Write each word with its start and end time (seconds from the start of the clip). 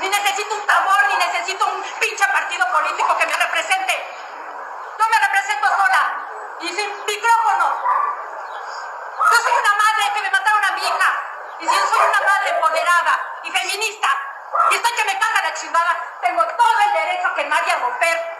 ni 0.00 0.08
necesito 0.08 0.54
un 0.54 0.66
tambor, 0.66 1.06
ni 1.08 1.16
necesito 1.16 1.66
un 1.66 1.82
pinche 2.00 2.26
partido 2.26 2.66
político 2.70 3.16
que 3.16 3.26
me 3.26 3.36
represente. 3.36 4.16
Yo 4.98 5.08
me 5.08 5.18
represento 5.18 5.66
sola 5.76 6.16
y 6.60 6.68
sin 6.68 7.06
micrófono. 7.06 7.82
Yo 9.30 9.36
soy 9.42 9.52
una 9.52 9.74
madre 9.74 10.12
que 10.14 10.22
me 10.22 10.30
mataron 10.30 10.64
a 10.64 10.70
mi 10.72 10.82
hija. 10.82 11.20
Y 11.60 11.68
si 11.68 11.74
yo 11.74 11.86
soy 11.86 11.98
una 11.98 12.20
madre 12.20 12.50
empoderada 12.50 13.20
y 13.42 13.50
feminista, 13.50 14.08
y 14.70 14.74
estoy 14.74 14.92
que 14.92 15.04
me 15.04 15.18
carga 15.18 15.42
la 15.42 15.54
chingada, 15.54 15.96
tengo 16.20 16.44
todo 16.44 16.80
el 16.86 16.92
derecho 16.92 17.34
que 17.34 17.44
nadie 17.44 17.72
a 17.72 17.78
romper. 17.78 18.36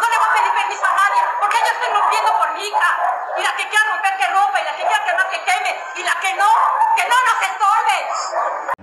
No 0.00 0.08
le 0.08 0.18
voy 0.18 0.28
a 0.28 0.32
pedir 0.32 0.52
permiso 0.52 0.86
a 0.86 0.92
nadie, 0.92 1.22
porque 1.40 1.58
yo 1.58 1.72
estoy 1.72 1.92
rompiendo 1.92 2.36
por 2.36 2.50
mi 2.52 2.68
hija. 2.68 2.98
Y 3.36 3.42
la 3.42 3.56
que 3.56 3.68
quiera 3.68 3.84
romper, 3.88 4.16
que 4.16 4.26
rompa, 4.26 4.60
y 4.60 4.64
la 4.64 4.76
que 4.76 4.86
quiera 4.86 5.04
quemar, 5.04 5.30
que 5.30 5.44
queme, 5.44 5.84
y 5.96 6.02
la 6.02 6.20
que 6.20 6.34
no, 6.34 6.50
que 6.96 7.08
no 7.08 7.16
nos 7.26 7.42
estorbe. 7.42 8.75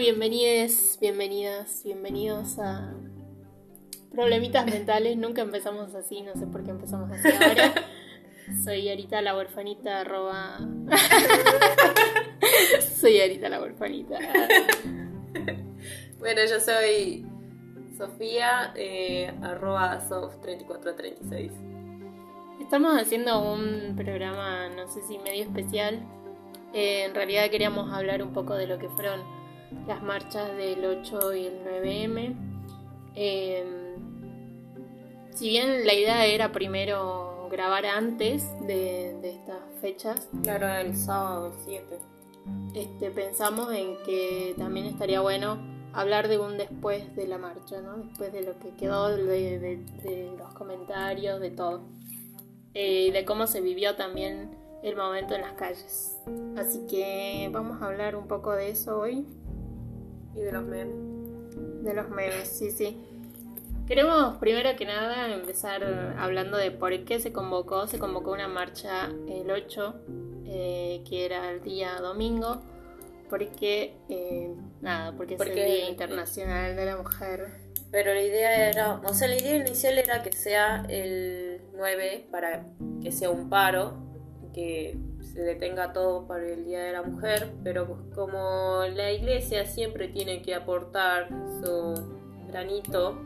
Bueno, 0.00 0.16
bienvenidos, 0.16 0.96
bienvenidas, 0.98 1.82
bienvenidos 1.84 2.58
a 2.58 2.94
Problemitas 4.10 4.64
Mentales. 4.64 5.18
Nunca 5.18 5.42
empezamos 5.42 5.94
así, 5.94 6.22
no 6.22 6.32
sé 6.36 6.46
por 6.46 6.64
qué 6.64 6.70
empezamos 6.70 7.10
así 7.10 7.28
ahora. 7.28 7.74
Soy 8.64 8.88
Arita 8.88 9.20
la 9.20 9.36
huerfanita, 9.36 10.00
arroba... 10.00 10.58
soy 12.98 13.20
Arita 13.20 13.50
la 13.50 13.60
huerfanita. 13.60 14.18
Bueno, 16.18 16.40
yo 16.48 16.60
soy 16.60 17.26
Sofía, 17.98 18.72
eh, 18.76 19.30
arroba 19.42 20.00
soft3436. 20.08 21.50
Estamos 22.62 22.98
haciendo 22.98 23.52
un 23.52 23.96
programa, 23.96 24.70
no 24.70 24.88
sé 24.88 25.02
si 25.02 25.18
medio 25.18 25.44
especial. 25.44 26.00
Eh, 26.72 27.04
en 27.04 27.14
realidad 27.14 27.50
queríamos 27.50 27.92
hablar 27.92 28.22
un 28.22 28.32
poco 28.32 28.54
de 28.54 28.66
lo 28.66 28.78
que 28.78 28.88
fueron 28.88 29.39
las 29.86 30.02
marchas 30.02 30.54
del 30.56 30.84
8 30.84 31.34
y 31.34 31.46
el 31.46 31.64
9M. 31.64 32.34
Eh, 33.14 33.64
si 35.34 35.48
bien 35.48 35.86
la 35.86 35.94
idea 35.94 36.26
era 36.26 36.52
primero 36.52 37.48
grabar 37.50 37.86
antes 37.86 38.44
de, 38.66 39.16
de 39.20 39.30
estas 39.30 39.58
fechas, 39.80 40.28
Claro, 40.42 40.68
el 40.68 40.96
sábado 40.96 41.46
el 41.48 41.52
7. 41.64 41.98
este, 42.74 43.10
pensamos 43.10 43.72
en 43.72 43.96
que 44.04 44.54
también 44.58 44.86
estaría 44.86 45.20
bueno 45.20 45.58
hablar 45.92 46.28
de 46.28 46.38
un 46.38 46.56
después 46.58 47.14
de 47.16 47.26
la 47.26 47.38
marcha, 47.38 47.80
¿no? 47.80 47.96
Después 47.96 48.32
de 48.32 48.42
lo 48.42 48.58
que 48.60 48.70
quedó, 48.76 49.08
de, 49.16 49.58
de- 49.58 49.76
de 50.02 50.32
los 50.38 50.52
comentarios, 50.54 51.40
de 51.40 51.50
todo. 51.50 51.80
Eh, 52.74 53.10
de 53.12 53.24
cómo 53.24 53.48
se 53.48 53.60
vivió 53.60 53.96
también 53.96 54.56
el 54.84 54.94
momento 54.96 55.34
en 55.34 55.40
las 55.40 55.54
calles. 55.54 56.16
Así 56.56 56.86
que 56.88 57.48
vamos 57.52 57.82
a 57.82 57.86
hablar 57.86 58.14
un 58.14 58.28
poco 58.28 58.52
de 58.52 58.70
eso 58.70 59.00
hoy, 59.00 59.26
Y 60.34 60.40
de 60.40 60.52
los 60.52 60.64
memes. 60.64 60.96
de 61.84 61.94
los 61.94 62.08
memes, 62.10 62.48
sí, 62.48 62.70
sí. 62.70 63.00
Queremos 63.86 64.36
primero 64.36 64.70
que 64.76 64.84
nada 64.84 65.32
empezar 65.34 65.82
hablando 66.18 66.56
de 66.56 66.70
por 66.70 67.04
qué 67.04 67.18
se 67.18 67.32
convocó. 67.32 67.86
Se 67.88 67.98
convocó 67.98 68.30
una 68.32 68.46
marcha 68.46 69.06
el 69.28 69.50
8, 69.50 69.94
eh, 70.46 71.02
que 71.08 71.24
era 71.26 71.50
el 71.50 71.60
día 71.62 71.96
domingo, 72.00 72.62
porque, 73.28 73.96
eh, 74.08 74.54
nada, 74.80 75.12
porque, 75.16 75.34
es 75.34 75.38
Porque- 75.38 75.64
el 75.64 75.70
Día 75.72 75.88
Internacional 75.90 76.76
de 76.76 76.84
la 76.86 76.96
Mujer. 76.96 77.48
Pero 77.90 78.14
la 78.14 78.22
idea 78.22 78.68
era, 78.68 79.00
o 79.04 79.12
sea, 79.14 79.26
la 79.26 79.36
idea 79.36 79.56
inicial 79.56 79.98
era 79.98 80.22
que 80.22 80.30
sea 80.32 80.84
el 80.88 81.60
9 81.74 82.28
para 82.30 82.66
que 83.02 83.10
sea 83.10 83.30
un 83.30 83.48
paro, 83.48 83.94
que 84.54 84.96
se 85.32 85.42
detenga 85.42 85.92
todo 85.92 86.26
para 86.26 86.46
el 86.46 86.64
Día 86.64 86.82
de 86.82 86.92
la 86.92 87.02
Mujer, 87.02 87.52
pero 87.62 87.86
pues 87.86 88.00
como 88.14 88.82
la 88.92 89.12
iglesia 89.12 89.64
siempre 89.66 90.08
tiene 90.08 90.42
que 90.42 90.54
aportar 90.54 91.28
su 91.62 91.94
granito, 92.48 93.18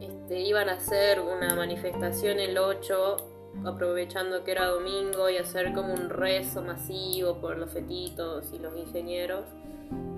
este, 0.00 0.40
iban 0.40 0.68
a 0.68 0.74
hacer 0.74 1.20
una 1.20 1.54
manifestación 1.54 2.38
el 2.38 2.58
8 2.58 3.16
aprovechando 3.64 4.44
que 4.44 4.52
era 4.52 4.66
domingo 4.66 5.30
y 5.30 5.38
hacer 5.38 5.72
como 5.72 5.94
un 5.94 6.10
rezo 6.10 6.62
masivo 6.62 7.40
por 7.40 7.56
los 7.56 7.70
fetitos 7.70 8.52
y 8.52 8.58
los 8.58 8.76
ingenieros. 8.76 9.44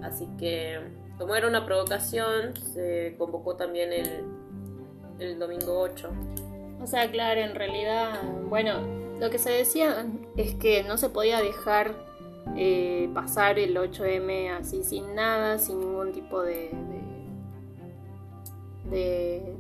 Así 0.03 0.27
que, 0.39 0.81
como 1.19 1.37
era 1.37 1.47
una 1.47 1.65
provocación, 1.65 2.57
se 2.57 3.15
convocó 3.17 3.55
también 3.55 3.93
el, 3.93 4.25
el 5.21 5.39
domingo 5.39 5.79
8. 5.79 6.11
O 6.83 6.87
sea, 6.87 7.11
claro, 7.11 7.41
en 7.41 7.55
realidad, 7.55 8.21
bueno, 8.49 8.98
lo 9.21 9.31
que 9.31 9.39
se 9.39 9.51
decía 9.51 10.07
es 10.37 10.55
que 10.55 10.83
no 10.85 10.97
se 10.97 11.09
podía 11.09 11.41
dejar 11.41 11.95
eh, 12.57 13.11
pasar 13.15 13.59
el 13.59 13.77
8M 13.77 14.51
así 14.59 14.83
sin 14.83 15.15
nada, 15.15 15.59
sin 15.59 15.81
ningún 15.81 16.13
tipo 16.13 16.43
de, 16.43 16.71
de, 18.91 19.55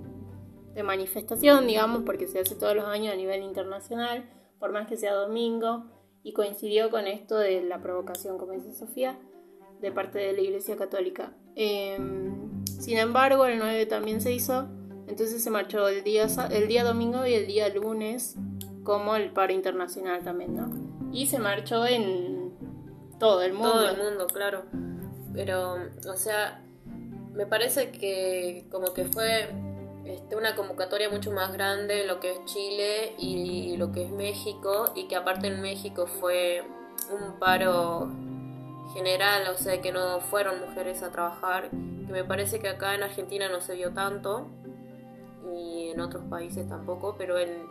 manifestación, 0.83 1.67
digamos, 1.67 2.05
porque 2.07 2.29
se 2.29 2.39
hace 2.39 2.55
todos 2.55 2.77
los 2.77 2.85
años 2.85 3.13
a 3.13 3.17
nivel 3.17 3.43
internacional, 3.43 4.31
por 4.61 4.71
más 4.71 4.87
que 4.87 4.97
sea 4.97 5.13
domingo, 5.13 5.87
y 6.23 6.33
coincidió 6.33 6.89
con 6.91 7.09
esto 7.09 7.37
de 7.37 7.63
la 7.63 7.83
provocación, 7.83 8.39
como 8.39 8.53
dice 8.53 8.73
Sofía, 8.73 9.19
de 9.81 9.91
parte 9.91 10.21
de 10.21 10.33
la 10.35 10.41
Iglesia 10.41 10.77
Católica. 10.77 11.33
Em, 11.57 12.65
sin 12.65 12.97
embargo, 12.97 13.45
el 13.47 13.59
9 13.59 13.87
también 13.87 14.21
se 14.21 14.33
hizo, 14.33 14.69
entonces 15.09 15.43
se 15.43 15.51
marchó 15.51 15.89
el 15.89 16.05
día, 16.05 16.29
el 16.53 16.69
día 16.69 16.85
domingo 16.85 17.27
y 17.27 17.35
el 17.35 17.49
día 17.49 17.69
lunes 17.71 18.37
como 18.89 19.17
el 19.17 19.31
paro 19.33 19.53
internacional 19.53 20.25
también, 20.25 20.57
¿no? 20.57 20.71
Y 21.13 21.27
se 21.27 21.39
marchó 21.39 21.85
en 21.85 22.55
todo 23.21 23.43
el 23.43 23.53
mundo. 23.53 23.71
Todo 23.71 23.91
el 23.91 23.99
mundo, 23.99 24.27
claro. 24.29 24.63
Pero, 25.35 25.75
o 26.09 26.17
sea, 26.17 26.65
me 27.35 27.45
parece 27.45 27.91
que 27.91 28.65
como 28.71 28.95
que 28.95 29.05
fue 29.05 29.51
este, 30.07 30.37
una 30.37 30.57
convocatoria 30.57 31.11
mucho 31.11 31.33
más 31.33 31.53
grande 31.53 32.07
lo 32.07 32.19
que 32.19 32.33
es 32.33 32.45
Chile 32.47 33.13
y 33.19 33.77
lo 33.77 33.93
que 33.93 34.05
es 34.05 34.11
México, 34.11 34.91
y 34.95 35.07
que 35.07 35.17
aparte 35.17 35.49
en 35.49 35.61
México 35.61 36.07
fue 36.07 36.65
un 37.11 37.39
paro 37.39 38.09
general, 38.95 39.49
o 39.55 39.59
sea, 39.59 39.83
que 39.83 39.93
no 39.93 40.21
fueron 40.21 40.63
mujeres 40.67 41.03
a 41.03 41.13
trabajar, 41.13 41.69
que 41.69 42.11
me 42.11 42.25
parece 42.25 42.59
que 42.59 42.71
acá 42.71 42.95
en 42.95 43.03
Argentina 43.03 43.51
no 43.51 43.61
se 43.61 43.75
vio 43.75 43.93
tanto, 43.93 44.49
y 45.55 45.91
en 45.91 46.01
otros 46.01 46.25
países 46.31 46.67
tampoco, 46.67 47.17
pero 47.19 47.39
en, 47.39 47.69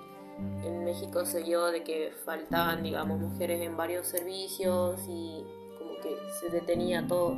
en 0.64 0.84
México 0.86 1.26
se 1.26 1.44
vio 1.44 1.66
de 1.68 1.84
que 1.84 2.12
faltaban, 2.26 2.84
digamos, 2.84 3.20
mujeres 3.20 3.62
en 3.62 3.76
varios 3.78 4.08
servicios 4.08 5.00
y 5.08 5.44
como 5.78 5.92
que 6.02 6.16
se 6.40 6.50
detenía 6.50 7.06
todo. 7.08 7.38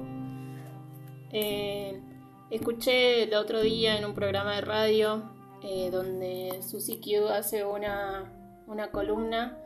Eh, 1.32 2.02
escuché 2.50 3.24
el 3.24 3.34
otro 3.36 3.62
día 3.62 3.98
en 3.98 4.06
un 4.06 4.14
programa 4.14 4.56
de 4.56 4.62
radio 4.62 5.24
eh, 5.64 5.90
donde 5.92 6.60
Susi 6.62 7.00
Q 7.00 7.28
hace 7.30 7.64
una, 7.66 8.32
una 8.68 8.92
columna 8.92 9.58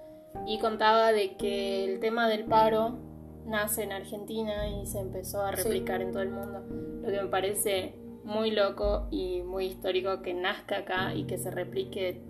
y 0.45 0.59
contaba 0.59 1.11
de 1.11 1.37
que 1.37 1.85
el 1.85 1.99
tema 1.99 2.27
del 2.27 2.45
paro 2.45 2.97
nace 3.45 3.83
en 3.83 3.91
Argentina 3.91 4.67
y 4.67 4.85
se 4.87 4.99
empezó 4.99 5.41
a 5.43 5.55
Sí. 5.55 5.63
replicar 5.63 6.01
en 6.01 6.11
todo 6.11 6.23
el 6.23 6.31
mundo. 6.31 6.61
Lo 7.01 7.07
que 7.11 7.21
me 7.21 7.27
parece 7.27 7.95
muy 8.23 8.51
loco 8.51 9.07
y 9.11 9.41
muy 9.41 9.65
histórico 9.65 10.21
que 10.21 10.33
nazca 10.33 10.77
acá 10.79 11.13
y 11.13 11.25
que 11.25 11.37
se 11.37 11.51
replique 11.51 12.21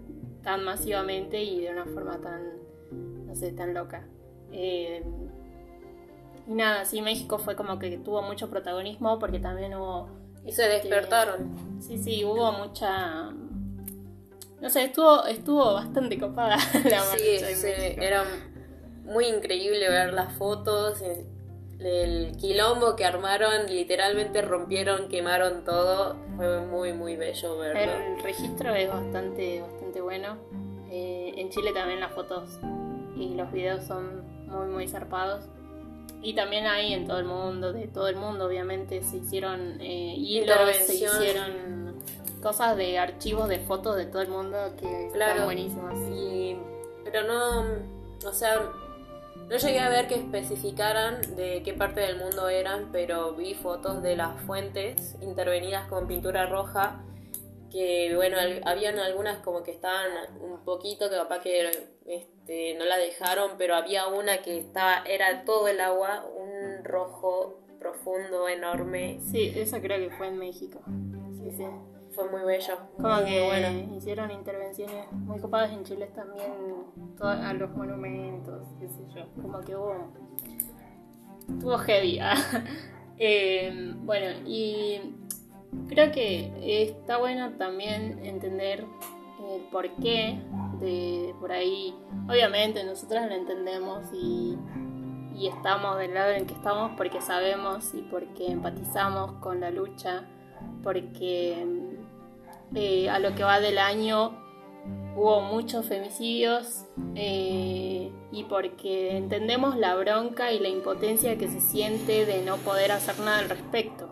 tan 0.43 0.63
masivamente 0.63 1.41
y 1.41 1.61
de 1.61 1.71
una 1.71 1.85
forma 1.85 2.19
tan, 2.19 2.41
no 3.25 3.35
sé, 3.35 3.51
tan 3.53 3.73
loca. 3.73 4.05
Eh, 4.51 5.03
y 6.47 6.53
nada, 6.53 6.85
sí, 6.85 7.01
México 7.01 7.39
fue 7.39 7.55
como 7.55 7.79
que 7.79 7.97
tuvo 7.97 8.21
mucho 8.21 8.49
protagonismo 8.49 9.19
porque 9.19 9.39
también 9.39 9.73
hubo... 9.75 10.09
Y 10.45 10.51
se 10.51 10.63
este, 10.63 10.87
despertaron. 10.89 11.79
Sí, 11.81 11.97
sí, 11.97 12.25
hubo 12.25 12.51
mucha... 12.51 13.31
No 14.61 14.69
sé, 14.69 14.83
estuvo, 14.85 15.25
estuvo 15.25 15.73
bastante 15.73 16.19
copada 16.19 16.57
la 16.73 17.03
marcha 17.03 17.17
Sí, 17.17 17.41
México. 17.41 18.01
era 18.01 18.23
muy 19.03 19.25
increíble 19.27 19.89
ver 19.89 20.13
las 20.13 20.33
fotos, 20.33 21.01
el, 21.79 22.35
quilombo 22.37 22.95
que 22.95 23.05
armaron, 23.05 23.67
literalmente 23.67 24.41
rompieron, 24.41 25.07
quemaron 25.09 25.63
todo. 25.63 26.15
Fue 26.35 26.61
muy, 26.61 26.93
muy 26.93 27.15
bello 27.15 27.57
verlo. 27.57 27.93
El 27.93 28.23
registro 28.23 28.73
es 28.73 28.89
bastante, 28.89 29.61
bastante 29.61 30.01
bueno. 30.01 30.37
Eh, 30.89 31.33
en 31.37 31.49
Chile 31.49 31.71
también 31.73 31.99
las 31.99 32.11
fotos 32.13 32.59
y 33.15 33.33
los 33.35 33.51
videos 33.51 33.83
son 33.85 34.23
muy, 34.47 34.67
muy 34.67 34.87
zarpados. 34.87 35.45
Y 36.21 36.35
también 36.35 36.65
hay 36.67 36.93
en 36.93 37.05
todo 37.05 37.19
el 37.19 37.25
mundo, 37.25 37.73
de 37.73 37.87
todo 37.87 38.07
el 38.07 38.15
mundo 38.15 38.45
obviamente, 38.45 39.03
se 39.03 39.17
hicieron 39.17 39.81
eh, 39.81 40.13
hilos, 40.15 40.57
se 40.85 40.95
hicieron 40.95 42.01
cosas 42.41 42.77
de 42.77 42.97
archivos 42.97 43.49
de 43.49 43.59
fotos 43.59 43.95
de 43.97 44.05
todo 44.05 44.21
el 44.21 44.29
mundo 44.29 44.57
que 44.79 45.09
Claro. 45.13 45.31
están 45.31 45.45
buenísimas. 45.45 45.95
Y, 46.11 46.57
pero 47.03 47.23
no, 47.23 47.65
o 48.25 48.33
sea, 48.33 48.61
no 49.49 49.57
llegué 49.57 49.79
a 49.79 49.89
ver 49.89 50.07
que 50.07 50.15
especificaran 50.15 51.35
de 51.35 51.61
qué 51.63 51.73
parte 51.73 52.01
del 52.01 52.17
mundo 52.17 52.49
eran, 52.49 52.91
pero 52.91 53.33
vi 53.33 53.53
fotos 53.53 54.01
de 54.01 54.15
las 54.15 54.41
fuentes 54.41 55.15
intervenidas 55.21 55.87
con 55.87 56.07
pintura 56.07 56.45
roja 56.45 57.03
que 57.73 58.13
bueno, 58.15 58.37
habían 58.65 58.99
algunas 58.99 59.39
como 59.39 59.63
que 59.63 59.71
estaban 59.71 60.11
un 60.39 60.63
poquito, 60.63 61.09
que 61.09 61.15
capaz 61.15 61.39
que 61.39 61.67
este, 62.05 62.75
no 62.75 62.85
la 62.85 62.97
dejaron, 62.97 63.53
pero 63.57 63.75
había 63.75 64.07
una 64.07 64.43
que 64.43 64.59
estaba, 64.59 65.03
era 65.07 65.43
todo 65.43 65.67
el 65.67 65.81
agua, 65.81 66.23
un 66.23 66.83
rojo 66.83 67.63
profundo, 67.79 68.47
enorme. 68.47 69.19
Sí, 69.31 69.51
esa 69.55 69.81
creo 69.81 69.97
que 69.97 70.15
fue 70.15 70.27
en 70.27 70.37
México. 70.37 70.83
Sí, 71.39 71.51
sí. 71.57 71.65
Fue 72.13 72.29
muy 72.29 72.41
bello. 72.43 72.77
Como 72.97 73.25
que 73.25 73.43
bueno. 73.45 73.95
hicieron 73.95 74.31
intervenciones 74.31 75.11
muy 75.11 75.39
copadas 75.39 75.71
en 75.71 75.83
Chile 75.83 76.09
también 76.13 76.51
a 77.19 77.53
los 77.53 77.71
monumentos, 77.75 78.67
qué 78.79 78.87
sé 78.87 79.03
yo. 79.15 79.25
Como 79.41 79.59
que 79.61 79.75
hubo. 79.75 79.95
Estuvo 81.49 81.77
heavy. 81.77 82.19
Ah. 82.23 82.35
Eh, 83.19 83.93
bueno, 83.97 84.39
y 84.45 84.99
creo 85.87 86.11
que 86.11 86.51
está 86.83 87.17
bueno 87.17 87.51
también 87.51 88.19
entender 88.25 88.85
el 89.51 89.61
porqué 89.71 90.39
de 90.79 91.35
por 91.39 91.51
ahí. 91.51 91.93
Obviamente 92.27 92.83
nosotros 92.83 93.25
lo 93.27 93.35
entendemos 93.35 94.07
y, 94.13 94.57
y 95.35 95.47
estamos 95.47 95.97
del 95.99 96.13
lado 96.13 96.31
en 96.31 96.45
que 96.45 96.53
estamos 96.53 96.93
porque 96.97 97.21
sabemos 97.21 97.93
y 97.93 98.01
porque 98.01 98.51
empatizamos 98.51 99.33
con 99.33 99.59
la 99.59 99.69
lucha, 99.69 100.23
porque 100.81 101.65
eh, 102.75 103.09
a 103.09 103.19
lo 103.19 103.35
que 103.35 103.43
va 103.43 103.59
del 103.59 103.77
año 103.77 104.43
hubo 105.15 105.41
muchos 105.41 105.85
femicidios 105.85 106.85
eh, 107.15 108.11
y 108.31 108.43
porque 108.45 109.15
entendemos 109.17 109.77
la 109.77 109.95
bronca 109.95 110.51
y 110.51 110.59
la 110.59 110.69
impotencia 110.69 111.37
que 111.37 111.47
se 111.47 111.59
siente 111.59 112.25
de 112.25 112.41
no 112.41 112.57
poder 112.57 112.91
hacer 112.91 113.19
nada 113.19 113.39
al 113.39 113.49
respecto. 113.49 114.09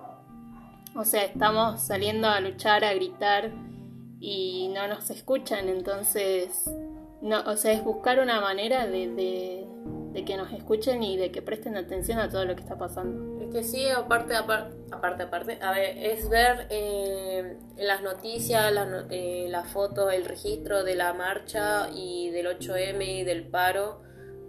O 0.95 1.05
sea, 1.05 1.23
estamos 1.23 1.81
saliendo 1.81 2.27
a 2.27 2.39
luchar, 2.41 2.83
a 2.83 2.93
gritar 2.93 3.51
y 4.19 4.69
no 4.73 4.87
nos 4.87 5.09
escuchan, 5.09 5.69
entonces, 5.69 6.69
no, 7.21 7.41
o 7.41 7.55
sea, 7.55 7.71
es 7.71 7.83
buscar 7.83 8.19
una 8.19 8.41
manera 8.41 8.85
de, 8.85 9.09
de, 9.09 9.67
que 10.13 10.37
nos 10.37 10.51
escuchen 10.51 11.03
y 11.03 11.17
de 11.17 11.31
que 11.31 11.41
presten 11.41 11.77
atención 11.77 12.19
a 12.19 12.29
todo 12.29 12.45
lo 12.45 12.55
que 12.55 12.61
está 12.61 12.77
pasando. 12.77 13.41
Es 13.41 13.53
que 13.53 13.63
sí, 13.63 13.87
aparte, 13.89 14.35
aparte, 14.35 14.75
aparte, 14.91 15.23
aparte 15.23 15.57
a 15.61 15.71
ver, 15.71 15.97
es 15.97 16.29
ver 16.29 16.67
eh, 16.69 17.57
las 17.77 18.01
noticias, 18.01 18.71
eh, 19.09 19.47
la 19.49 19.63
foto, 19.63 20.11
el 20.11 20.25
registro 20.25 20.83
de 20.83 20.95
la 20.95 21.13
marcha 21.13 21.89
y 21.93 22.29
del 22.31 22.47
8M 22.47 23.21
y 23.21 23.23
del 23.23 23.47
paro, 23.47 24.01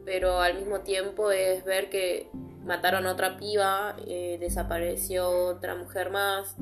pero 0.04 0.40
al 0.40 0.58
mismo 0.58 0.80
tiempo 0.80 1.30
es 1.30 1.64
ver 1.64 1.90
que 1.90 2.28
mataron 2.64 3.06
a 3.06 3.12
otra 3.12 3.36
piba, 3.36 3.96
eh, 4.06 4.36
desapareció 4.40 5.30
otra 5.30 5.74
mujer 5.76 6.10
más. 6.10 6.56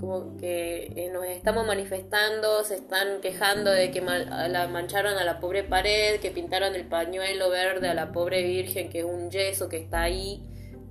Como 0.00 0.36
que 0.38 0.92
eh, 0.96 1.10
nos 1.12 1.24
estamos 1.26 1.66
manifestando, 1.66 2.64
se 2.64 2.76
están 2.76 3.20
quejando 3.20 3.70
de 3.70 3.90
que 3.90 4.00
la 4.00 4.68
mancharon 4.68 5.16
a 5.18 5.24
la 5.24 5.40
pobre 5.40 5.62
pared, 5.62 6.20
que 6.20 6.30
pintaron 6.30 6.74
el 6.74 6.86
pañuelo 6.86 7.50
verde 7.50 7.88
a 7.88 7.94
la 7.94 8.10
pobre 8.12 8.42
virgen, 8.42 8.88
que 8.90 9.00
es 9.00 9.04
un 9.04 9.30
yeso 9.30 9.68
que 9.68 9.76
está 9.78 10.02
ahí, 10.02 10.42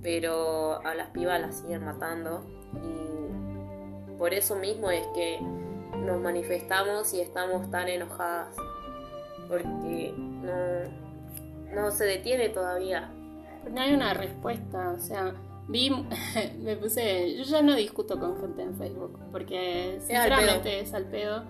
pero 0.02 0.80
a 0.84 0.94
las 0.94 1.10
pibas 1.10 1.40
las 1.40 1.60
siguen 1.60 1.84
matando. 1.84 2.44
Y 2.74 4.16
por 4.16 4.32
eso 4.32 4.56
mismo 4.56 4.90
es 4.90 5.06
que 5.14 5.40
nos 5.40 6.20
manifestamos 6.20 7.12
y 7.14 7.20
estamos 7.20 7.70
tan 7.70 7.88
enojadas, 7.88 8.54
porque 9.48 10.14
no, 10.16 11.82
no 11.82 11.90
se 11.90 12.04
detiene 12.04 12.48
todavía 12.48 13.10
no 13.70 13.80
hay 13.80 13.94
una 13.94 14.14
respuesta, 14.14 14.90
o 14.90 14.98
sea, 14.98 15.34
vi, 15.68 15.90
me 16.58 16.76
puse, 16.76 17.36
yo 17.36 17.44
ya 17.44 17.62
no 17.62 17.74
discuto 17.74 18.18
con 18.18 18.40
gente 18.40 18.62
en 18.62 18.76
Facebook, 18.76 19.18
porque 19.30 19.98
sinceramente 20.00 20.80
es 20.80 20.94
al 20.94 21.06
pedo. 21.06 21.44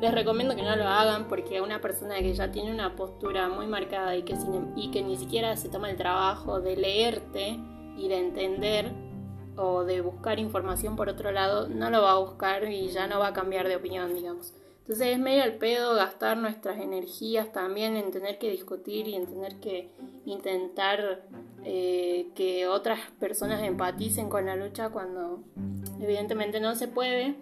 Les 0.00 0.12
recomiendo 0.12 0.56
que 0.56 0.62
no 0.62 0.74
lo 0.74 0.88
hagan 0.88 1.28
porque 1.28 1.60
una 1.60 1.80
persona 1.80 2.16
que 2.16 2.34
ya 2.34 2.50
tiene 2.50 2.72
una 2.72 2.96
postura 2.96 3.48
muy 3.48 3.68
marcada 3.68 4.16
y 4.16 4.24
que, 4.24 4.34
y 4.74 4.90
que 4.90 5.02
ni 5.02 5.16
siquiera 5.16 5.56
se 5.56 5.68
toma 5.68 5.90
el 5.90 5.96
trabajo 5.96 6.60
de 6.60 6.76
leerte 6.76 7.56
y 7.96 8.08
de 8.08 8.18
entender 8.18 8.92
o 9.56 9.84
de 9.84 10.00
buscar 10.00 10.40
información 10.40 10.96
por 10.96 11.08
otro 11.08 11.30
lado, 11.30 11.68
no 11.68 11.90
lo 11.90 12.02
va 12.02 12.12
a 12.12 12.18
buscar 12.18 12.64
y 12.64 12.88
ya 12.88 13.06
no 13.06 13.20
va 13.20 13.28
a 13.28 13.32
cambiar 13.32 13.68
de 13.68 13.76
opinión, 13.76 14.12
digamos. 14.14 14.54
Entonces 14.82 15.08
es 15.08 15.18
medio 15.20 15.44
al 15.44 15.54
pedo 15.54 15.94
gastar 15.94 16.36
nuestras 16.36 16.80
energías 16.80 17.52
también 17.52 17.96
en 17.96 18.10
tener 18.10 18.38
que 18.38 18.50
discutir 18.50 19.06
y 19.06 19.14
en 19.14 19.26
tener 19.26 19.60
que 19.60 19.90
intentar 20.26 21.22
eh, 21.64 22.26
que 22.34 22.66
otras 22.66 22.98
personas 23.20 23.62
empaticen 23.62 24.28
con 24.28 24.46
la 24.46 24.56
lucha 24.56 24.88
cuando 24.88 25.44
evidentemente 26.00 26.58
no 26.58 26.74
se 26.74 26.88
puede. 26.88 27.36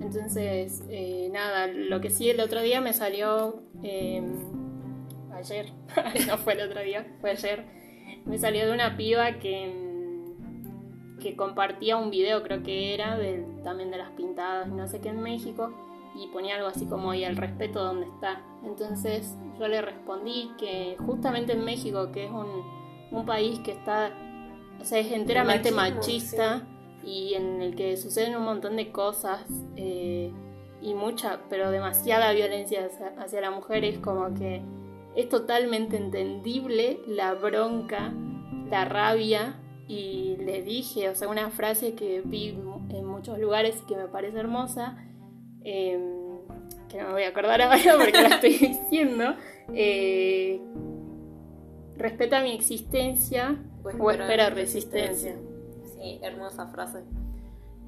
Entonces, 0.00 0.82
eh, 0.88 1.28
nada, 1.32 1.68
lo 1.68 2.00
que 2.00 2.10
sí 2.10 2.28
el 2.28 2.40
otro 2.40 2.60
día 2.60 2.80
me 2.80 2.92
salió, 2.92 3.62
em, 3.84 4.34
ayer, 5.32 5.72
no 6.26 6.38
fue 6.38 6.54
el 6.54 6.68
otro 6.68 6.80
día, 6.80 7.06
fue 7.20 7.30
ayer, 7.30 7.66
me 8.24 8.36
salió 8.36 8.66
de 8.66 8.72
una 8.72 8.96
piba 8.96 9.38
que 9.38 9.88
que 11.20 11.36
compartía 11.36 11.96
un 11.96 12.10
video, 12.10 12.42
creo 12.42 12.62
que 12.62 12.94
era, 12.94 13.18
también 13.62 13.90
de 13.90 13.98
las 13.98 14.10
pintadas, 14.12 14.68
no 14.68 14.88
sé 14.88 15.00
qué, 15.00 15.10
en 15.10 15.20
México, 15.20 15.70
y 16.20 16.26
ponía 16.26 16.56
algo 16.56 16.68
así 16.68 16.86
como 16.86 17.14
y 17.14 17.24
el 17.24 17.36
respeto 17.36 17.82
donde 17.82 18.06
está. 18.06 18.42
Entonces 18.62 19.36
yo 19.58 19.68
le 19.68 19.80
respondí 19.80 20.50
que 20.58 20.96
justamente 21.06 21.52
en 21.52 21.64
México, 21.64 22.12
que 22.12 22.26
es 22.26 22.30
un, 22.30 22.80
país 23.26 23.58
que 23.60 23.72
está, 23.72 24.12
o 24.80 24.84
sea, 24.84 24.98
es 24.98 25.10
enteramente 25.12 25.72
machista 25.72 26.62
y 27.04 27.34
en 27.34 27.60
el 27.60 27.74
que 27.74 27.96
suceden 27.96 28.36
un 28.36 28.44
montón 28.44 28.76
de 28.76 28.92
cosas 28.92 29.44
eh, 29.76 30.32
y 30.80 30.94
mucha, 30.94 31.40
pero 31.48 31.70
demasiada 31.70 32.32
violencia 32.32 32.88
hacia, 33.18 33.40
la 33.40 33.50
mujer, 33.50 33.84
es 33.84 33.98
como 33.98 34.32
que 34.34 34.62
es 35.16 35.28
totalmente 35.28 35.96
entendible 35.96 37.00
la 37.06 37.34
bronca, 37.34 38.12
la 38.70 38.84
rabia 38.84 39.56
y 39.88 40.36
le 40.38 40.62
dije, 40.62 41.08
o 41.08 41.14
sea, 41.14 41.28
una 41.28 41.50
frase 41.50 41.94
que 41.94 42.22
vi 42.24 42.50
en 42.90 43.04
muchos 43.04 43.38
lugares 43.38 43.82
y 43.82 43.86
que 43.86 43.96
me 43.96 44.06
parece 44.06 44.38
hermosa, 44.38 44.96
Em, 45.64 46.38
que 46.88 46.98
no 46.98 47.08
me 47.08 47.12
voy 47.12 47.22
a 47.22 47.28
acordar 47.28 47.60
ahora 47.62 47.78
porque 47.98 48.20
la 48.20 48.28
estoy 48.28 48.52
diciendo, 48.52 49.34
eh, 49.74 50.60
respeta 51.96 52.42
mi 52.42 52.52
existencia 52.52 53.56
o, 53.82 54.10
espera 54.10 54.50
resistencia. 54.50 55.36
Sí, 55.94 56.18
hermosa 56.22 56.66
frase. 56.68 57.02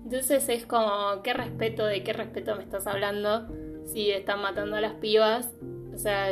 Entonces 0.05 0.49
es 0.49 0.67
como, 0.67 1.23
¿qué 1.23 1.33
respeto? 1.33 1.85
¿De 1.87 2.03
qué 2.03 2.13
respeto 2.13 2.57
me 2.57 2.63
estás 2.63 2.87
hablando? 2.87 3.49
Si 3.87 4.11
están 4.11 4.43
matando 4.43 4.77
a 4.77 4.81
las 4.81 4.95
pibas, 4.95 5.51
o 5.95 5.99
sea, 5.99 6.29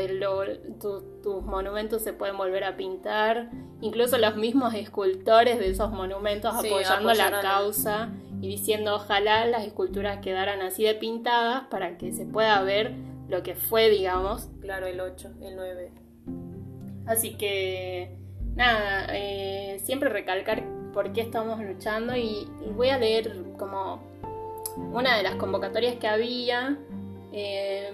tus 0.81 1.43
monumentos 1.45 2.03
se 2.03 2.13
pueden 2.13 2.37
volver 2.37 2.65
a 2.65 2.77
pintar, 2.77 3.51
incluso 3.81 4.19
los 4.19 4.37
mismos 4.37 4.75
escultores 4.75 5.59
de 5.59 5.71
esos 5.71 5.91
monumentos 5.93 6.55
apoyando 6.55 7.13
la 7.13 7.41
causa 7.41 8.11
y 8.41 8.49
diciendo 8.49 8.95
ojalá 8.95 9.45
las 9.47 9.67
esculturas 9.67 10.19
quedaran 10.19 10.63
así 10.63 10.85
de 10.85 10.95
pintadas 10.95 11.65
para 11.71 11.99
que 11.99 12.13
se 12.13 12.25
pueda 12.25 12.63
ver 12.63 12.95
lo 13.29 13.43
que 13.43 13.55
fue, 13.55 13.89
digamos. 13.89 14.49
Claro, 14.61 14.87
el 14.87 15.01
8, 15.01 15.31
el 15.43 15.57
9. 15.57 15.93
Así 17.07 17.35
que, 17.35 18.17
nada, 18.57 19.07
eh, 19.13 19.79
siempre 19.85 20.09
recalcar 20.09 20.65
por 20.93 21.13
qué 21.13 21.21
estamos 21.21 21.61
luchando 21.61 22.17
y, 22.17 22.49
voy 22.75 22.91
a 22.91 22.99
leer 22.99 23.33
como 23.59 24.03
una 24.93 25.17
de 25.17 25.23
las 25.23 25.37
convocatorias 25.37 25.97
que 25.97 26.09
había. 26.09 26.79
Eh, 27.33 27.93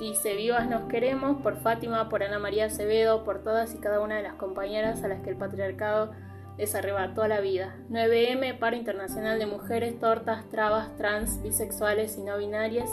dice, 0.00 0.34
vivas 0.34 0.68
nos 0.68 0.84
queremos 0.84 1.42
por 1.42 1.56
Fátima, 1.56 2.08
por 2.08 2.22
Ana 2.22 2.38
María 2.38 2.66
Acevedo, 2.66 3.24
por 3.24 3.42
todas 3.42 3.74
y 3.74 3.78
cada 3.78 4.00
una 4.00 4.16
de 4.16 4.22
las 4.22 4.34
compañeras 4.34 5.02
a 5.02 5.08
las 5.08 5.20
que 5.22 5.30
el 5.30 5.36
patriarcado 5.36 6.12
les 6.58 6.74
arrebató 6.74 7.26
la 7.28 7.40
vida. 7.40 7.76
9M, 7.88 8.58
paro 8.58 8.76
internacional 8.76 9.38
de 9.38 9.46
mujeres, 9.46 9.98
tortas, 9.98 10.48
trabas, 10.50 10.94
trans, 10.96 11.40
bisexuales 11.42 12.18
y 12.18 12.22
no 12.22 12.36
binarias. 12.36 12.90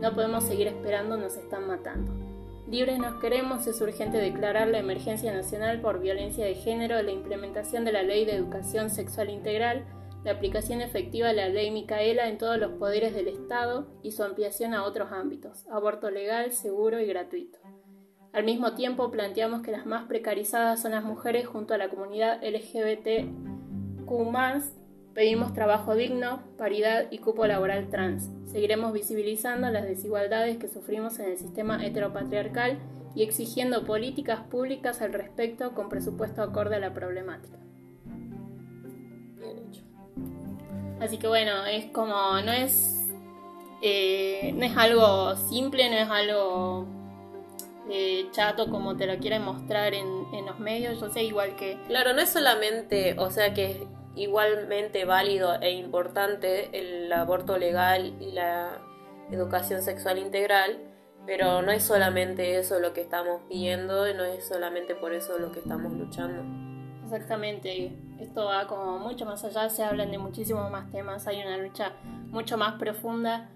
No 0.00 0.14
podemos 0.14 0.44
seguir 0.44 0.66
esperando, 0.66 1.16
nos 1.16 1.36
están 1.36 1.68
matando. 1.68 2.12
Libres 2.68 2.98
nos 2.98 3.20
queremos, 3.20 3.64
es 3.68 3.80
urgente 3.80 4.18
declarar 4.18 4.66
la 4.66 4.78
emergencia 4.78 5.32
nacional 5.32 5.80
por 5.80 6.00
violencia 6.00 6.44
de 6.44 6.56
género, 6.56 7.00
la 7.00 7.12
implementación 7.12 7.84
de 7.84 7.92
la 7.92 8.02
ley 8.02 8.24
de 8.24 8.34
educación 8.34 8.90
sexual 8.90 9.30
integral, 9.30 9.84
la 10.24 10.32
aplicación 10.32 10.80
efectiva 10.80 11.28
de 11.28 11.34
la 11.34 11.48
ley 11.48 11.70
Micaela 11.70 12.28
en 12.28 12.38
todos 12.38 12.58
los 12.58 12.72
poderes 12.72 13.14
del 13.14 13.28
Estado 13.28 13.86
y 14.02 14.10
su 14.10 14.24
ampliación 14.24 14.74
a 14.74 14.82
otros 14.82 15.12
ámbitos, 15.12 15.64
aborto 15.70 16.10
legal, 16.10 16.50
seguro 16.50 16.98
y 16.98 17.06
gratuito. 17.06 17.60
Al 18.32 18.44
mismo 18.44 18.74
tiempo, 18.74 19.10
planteamos 19.10 19.62
que 19.62 19.70
las 19.70 19.86
más 19.86 20.04
precarizadas 20.06 20.80
son 20.80 20.92
las 20.92 21.04
mujeres 21.04 21.46
junto 21.46 21.74
a 21.74 21.78
la 21.78 21.88
comunidad 21.88 22.40
LGBTQ. 22.42 23.26
Pedimos 25.14 25.54
trabajo 25.54 25.94
digno, 25.94 26.42
paridad 26.58 27.06
y 27.10 27.18
cupo 27.18 27.46
laboral 27.46 27.88
trans. 27.88 28.28
Seguiremos 28.44 28.92
visibilizando 28.92 29.70
las 29.70 29.84
desigualdades 29.84 30.58
que 30.58 30.68
sufrimos 30.68 31.18
en 31.18 31.30
el 31.30 31.38
sistema 31.38 31.82
heteropatriarcal 31.84 32.78
y 33.14 33.22
exigiendo 33.22 33.86
políticas 33.86 34.40
públicas 34.40 35.00
al 35.00 35.14
respecto 35.14 35.72
con 35.72 35.88
presupuesto 35.88 36.42
acorde 36.42 36.76
a 36.76 36.80
la 36.80 36.92
problemática. 36.92 37.56
Así 41.00 41.16
que 41.16 41.28
bueno, 41.28 41.64
es 41.64 41.86
como, 41.86 42.14
no 42.44 42.52
es 42.52 42.96
eh, 43.82 44.52
no 44.56 44.64
es 44.64 44.76
algo 44.76 45.36
simple, 45.36 45.90
no 45.90 45.96
es 45.96 46.08
algo 46.08 46.86
eh, 47.90 48.28
chato 48.32 48.70
como 48.70 48.96
te 48.96 49.06
lo 49.06 49.18
quieren 49.18 49.42
mostrar 49.42 49.94
en, 49.94 50.06
en 50.32 50.46
los 50.46 50.58
medios, 50.58 51.00
yo 51.00 51.08
sé 51.10 51.24
igual 51.24 51.56
que... 51.56 51.78
Claro, 51.86 52.12
no 52.12 52.20
es 52.20 52.30
solamente, 52.30 53.16
o 53.18 53.30
sea 53.30 53.54
que 53.54 53.70
es 53.70 53.76
igualmente 54.16 55.04
válido 55.04 55.60
e 55.60 55.72
importante 55.72 56.70
el 56.72 57.12
aborto 57.12 57.58
legal 57.58 58.14
y 58.20 58.32
la 58.32 58.78
educación 59.30 59.82
sexual 59.82 60.18
integral, 60.18 60.78
pero 61.26 61.62
no 61.62 61.72
es 61.72 61.82
solamente 61.82 62.58
eso 62.58 62.80
lo 62.80 62.92
que 62.92 63.02
estamos 63.02 63.42
pidiendo, 63.48 64.12
no 64.14 64.24
es 64.24 64.46
solamente 64.46 64.94
por 64.94 65.12
eso 65.12 65.38
lo 65.38 65.52
que 65.52 65.58
estamos 65.58 65.92
luchando. 65.92 66.42
Exactamente, 67.04 67.92
esto 68.18 68.46
va 68.46 68.66
como 68.66 68.98
mucho 68.98 69.26
más 69.26 69.44
allá, 69.44 69.68
se 69.68 69.84
hablan 69.84 70.10
de 70.10 70.18
muchísimos 70.18 70.70
más 70.70 70.90
temas, 70.90 71.26
hay 71.26 71.40
una 71.40 71.56
lucha 71.58 71.92
mucho 72.30 72.56
más 72.56 72.74
profunda 72.80 73.50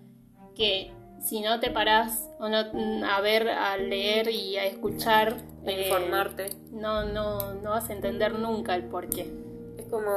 que 0.54 0.92
si 1.20 1.40
no 1.40 1.60
te 1.60 1.70
parás 1.70 2.28
o 2.38 2.48
no, 2.48 2.58
a 3.06 3.20
ver, 3.20 3.48
a 3.48 3.76
leer 3.76 4.28
y 4.30 4.56
a 4.56 4.64
escuchar, 4.64 5.36
a 5.66 5.70
eh, 5.70 5.84
informarte. 5.86 6.46
no, 6.72 7.04
no, 7.04 7.54
no 7.54 7.70
vas 7.70 7.90
a 7.90 7.92
entender 7.92 8.38
nunca 8.38 8.74
el 8.74 8.84
porqué. 8.84 9.30
Es 9.78 9.86
como 9.86 10.10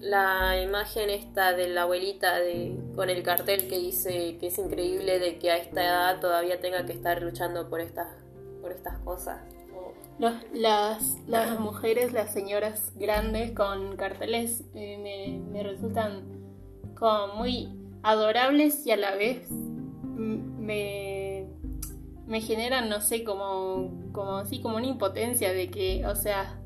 la 0.00 0.60
imagen 0.62 1.10
esta 1.10 1.52
de 1.54 1.68
la 1.68 1.82
abuelita 1.82 2.38
de, 2.38 2.76
con 2.94 3.10
el 3.10 3.22
cartel 3.24 3.68
que 3.68 3.78
dice 3.78 4.36
que 4.38 4.46
es 4.46 4.58
increíble 4.58 5.18
de 5.18 5.38
que 5.38 5.50
a 5.50 5.56
esta 5.56 5.82
edad 5.84 6.20
todavía 6.20 6.60
tenga 6.60 6.86
que 6.86 6.92
estar 6.92 7.20
luchando 7.22 7.68
por 7.68 7.80
estas, 7.80 8.06
por 8.60 8.70
estas 8.72 8.98
cosas. 9.00 9.40
Los- 10.20 10.34
las, 10.52 11.16
las 11.28 11.58
mujeres, 11.60 12.12
las 12.12 12.32
señoras 12.32 12.92
grandes 12.96 13.52
con 13.52 13.96
carteles 13.96 14.64
eh, 14.74 14.98
me, 14.98 15.38
me 15.52 15.62
resultan 15.62 16.22
como 16.96 17.34
muy 17.34 17.68
adorables 18.02 18.84
y 18.86 18.90
a 18.92 18.96
la 18.96 19.14
vez 19.14 19.48
mm, 19.50 19.77
me, 20.18 21.46
me 22.26 22.40
generan, 22.40 22.88
no 22.88 23.00
sé, 23.00 23.24
como, 23.24 24.10
como, 24.12 24.44
sí, 24.44 24.60
como 24.60 24.76
una 24.76 24.86
impotencia 24.86 25.52
de 25.52 25.70
que, 25.70 26.04
o 26.06 26.14
sea, 26.16 26.60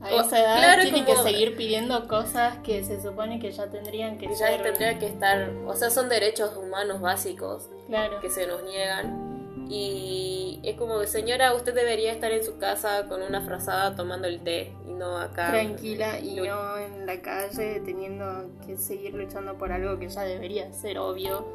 a 0.00 0.14
O- 0.14 0.20
esa 0.22 0.40
edad 0.40 0.56
claro, 0.58 0.82
tienen 0.82 1.04
como- 1.04 1.22
que 1.22 1.30
seguir 1.30 1.56
pidiendo 1.56 2.08
cosas 2.08 2.58
que 2.58 2.82
se 2.82 3.00
supone 3.00 3.38
que 3.38 3.52
ya 3.52 3.70
tendrían 3.70 4.18
que 4.18 4.26
ya 4.28 4.34
ser. 4.48 4.62
tendría 4.62 4.98
que 4.98 5.06
estar, 5.06 5.50
o 5.66 5.74
sea, 5.76 5.90
son 5.90 6.08
derechos 6.08 6.56
humanos 6.56 7.00
básicos 7.00 7.68
Claro. 7.86 8.20
que 8.20 8.28
se 8.30 8.46
nos 8.46 8.64
niegan. 8.64 9.66
Y 9.70 10.60
es 10.64 10.76
como 10.76 10.98
que, 11.00 11.06
señora, 11.06 11.54
usted 11.54 11.72
debería 11.74 12.12
estar 12.12 12.30
en 12.32 12.44
su 12.44 12.58
casa 12.58 13.06
con 13.08 13.22
una 13.22 13.40
frazada 13.42 13.94
tomando 13.94 14.26
el 14.26 14.40
té 14.40 14.72
y 14.86 14.92
no 14.92 15.16
acá. 15.16 15.48
tranquila 15.50 16.18
y 16.18 16.34
no 16.34 16.76
en 16.78 17.06
la 17.06 17.20
calle 17.22 17.80
teniendo 17.84 18.50
que 18.66 18.76
seguir 18.76 19.14
luchando 19.14 19.56
por 19.56 19.72
algo 19.72 19.98
que 19.98 20.08
ya 20.08 20.22
debería 20.22 20.70
ser 20.72 20.98
obvio. 20.98 21.46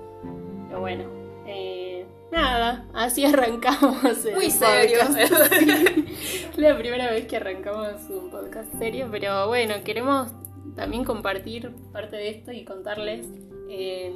Pero 0.68 0.80
bueno, 0.80 1.04
eh, 1.46 2.06
nada, 2.32 2.86
así 2.94 3.26
arrancamos. 3.32 4.26
el 4.26 4.36
Muy 4.36 4.50
serio. 4.52 5.00
Es 6.52 6.58
la 6.58 6.76
primera 6.78 7.12
vez 7.12 7.28
que 7.28 7.38
arrancamos 7.38 8.02
un 8.10 8.32
podcast 8.32 8.74
serio, 8.80 9.08
pero 9.12 9.48
bueno, 9.48 9.76
queremos 9.86 10.32
también 10.76 11.04
compartir 11.04 11.72
parte 11.94 12.16
de 12.16 12.30
esto 12.30 12.52
y 12.52 12.66
contarles 12.66 13.28
eh, 13.70 14.08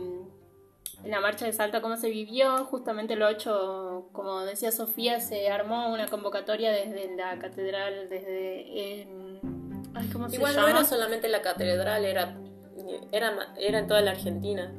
en 1.04 1.12
la 1.12 1.20
marcha 1.20 1.46
de 1.46 1.54
Salta 1.54 1.82
cómo 1.82 1.98
se 1.98 2.10
vivió. 2.10 2.66
Justamente 2.66 3.14
el 3.14 3.22
8, 3.24 4.10
como 4.12 4.42
decía 4.42 4.72
Sofía, 4.72 5.20
se 5.20 5.50
armó 5.50 5.94
una 5.94 6.08
convocatoria 6.08 6.72
desde 6.72 7.16
la 7.16 7.38
catedral, 7.38 8.10
desde... 8.10 8.62
eh, 9.02 9.08
ay, 9.94 10.10
¿Cómo 10.12 10.28
se 10.30 10.36
Igual 10.38 10.56
no 10.56 10.62
llama? 10.62 10.80
era 10.80 10.86
solamente 10.86 11.28
la 11.30 11.42
catedral, 11.44 12.06
era, 12.06 12.38
era, 13.12 13.54
era 13.60 13.80
en 13.80 13.88
toda 13.88 14.02
la 14.02 14.12
Argentina. 14.12 14.74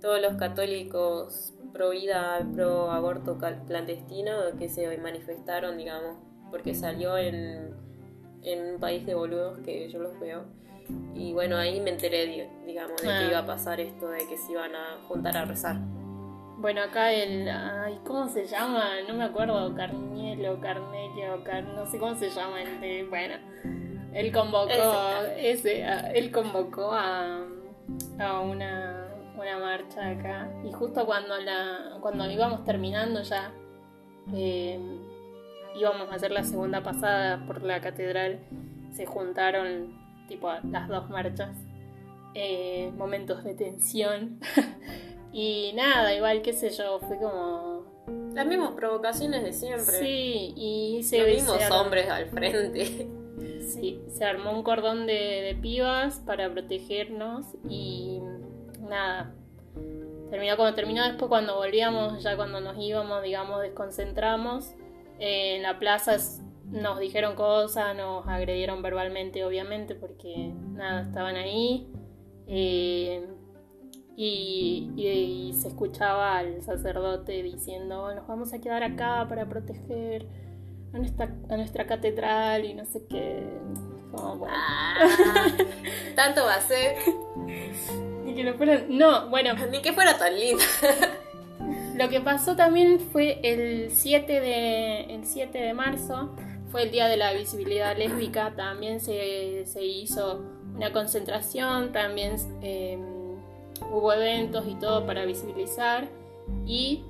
Todos 0.00 0.20
los 0.22 0.34
católicos 0.36 1.54
pro 1.72 1.90
vida, 1.90 2.46
pro 2.54 2.90
aborto 2.90 3.36
clandestino 3.66 4.32
que 4.58 4.68
se 4.68 4.96
manifestaron, 4.98 5.76
digamos, 5.76 6.16
porque 6.50 6.74
salió 6.74 7.18
en, 7.18 7.74
en 8.42 8.74
un 8.74 8.80
país 8.80 9.04
de 9.06 9.14
boludos 9.14 9.58
que 9.58 9.88
yo 9.90 9.98
los 9.98 10.18
veo. 10.20 10.44
Y 11.14 11.32
bueno, 11.34 11.56
ahí 11.56 11.80
me 11.80 11.90
enteré, 11.90 12.26
di- 12.26 12.48
digamos, 12.66 13.00
de 13.02 13.08
Ah. 13.12 13.18
que 13.20 13.28
iba 13.28 13.38
a 13.40 13.46
pasar 13.46 13.78
esto, 13.80 14.08
de 14.08 14.26
que 14.26 14.38
se 14.38 14.52
iban 14.52 14.74
a 14.74 14.98
juntar 15.06 15.36
a 15.36 15.44
rezar. 15.44 15.76
Bueno, 16.58 16.80
acá 16.82 17.12
el. 17.12 17.48
Ay, 17.48 18.00
¿Cómo 18.06 18.28
se 18.28 18.46
llama? 18.46 18.84
No 19.06 19.14
me 19.14 19.24
acuerdo. 19.24 19.74
Carnielo, 19.74 20.58
Carnelio, 20.60 21.44
Car... 21.44 21.62
no 21.64 21.86
sé 21.86 21.98
cómo 21.98 22.14
se 22.16 22.30
llama 22.30 22.62
el 22.62 22.80
de. 22.80 23.06
Bueno, 23.08 23.34
él 24.14 24.32
convocó. 24.32 24.72
Ese. 25.36 25.84
a- 25.84 26.10
él 26.12 26.32
convocó 26.32 26.90
a, 26.92 27.44
a 28.18 28.40
una, 28.40 29.07
una 29.38 29.58
marcha 29.58 30.08
acá. 30.10 30.50
Y 30.64 30.72
justo 30.72 31.06
cuando 31.06 31.36
la 31.38 31.98
cuando 32.00 32.30
íbamos 32.30 32.64
terminando 32.64 33.22
ya. 33.22 33.52
eh, 34.34 34.78
íbamos 35.76 36.10
a 36.10 36.14
hacer 36.14 36.30
la 36.32 36.44
segunda 36.44 36.82
pasada 36.82 37.44
por 37.46 37.62
la 37.62 37.80
catedral. 37.80 38.40
Se 38.92 39.06
juntaron, 39.06 39.96
tipo, 40.28 40.50
las 40.70 40.88
dos 40.88 41.08
marchas. 41.10 41.56
Eh, 42.34 42.92
momentos 42.96 43.44
de 43.44 43.54
tensión. 43.54 44.38
Y 45.30 45.72
nada, 45.74 46.14
igual, 46.14 46.40
qué 46.40 46.54
sé 46.54 46.70
yo, 46.70 47.00
fue 47.00 47.18
como... 47.18 47.84
Las 48.32 48.46
mismas 48.46 48.72
provocaciones 48.72 49.44
de 49.44 49.52
siempre. 49.52 49.98
Sí, 49.98 50.54
y 50.56 51.02
se, 51.02 51.18
Los 51.18 51.28
mismos 51.28 51.58
se 51.58 51.70
hombres 51.70 52.08
al 52.08 52.26
frente. 52.30 53.06
Sí, 53.68 54.00
se 54.08 54.24
armó 54.24 54.52
un 54.52 54.62
cordón 54.62 55.06
de, 55.06 55.12
de 55.12 55.54
pibas 55.60 56.20
para 56.20 56.50
protegernos 56.50 57.44
y 57.68 58.18
nada. 58.88 59.34
Terminó 60.30 60.56
como 60.56 60.74
terminó 60.74 61.04
después 61.04 61.28
cuando 61.28 61.56
volvíamos, 61.56 62.22
ya 62.22 62.36
cuando 62.36 62.60
nos 62.60 62.76
íbamos, 62.78 63.22
digamos, 63.22 63.62
desconcentramos. 63.62 64.72
Eh, 65.18 65.56
en 65.56 65.62
la 65.62 65.78
plaza 65.78 66.16
nos 66.66 66.98
dijeron 67.00 67.34
cosas, 67.34 67.96
nos 67.96 68.26
agredieron 68.28 68.82
verbalmente, 68.82 69.44
obviamente, 69.44 69.94
porque 69.94 70.52
nada, 70.72 71.02
estaban 71.02 71.36
ahí. 71.36 71.88
Eh, 72.46 73.26
y, 74.16 74.90
y- 74.96 75.48
y 75.48 75.52
se 75.54 75.68
escuchaba 75.68 76.38
al 76.38 76.60
sacerdote 76.62 77.42
diciendo, 77.42 78.12
nos 78.14 78.26
vamos 78.26 78.52
a 78.52 78.60
quedar 78.60 78.82
acá 78.82 79.24
para 79.28 79.48
proteger 79.48 80.26
a 80.92 80.98
nuestra, 80.98 81.34
a 81.48 81.56
nuestra 81.56 81.86
catedral 81.86 82.64
y 82.64 82.74
no 82.74 82.84
sé 82.84 83.06
qué. 83.08 83.42
Como, 84.12 84.36
bueno. 84.38 84.54
Ah, 84.56 85.46
tanto 86.16 86.44
va 86.44 86.56
a 86.56 86.60
ser. 86.60 86.96
Y 88.28 88.34
que 88.34 88.44
no 88.44 88.54
fueran- 88.54 88.86
No, 88.88 89.28
bueno, 89.28 89.54
Ni 89.70 89.80
que 89.80 89.92
fuera 89.92 90.16
tan 90.18 90.38
linda. 90.38 90.64
lo 91.96 92.08
que 92.08 92.20
pasó 92.20 92.54
también 92.56 93.00
fue 93.00 93.40
el 93.42 93.90
7 93.90 94.40
de, 94.40 95.00
el 95.14 95.24
7 95.24 95.58
de 95.58 95.74
marzo, 95.74 96.30
fue 96.70 96.82
el 96.82 96.90
día 96.90 97.08
de 97.08 97.16
la 97.16 97.32
visibilidad 97.32 97.96
lésbica, 97.96 98.52
también 98.54 99.00
se, 99.00 99.64
se 99.66 99.84
hizo 99.84 100.42
una 100.76 100.92
concentración, 100.92 101.90
también 101.92 102.36
eh, 102.62 102.98
hubo 103.90 104.12
eventos 104.12 104.64
y 104.68 104.74
todo 104.74 105.06
para 105.06 105.24
visibilizar 105.24 106.06
y 106.66 107.02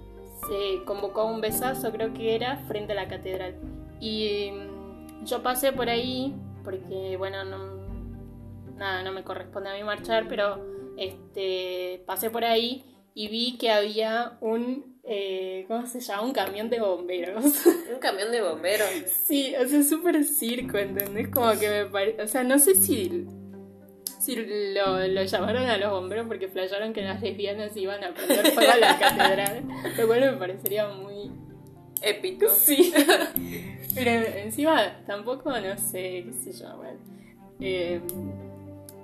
se 0.48 0.84
convocó 0.84 1.24
un 1.24 1.40
besazo, 1.40 1.90
creo 1.90 2.14
que 2.14 2.34
era, 2.36 2.58
frente 2.68 2.92
a 2.92 2.96
la 2.96 3.08
catedral. 3.08 3.56
Y 4.00 4.50
mm, 4.52 5.24
yo 5.26 5.42
pasé 5.42 5.72
por 5.72 5.88
ahí, 5.90 6.34
porque 6.64 7.16
bueno, 7.18 7.44
no, 7.44 7.58
nada, 8.76 9.02
no 9.02 9.10
me 9.12 9.24
corresponde 9.24 9.70
a 9.70 9.74
mí 9.74 9.82
marchar, 9.82 10.26
pero 10.28 10.77
este, 10.98 12.02
pasé 12.06 12.30
por 12.30 12.44
ahí 12.44 12.84
y 13.14 13.28
vi 13.28 13.56
que 13.56 13.70
había 13.70 14.36
un, 14.40 15.00
eh, 15.04 15.64
¿cómo 15.68 15.86
se 15.86 16.00
llama? 16.00 16.22
Un 16.22 16.32
camión 16.32 16.70
de 16.70 16.80
bomberos. 16.80 17.44
Un 17.92 17.98
camión 18.00 18.30
de 18.30 18.42
bomberos. 18.42 18.88
sí, 19.24 19.54
o 19.56 19.66
sea, 19.66 19.82
súper 19.82 20.22
circo, 20.24 20.78
¿entendés? 20.78 21.28
Como 21.28 21.50
que 21.58 21.68
me 21.68 21.86
parece, 21.86 22.22
o 22.22 22.28
sea, 22.28 22.44
no 22.44 22.58
sé 22.58 22.74
si... 22.74 23.26
Si 24.20 24.36
lo, 24.36 25.06
lo 25.06 25.22
llamaron 25.22 25.62
a 25.62 25.78
los 25.78 25.90
bomberos 25.90 26.26
porque 26.26 26.48
flasharon 26.48 26.92
que 26.92 27.00
las 27.00 27.22
lesbianas 27.22 27.74
iban 27.76 28.04
a 28.04 28.12
prender 28.12 28.52
fuego 28.52 28.72
a 28.72 28.76
la 28.76 28.98
catedral, 29.00 29.64
lo 29.96 30.06
cual 30.06 30.20
me 30.20 30.32
parecería 30.32 30.86
muy, 30.88 31.30
Épico. 32.02 32.48
Sí. 32.48 32.92
Pero 33.94 34.10
encima 34.10 35.02
tampoco, 35.06 35.50
no 35.50 35.76
sé, 35.78 36.24
qué 36.26 36.32
sé 36.32 36.52
yo, 36.52 36.76
bueno. 36.76 36.98
Eh, 37.60 38.00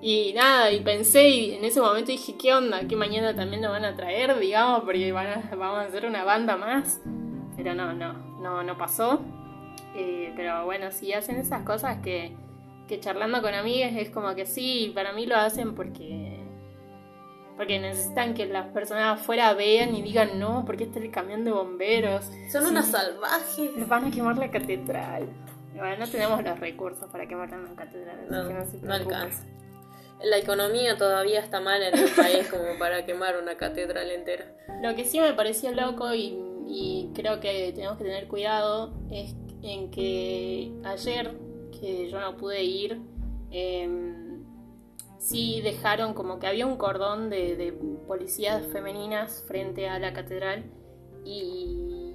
y 0.06 0.32
nada, 0.34 0.70
y 0.70 0.80
pensé, 0.80 1.28
y 1.28 1.54
en 1.54 1.64
ese 1.64 1.80
momento 1.80 2.12
dije, 2.12 2.36
¿qué 2.36 2.52
onda? 2.52 2.86
Que 2.86 2.94
mañana 2.94 3.34
también 3.34 3.62
lo 3.62 3.70
van 3.70 3.84
a 3.86 3.94
traer, 3.96 4.38
digamos, 4.38 4.82
porque 4.84 5.10
van 5.12 5.26
a- 5.28 5.56
vamos 5.56 5.78
a 5.78 5.82
hacer 5.86 6.04
una 6.04 6.24
banda 6.24 6.56
más. 6.56 7.00
Pero 7.56 7.74
no, 7.74 7.92
no, 7.94 8.12
no, 8.40 8.62
no 8.62 8.76
pasó. 8.76 9.20
Eh, 9.96 10.32
pero 10.36 10.64
bueno, 10.66 10.90
si 10.90 11.12
hacen 11.12 11.36
esas 11.36 11.62
cosas 11.64 11.98
que, 12.02 12.36
que 12.88 13.00
charlando 13.00 13.40
con 13.40 13.54
amigas 13.54 13.92
es 13.94 14.10
como 14.10 14.34
que 14.34 14.44
sí, 14.44 14.92
para 14.94 15.12
mí 15.12 15.24
lo 15.26 15.36
hacen 15.36 15.74
porque 15.74 16.40
porque 17.56 17.78
necesitan 17.78 18.34
que 18.34 18.46
las 18.46 18.66
personas 18.72 19.20
afuera 19.20 19.54
vean 19.54 19.94
y 19.94 20.02
digan 20.02 20.40
no, 20.40 20.64
porque 20.66 20.84
está 20.84 20.98
el 20.98 21.12
camión 21.12 21.44
de 21.44 21.52
bomberos. 21.52 22.24
Son 22.50 22.64
Sí. 22.64 22.70
unas 22.70 22.86
salvajes. 22.90 23.76
Les 23.76 23.88
van 23.88 24.06
a 24.06 24.10
quemar 24.10 24.36
la 24.36 24.50
catedral. 24.50 25.28
Bueno, 25.72 25.96
no 25.98 26.06
tenemos 26.08 26.42
los 26.42 26.58
recursos 26.58 27.08
para 27.12 27.26
quemar 27.28 27.48
la 27.50 27.74
catedral. 27.76 28.26
No, 28.28 28.42
no, 28.42 28.64
se 28.66 28.78
no 28.84 28.92
alcanza. 28.92 29.44
La 30.24 30.38
economía 30.38 30.96
todavía 30.96 31.40
está 31.40 31.60
mal 31.60 31.82
en 31.82 31.98
el 31.98 32.10
país 32.10 32.48
como 32.48 32.78
para 32.78 33.04
quemar 33.04 33.36
una 33.40 33.56
catedral 33.56 34.10
entera. 34.10 34.56
Lo 34.82 34.94
que 34.94 35.04
sí 35.04 35.20
me 35.20 35.32
pareció 35.32 35.72
loco 35.72 36.14
y, 36.14 37.10
creo 37.14 37.40
que 37.40 37.72
tenemos 37.74 37.98
que 37.98 38.04
tener 38.04 38.26
cuidado 38.26 38.94
es 39.10 39.36
en 39.62 39.90
que 39.90 40.72
ayer, 40.84 41.36
que 41.78 42.08
yo 42.10 42.20
no 42.20 42.36
pude 42.36 42.62
ir, 42.62 43.00
em, 43.50 44.44
sí 45.18 45.60
dejaron 45.62 46.14
como 46.14 46.38
que 46.38 46.46
había 46.46 46.66
un 46.66 46.76
cordón 46.76 47.30
de, 47.30 47.56
de 47.56 47.72
policías 48.06 48.66
femeninas 48.66 49.44
frente 49.46 49.88
a 49.88 49.98
la 49.98 50.12
catedral 50.12 50.64
y, 51.24 52.14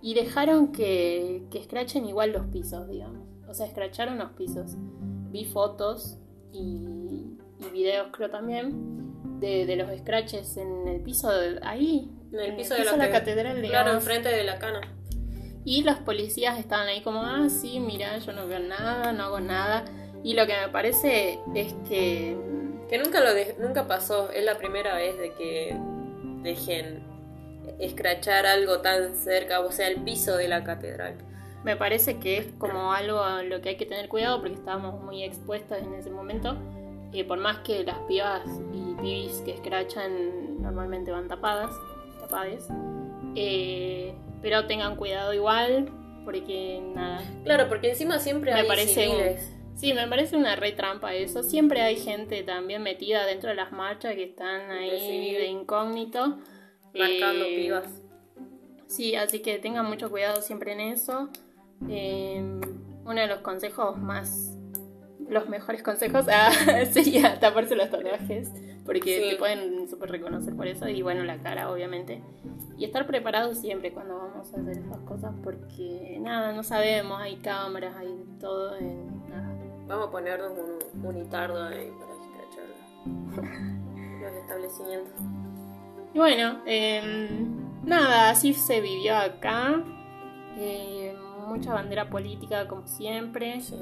y 0.00 0.14
dejaron 0.14 0.72
que, 0.72 1.42
que 1.50 1.58
escrachen 1.58 2.06
igual 2.06 2.32
los 2.32 2.46
pisos, 2.46 2.88
digamos. 2.88 3.26
O 3.48 3.54
sea, 3.54 3.66
escracharon 3.66 4.18
los 4.18 4.32
pisos. 4.32 4.76
Vi 5.30 5.44
fotos 5.46 6.18
y, 6.52 7.36
y 7.60 7.70
videos, 7.72 8.08
creo 8.12 8.30
también, 8.30 9.40
de, 9.40 9.66
de 9.66 9.76
los 9.76 9.90
scratches 9.98 10.56
en 10.56 10.88
el 10.88 11.00
piso, 11.02 11.30
de, 11.30 11.58
ahí. 11.62 12.10
En 12.32 12.40
el 12.40 12.56
piso 12.56 12.74
de 12.74 12.84
la, 12.84 12.92
de 12.92 12.98
la 12.98 13.06
que- 13.06 13.12
catedral, 13.12 13.62
Claro, 13.62 13.92
enfrente 13.92 14.28
de 14.28 14.44
la 14.44 14.58
cana. 14.58 14.80
Y 15.64 15.82
los 15.82 15.96
policías 15.98 16.58
estaban 16.58 16.88
ahí 16.88 17.02
como, 17.02 17.22
ah, 17.22 17.48
sí, 17.50 17.78
mira, 17.80 18.16
yo 18.18 18.32
no 18.32 18.46
veo 18.46 18.58
nada, 18.60 19.12
no 19.12 19.24
hago 19.24 19.40
nada. 19.40 19.84
Y 20.24 20.34
lo 20.34 20.46
que 20.46 20.54
me 20.60 20.68
parece 20.72 21.38
es 21.54 21.74
que, 21.88 22.36
Que 22.88 22.98
nunca 22.98 23.20
lo 23.20 23.34
de- 23.34 23.54
nunca 23.60 23.86
pasó, 23.86 24.30
es 24.30 24.44
la 24.44 24.56
primera 24.56 24.94
vez 24.96 25.18
de 25.18 25.32
que 25.34 25.76
dejen 26.42 27.02
escrachar 27.78 28.46
algo 28.46 28.80
tan 28.80 29.14
cerca, 29.14 29.60
o 29.60 29.70
sea, 29.70 29.88
el 29.88 30.02
piso 30.02 30.36
de 30.36 30.48
la 30.48 30.64
catedral. 30.64 31.14
Me 31.64 31.76
parece 31.76 32.18
que 32.18 32.38
es 32.38 32.46
como 32.58 32.92
algo 32.92 33.20
a 33.20 33.42
lo 33.42 33.60
que 33.60 33.70
hay 33.70 33.76
que 33.76 33.86
tener 33.86 34.08
cuidado 34.08 34.40
porque 34.40 34.54
estábamos 34.54 35.02
muy 35.02 35.22
expuestas 35.24 35.82
en 35.82 35.94
ese 35.94 36.10
momento. 36.10 36.56
Y 37.12 37.22
por 37.24 37.38
más 37.38 37.58
que 37.60 37.84
las 37.84 37.98
pibas 38.00 38.42
y 38.72 38.94
pibis 39.00 39.40
que 39.44 39.52
escrachan 39.52 40.60
normalmente 40.60 41.10
van 41.10 41.26
tapadas, 41.26 41.70
tapades, 42.20 42.68
eh, 43.34 44.14
pero 44.42 44.66
tengan 44.66 44.96
cuidado 44.96 45.32
igual 45.32 45.88
porque 46.24 46.80
nada, 46.94 47.22
Claro, 47.44 47.68
porque 47.68 47.90
encima 47.90 48.18
siempre 48.18 48.52
me 48.52 48.60
hay 48.60 48.66
parece 48.68 49.08
un- 49.08 49.76
sí 49.78 49.94
me 49.94 50.06
parece 50.06 50.36
una 50.36 50.56
re 50.56 50.72
trampa 50.72 51.14
eso 51.14 51.42
siempre 51.42 51.80
hay 51.80 51.96
gente 51.96 52.42
también 52.42 52.82
metida 52.82 53.24
dentro 53.24 53.48
de 53.48 53.54
las 53.56 53.72
marchas 53.72 54.14
que 54.14 54.24
están 54.24 54.70
ahí 54.70 54.90
De 54.90 54.98
civil. 55.00 55.34
de 55.38 55.46
incógnito 55.46 56.38
marcando 56.94 57.44
Eh, 57.46 57.56
pibas. 57.56 58.02
sí 58.86 59.14
así 59.14 59.38
que 59.40 59.58
tengan 59.58 59.86
mucho 59.86 60.10
cuidado 60.10 60.42
siempre 60.42 60.72
en 60.72 60.80
eso 60.80 61.30
Eh, 61.88 62.42
uno 63.04 63.20
de 63.20 63.26
los 63.26 63.38
consejos 63.40 63.96
más 63.98 64.54
los 65.28 65.48
mejores 65.48 65.82
consejos 65.82 66.26
ah, 66.32 66.50
sería 66.90 67.38
taparse 67.38 67.76
los 67.76 67.90
tatuajes 67.90 68.50
porque 68.84 69.20
Sí. 69.22 69.30
te 69.30 69.36
pueden 69.36 69.88
súper 69.88 70.10
reconocer 70.10 70.56
por 70.56 70.66
eso 70.66 70.88
y 70.88 71.02
bueno 71.02 71.22
la 71.24 71.36
cara 71.38 71.70
obviamente 71.70 72.22
y 72.78 72.84
estar 72.86 73.06
preparados 73.06 73.58
siempre 73.58 73.92
cuando 73.92 74.16
vamos 74.16 74.36
a 74.36 74.40
hacer 74.60 74.68
esas 74.70 74.98
cosas 75.00 75.32
porque 75.44 76.18
nada 76.20 76.52
no 76.52 76.62
sabemos 76.62 77.20
hay 77.20 77.36
cámaras 77.36 77.94
hay 77.96 78.14
todo 78.40 78.76
en 78.76 79.28
nada 79.28 79.54
Vamos 79.86 80.08
a 80.08 80.10
ponernos 80.10 80.52
un 80.52 81.06
unitardo 81.06 81.62
ahí 81.64 81.90
para 81.98 82.12
escrachar 82.12 82.66
los 84.20 84.32
establecimientos. 84.42 85.14
Y 86.12 86.18
bueno, 86.18 86.60
em, 86.66 87.84
nada, 87.84 88.28
así 88.28 88.52
se 88.52 88.82
vivió 88.82 89.16
acá. 89.16 89.82
Eh, 90.58 91.16
mucha 91.48 91.72
bandera 91.74 92.08
política 92.10 92.66
como 92.68 92.86
siempre. 92.86 93.60
Sí. 93.60 93.76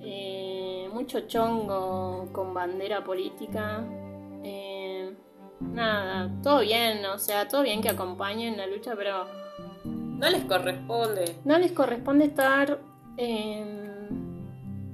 Eh, 0.00 0.88
mucho 0.92 1.20
chongo 1.20 2.28
con 2.32 2.52
bandera 2.54 3.02
política. 3.04 3.84
Eh, 4.42 5.14
nada, 5.60 6.30
todo 6.42 6.60
bien, 6.60 7.04
o 7.06 7.18
sea, 7.18 7.48
todo 7.48 7.62
bien 7.62 7.80
que 7.80 7.88
acompañen 7.88 8.56
la 8.56 8.66
lucha, 8.66 8.94
pero 8.96 9.24
No 9.84 10.28
les 10.28 10.44
corresponde. 10.44 11.36
no 11.44 11.58
les 11.58 11.72
corresponde 11.72 12.26
estar... 12.26 12.78
em, 13.16 13.84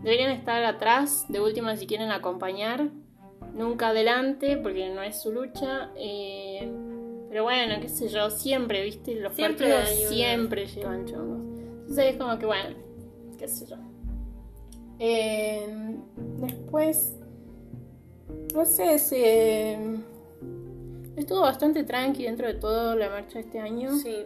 deberían 0.03 0.31
estar 0.31 0.63
atrás, 0.65 1.27
de 1.29 1.41
última 1.41 1.77
si 1.77 1.87
quieren 1.87 2.11
acompañar. 2.11 2.89
Nunca 3.55 3.89
adelante, 3.89 4.57
porque 4.57 4.89
no 4.91 5.03
es 5.03 5.21
su 5.21 5.33
lucha. 5.33 5.91
eh, 5.97 6.71
pero 7.29 7.45
bueno, 7.45 7.75
qué 7.81 7.89
sé 7.89 8.09
yo, 8.09 8.29
siempre, 8.31 8.83
viste, 8.85 9.15
los 9.15 9.35
Siempre 9.35 9.69
partidos 9.73 10.09
siempre 10.09 10.67
llevan 10.67 11.05
chongos. 11.07 11.50
Entonces 11.91 12.13
es 12.13 12.17
como 12.19 12.39
que 12.39 12.47
bueno, 12.47 12.77
qué 13.37 13.49
sé 13.49 13.67
yo. 13.67 13.75
Eh, 15.01 15.97
después, 16.39 17.17
no 18.55 18.65
sé, 18.65 18.97
se... 19.01 19.77
Estuvo 21.17 21.41
bastante 21.41 21.83
tranqui 21.83 22.23
dentro 22.23 22.47
de 22.47 22.55
todo 22.55 22.95
la 22.95 23.11
marcha 23.11 23.41
de 23.41 23.41
este 23.41 23.59
año. 23.59 23.97
Sí. 23.97 24.25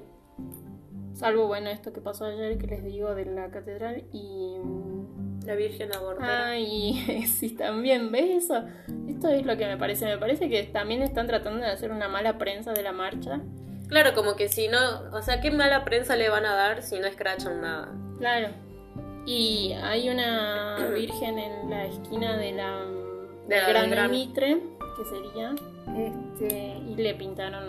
Salvo, 1.15 1.47
bueno, 1.47 1.71
esto 1.71 1.91
que 1.91 2.03
pasó 2.03 2.27
ayer 2.27 2.59
que 2.59 2.67
les 2.67 2.85
digo 2.85 3.15
de 3.15 3.25
la 3.25 3.51
catedral 3.51 4.05
y... 4.13 4.57
La 5.47 5.55
Virgen 5.55 5.95
abortera. 5.95 6.49
Ay, 6.49 7.25
sí, 7.35 7.51
también, 7.51 8.13
¿ves 8.13 8.45
eso? 8.45 8.63
Esto 9.09 9.29
es 9.29 9.47
lo 9.47 9.57
que 9.57 9.67
me 9.67 9.79
parece. 9.79 10.05
Me 10.05 10.19
parece 10.19 10.51
que 10.51 10.65
también 10.65 11.03
están 11.03 11.27
tratando 11.27 11.65
de 11.65 11.73
hacer 11.73 11.93
una 11.93 12.09
mala 12.09 12.37
prensa 12.37 12.75
de 12.75 12.83
la 12.83 12.93
marcha. 12.93 13.41
Claro, 13.89 14.15
como 14.15 14.35
que 14.37 14.49
si 14.49 14.69
no, 14.69 14.79
o 15.13 15.23
sea, 15.23 15.41
qué 15.41 15.51
mala 15.51 15.85
prensa 15.85 16.17
le 16.17 16.29
van 16.29 16.47
a 16.47 16.55
dar 16.55 16.83
si 16.83 16.99
no 16.99 17.07
escrachan 17.07 17.61
nada. 17.61 17.93
Claro. 18.19 18.49
Y 19.27 19.73
hay 19.83 20.09
una 20.09 20.77
virgen 20.95 21.39
en 21.39 21.71
la 21.71 21.87
esquina 21.87 22.37
de 22.37 22.53
la 22.53 22.85
De 23.49 23.73
la 23.73 23.87
Gran. 23.87 24.11
Mitre, 24.11 24.59
que 24.97 25.05
sería, 25.05 25.55
este, 25.97 26.79
y 26.89 26.95
le 26.97 27.15
pintaron, 27.15 27.65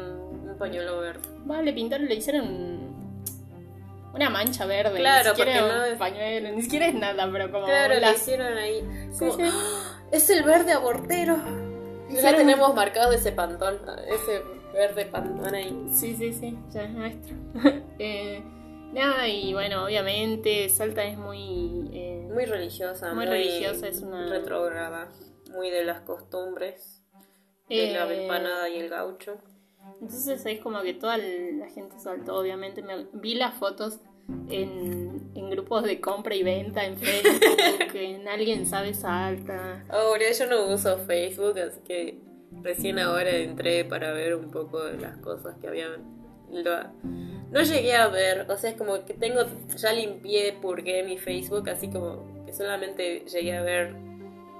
Un 0.50 0.56
pañuelo 0.58 1.00
verde. 1.00 1.22
va, 1.50 1.62
le 1.62 1.74
pintaron, 1.74 2.08
le 2.08 2.16
hicieron 2.16 2.96
una 4.14 4.30
mancha 4.30 4.66
verde, 4.66 4.98
Claro, 5.00 5.32
ni 5.32 5.36
siquiera 5.36 5.60
porque 5.62 5.76
no 5.76 5.84
es- 5.86 5.98
pañuelo, 5.98 6.52
ni 6.54 6.62
siquiera 6.62 6.88
es 6.88 6.94
nada, 6.96 7.30
pero 7.32 7.52
como 7.52 7.66
Claro, 7.66 7.96
le 7.96 8.00
las- 8.02 8.16
hicieron 8.16 8.58
ahí. 8.58 8.82
Como, 9.20 9.34
sí. 9.36 9.42
¡Ah! 9.44 10.02
Es 10.12 10.30
el 10.30 10.44
verde 10.44 10.72
abortero. 10.72 11.36
Ya 12.10 12.36
tenemos 12.38 12.74
marcado 12.74 13.12
ese 13.12 13.32
pantón, 13.34 13.78
ese 14.08 14.42
verde 14.76 15.06
pantón 15.06 15.56
ahí. 15.56 15.88
Sí, 15.92 16.16
sí, 16.16 16.34
sí, 16.34 16.58
ya 16.74 16.84
es 16.84 16.92
nuestro. 16.92 17.36
Eh, 17.98 18.44
nada, 18.92 19.28
y 19.28 19.54
bueno, 19.54 19.86
obviamente 19.86 20.68
Salta 20.70 21.06
es 21.06 21.18
muy... 21.18 21.90
eh, 21.94 22.28
Muy 22.34 22.44
religiosa, 22.46 23.14
Muy 23.14 23.26
religiosa, 23.26 23.88
es 23.88 24.02
una- 24.02 24.28
retrógrada, 24.28 25.10
muy 25.52 25.70
de 25.70 25.86
las 25.86 26.02
costumbres, 26.02 27.02
de 27.70 27.94
la 27.94 28.12
eh, 28.12 28.22
empanada 28.24 28.68
y 28.70 28.80
el 28.80 28.90
gaucho. 28.90 29.38
Entonces 30.02 30.46
es 30.46 30.60
como 30.60 30.82
que 30.82 30.94
toda 30.94 31.18
la 31.18 31.70
gente 31.70 31.98
saltó, 32.00 32.36
obviamente. 32.38 32.82
Me, 32.82 33.06
vi 33.14 33.36
las 33.36 33.54
fotos 33.56 34.00
en, 34.50 35.32
en 35.36 35.50
grupos 35.52 35.84
de 35.84 36.02
compra 36.02 36.36
y 36.36 36.44
venta 36.44 36.84
en 36.86 36.98
Facebook, 36.98 37.48
que 37.94 38.16
en 38.16 38.28
alguien 38.28 38.66
sabe 38.66 38.94
salta. 38.94 39.86
Ahora 39.90 40.26
yo 40.38 40.48
no 40.48 40.66
uso 40.74 40.98
Facebook, 40.98 41.58
así 41.60 41.80
que 41.88 42.20
recién 42.66 43.00
ahora 43.00 43.30
entré 43.30 43.86
para 43.86 44.12
ver 44.12 44.36
un 44.36 44.52
poco 44.52 44.84
de 44.84 44.98
las 45.00 45.16
cosas 45.18 45.56
que 45.62 45.68
habían. 45.68 46.04
no 47.52 47.62
llegué 47.62 47.96
a 47.96 48.08
ver, 48.08 48.46
o 48.50 48.58
sea, 48.58 48.72
es 48.72 48.76
como 48.76 49.06
que 49.06 49.14
tengo, 49.14 49.42
ya 49.78 49.94
limpié, 49.94 50.54
purgué 50.62 51.04
mi 51.04 51.18
Facebook, 51.18 51.70
así 51.70 51.88
como 51.90 52.44
que 52.46 52.52
solamente 52.54 53.20
llegué 53.32 53.56
a 53.56 53.62
ver 53.62 53.96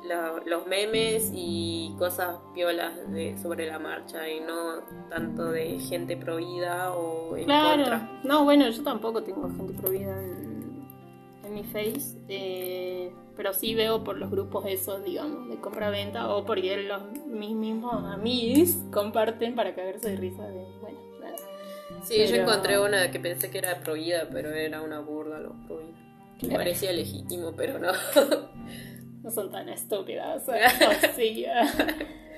la- 0.08 0.40
los 0.46 0.68
memes 0.68 1.32
y 1.34 1.94
cosas 1.98 2.38
piolas 2.54 2.94
de, 3.12 3.36
sobre 3.40 3.66
la 3.68 3.80
marcha 3.80 4.30
y 4.30 4.40
no 4.40 4.84
tanto 5.10 5.52
de 5.52 5.80
gente 5.80 6.16
prohibida 6.16 6.92
o 6.94 7.36
en 7.36 7.46
Claro. 7.46 7.78
contra. 7.84 8.20
No, 8.24 8.44
bueno, 8.44 8.70
yo 8.70 8.84
tampoco 8.84 9.24
tengo 9.24 9.48
gente 9.58 9.74
prohibida 9.82 10.22
en, 10.22 10.86
en 11.44 11.54
mi 11.56 11.64
face. 11.64 12.18
eh, 12.30 13.12
pero 13.36 13.54
sí 13.54 13.76
veo 13.76 14.04
por 14.04 14.18
los 14.18 14.32
grupos 14.32 14.66
esos, 14.68 15.04
digamos, 15.04 15.50
de 15.50 15.58
compra-venta 15.58 16.30
o 16.34 16.46
porque 16.46 16.78
los 16.78 17.02
mis 17.28 17.56
mismos 17.56 18.04
amigos 18.06 18.78
comparten 18.92 19.56
para 19.56 19.76
cagarse 19.76 20.10
de 20.12 20.16
risa 20.18 20.48
de, 20.48 20.66
bueno, 20.82 21.00
nada. 21.22 21.36
Sí, 22.04 22.26
yo 22.28 22.36
encontré 22.36 22.80
una 22.80 23.12
que 23.12 23.20
pensé 23.20 23.50
que 23.50 23.58
era 23.58 23.80
prohibida, 23.82 24.30
pero 24.32 24.52
era 24.54 24.82
una 24.82 25.00
burla 25.00 25.40
los 25.40 25.54
prohibidos. 25.68 26.00
Que 26.40 26.48
parecía 26.50 26.92
legítimo, 26.92 27.54
pero 27.56 27.80
no. 27.80 27.92
No 29.24 29.32
son 29.32 29.50
tan 29.50 29.70
estúpidas. 29.70 30.44
o 30.48 30.54
sí. 31.16 31.46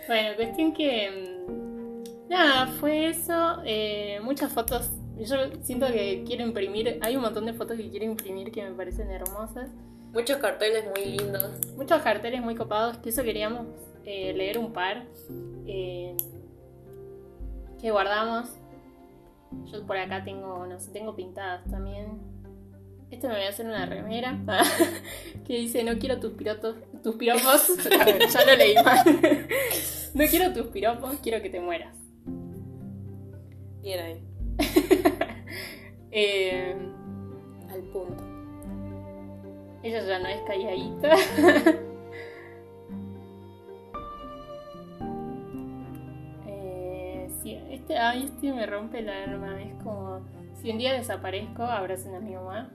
bueno, 0.08 0.36
cuestión 0.36 0.74
que. 0.74 1.44
mm, 1.48 2.30
Nada, 2.30 2.68
fue 2.80 3.08
eso. 3.08 3.62
eh, 3.66 4.20
muchas 4.24 4.52
fotos. 4.54 4.90
Yo 5.18 5.36
siento 5.64 5.88
que 5.88 6.24
quiero 6.26 6.44
imprimir. 6.44 7.00
Hay 7.02 7.16
un 7.16 7.24
montón 7.24 7.46
de 7.46 7.54
fotos 7.54 7.76
que 7.76 7.90
quiero 7.90 8.06
imprimir 8.06 8.52
que 8.52 8.64
me 8.64 8.72
parecen 8.72 9.10
hermosas. 9.10 9.70
Muchos 10.18 10.38
carteles 10.38 10.84
muy 10.86 11.06
lindos. 11.18 11.52
Muchos 11.76 12.02
carteles 12.02 12.42
muy 12.42 12.56
copados. 12.56 12.98
Que 12.98 13.10
eso 13.10 13.22
queríamos 13.24 13.68
eh, 14.04 14.34
leer 14.34 14.58
un 14.58 14.74
par. 14.74 15.06
eh, 15.68 16.18
que 17.80 17.92
guardamos. 17.92 18.50
Yo 19.72 19.86
por 19.86 19.96
acá 19.96 20.24
tengo, 20.24 20.66
no 20.66 20.80
sé, 20.80 20.90
tengo 20.92 21.16
pintadas 21.16 21.64
también. 21.70 22.18
Esto 23.12 23.28
me 23.28 23.36
voy 23.36 23.44
a 23.44 23.50
hacer 23.50 23.68
una 23.68 23.86
remera 23.86 24.40
que 25.46 25.60
dice 25.60 25.84
no 25.84 26.00
quiero 26.00 26.20
tus 26.20 26.34
pirotos, 26.34 26.78
tus 27.04 27.16
piropos. 27.16 27.78
Ver, 27.90 28.28
ya 28.28 28.44
lo 28.46 28.56
leí 28.56 28.76
mal. 28.84 29.04
No 30.16 30.26
quiero 30.26 30.52
tus 30.52 30.68
piropos, 30.68 31.18
quiero 31.22 31.44
que 31.44 31.50
te 31.52 31.60
mueras. 31.60 31.96
Bien 33.84 34.00
ahí. 34.00 34.24
Eh, 36.10 36.76
Al 37.70 37.82
punto. 37.92 38.24
Ella 39.88 40.02
ya 40.02 40.20
no 40.20 40.28
es 40.28 40.42
calladita. 40.42 41.16
Eh, 46.50 47.30
sí, 47.42 47.60
este, 47.70 47.98
ay, 47.98 48.26
este 48.26 48.52
me 48.52 48.66
rompe 48.66 49.00
el 49.00 49.10
alma. 49.10 49.62
Es 49.62 49.74
como, 49.84 50.22
si 50.56 50.72
un 50.72 50.78
día 50.78 50.94
desaparezco, 50.94 51.64
abracen 51.64 52.16
a 52.16 52.20
mi 52.20 52.36
mamá. 52.36 52.72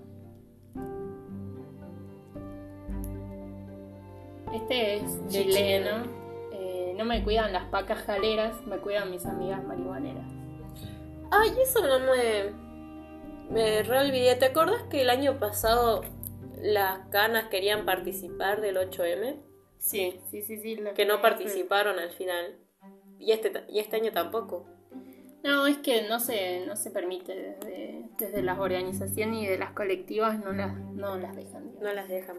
Este 4.53 4.97
es 4.97 5.23
de 5.25 5.29
Chichi. 5.29 5.53
Leno. 5.53 6.05
Eh, 6.53 6.95
no 6.97 7.05
me 7.05 7.23
cuidan 7.25 7.53
las 7.53 7.65
pacas 7.65 8.03
jaleras, 8.03 8.55
me 8.67 8.77
cuidan 8.79 9.11
mis 9.11 9.25
amigas 9.27 9.65
marihuaneras. 9.65 10.27
Ay, 11.31 11.51
eso 11.61 11.81
no 11.87 11.99
me. 11.99 12.53
Me 13.51 13.83
re 13.83 13.99
olvidé. 13.99 14.37
¿Te 14.37 14.47
acordás 14.47 14.83
que 14.85 15.03
el 15.03 15.11
año 15.11 15.39
pasado 15.39 16.03
las 16.63 17.09
canas 17.09 17.49
querían 17.49 17.85
participar 17.85 18.61
del 18.61 18.77
8M? 18.77 19.37
Sí, 19.79 20.21
sí, 20.31 20.43
sí, 20.43 20.59
sí. 20.59 20.79
Que 20.95 21.05
no 21.05 21.21
participaron 21.21 21.99
al 21.99 22.11
final. 22.11 22.57
Y 23.19 23.33
este, 23.33 23.53
y 23.69 23.81
este 23.81 23.97
año 23.97 24.13
tampoco. 24.13 24.67
No, 25.43 25.67
es 25.67 25.79
que 25.79 26.09
no 26.09 26.21
se, 26.21 26.65
no 26.67 26.77
se 26.77 26.93
permite 26.93 27.35
desde, 27.35 28.05
desde 28.17 28.43
las 28.43 28.61
organizaciones 28.61 29.43
y 29.43 29.47
de 29.47 29.59
las 29.59 29.73
colectivas 29.73 30.39
no 30.39 30.53
las, 30.53 30.77
no 30.77 31.17
las 31.17 31.35
dejan. 31.35 31.65
digamos. 31.65 31.83
No 31.83 31.93
las 31.93 32.09
dejan. 32.09 32.37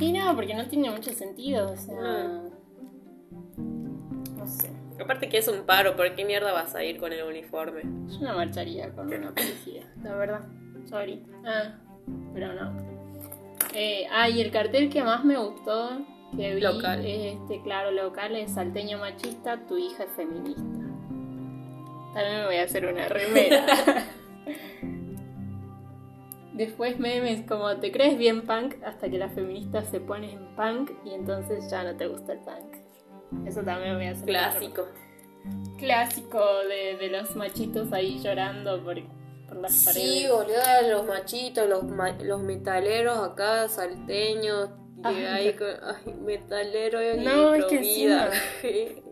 Y 0.00 0.12
no, 0.12 0.34
porque 0.36 0.54
no 0.54 0.68
tiene 0.68 0.90
mucho 0.90 1.10
sentido, 1.10 1.72
o 1.72 1.76
sea... 1.76 2.00
No. 2.00 2.50
No 4.36 4.46
sé. 4.46 4.70
Aparte 5.00 5.28
que 5.28 5.38
es 5.38 5.48
un 5.48 5.66
paro, 5.66 5.96
¿por 5.96 6.14
qué 6.14 6.24
mierda 6.24 6.52
vas 6.52 6.76
a 6.76 6.84
ir 6.84 6.98
con 6.98 7.12
el 7.12 7.24
uniforme? 7.24 7.82
Yo 7.82 8.20
no 8.20 8.34
marcharía 8.34 8.92
con 8.92 9.12
una 9.12 9.34
policía, 9.34 9.92
la 10.02 10.14
verdad. 10.14 10.46
Sorry. 10.88 11.24
Ah, 11.44 11.80
pero 12.32 12.52
no. 12.52 12.93
Eh, 13.74 14.06
ah, 14.12 14.28
y 14.28 14.40
el 14.40 14.52
cartel 14.52 14.88
que 14.88 15.02
más 15.02 15.24
me 15.24 15.36
gustó, 15.36 15.90
que 16.36 16.54
vi, 16.54 16.60
Local. 16.60 17.04
es 17.04 17.34
este, 17.34 17.60
claro, 17.62 17.90
local, 17.90 18.36
es 18.36 18.52
salteño 18.52 18.98
machista, 18.98 19.66
tu 19.66 19.76
hija 19.76 20.04
es 20.04 20.10
feminista. 20.12 20.62
También 22.14 22.38
me 22.38 22.46
voy 22.46 22.56
a 22.56 22.62
hacer 22.62 22.86
una 22.86 23.08
remera. 23.08 23.66
Después 26.52 27.00
memes 27.00 27.44
como 27.48 27.76
te 27.78 27.90
crees 27.90 28.16
bien 28.16 28.42
punk 28.42 28.76
hasta 28.84 29.10
que 29.10 29.18
las 29.18 29.32
feministas 29.34 29.88
se 29.88 29.98
ponen 29.98 30.30
en 30.30 30.54
punk 30.54 30.92
y 31.04 31.10
entonces 31.10 31.68
ya 31.68 31.82
no 31.82 31.96
te 31.96 32.06
gusta 32.06 32.34
el 32.34 32.38
punk. 32.38 32.76
Eso 33.44 33.62
también 33.62 33.96
voy 33.96 34.06
a 34.06 34.12
hacer. 34.12 34.26
Clásico. 34.26 34.86
clásico 35.78 36.38
de, 36.68 36.96
de 36.96 37.08
los 37.08 37.34
machitos 37.34 37.92
ahí 37.92 38.20
llorando 38.22 38.80
por, 38.84 39.02
por 39.54 39.62
las 39.62 39.72
Sí, 39.72 40.26
paredes. 40.26 40.30
boludo, 40.30 40.90
los 40.90 41.06
machitos, 41.06 41.68
los, 41.68 41.84
ma- 41.84 42.16
los 42.22 42.42
metaleros 42.42 43.18
acá, 43.18 43.68
salteños, 43.68 44.68
que 45.02 45.08
Ay, 45.08 45.24
hay 45.24 45.52
con- 45.54 45.68
ay, 45.82 46.14
metalero 46.14 47.00
y 47.02 47.18
No, 47.24 47.54
es 47.54 47.64
que 47.66 47.76
provida. 47.76 48.30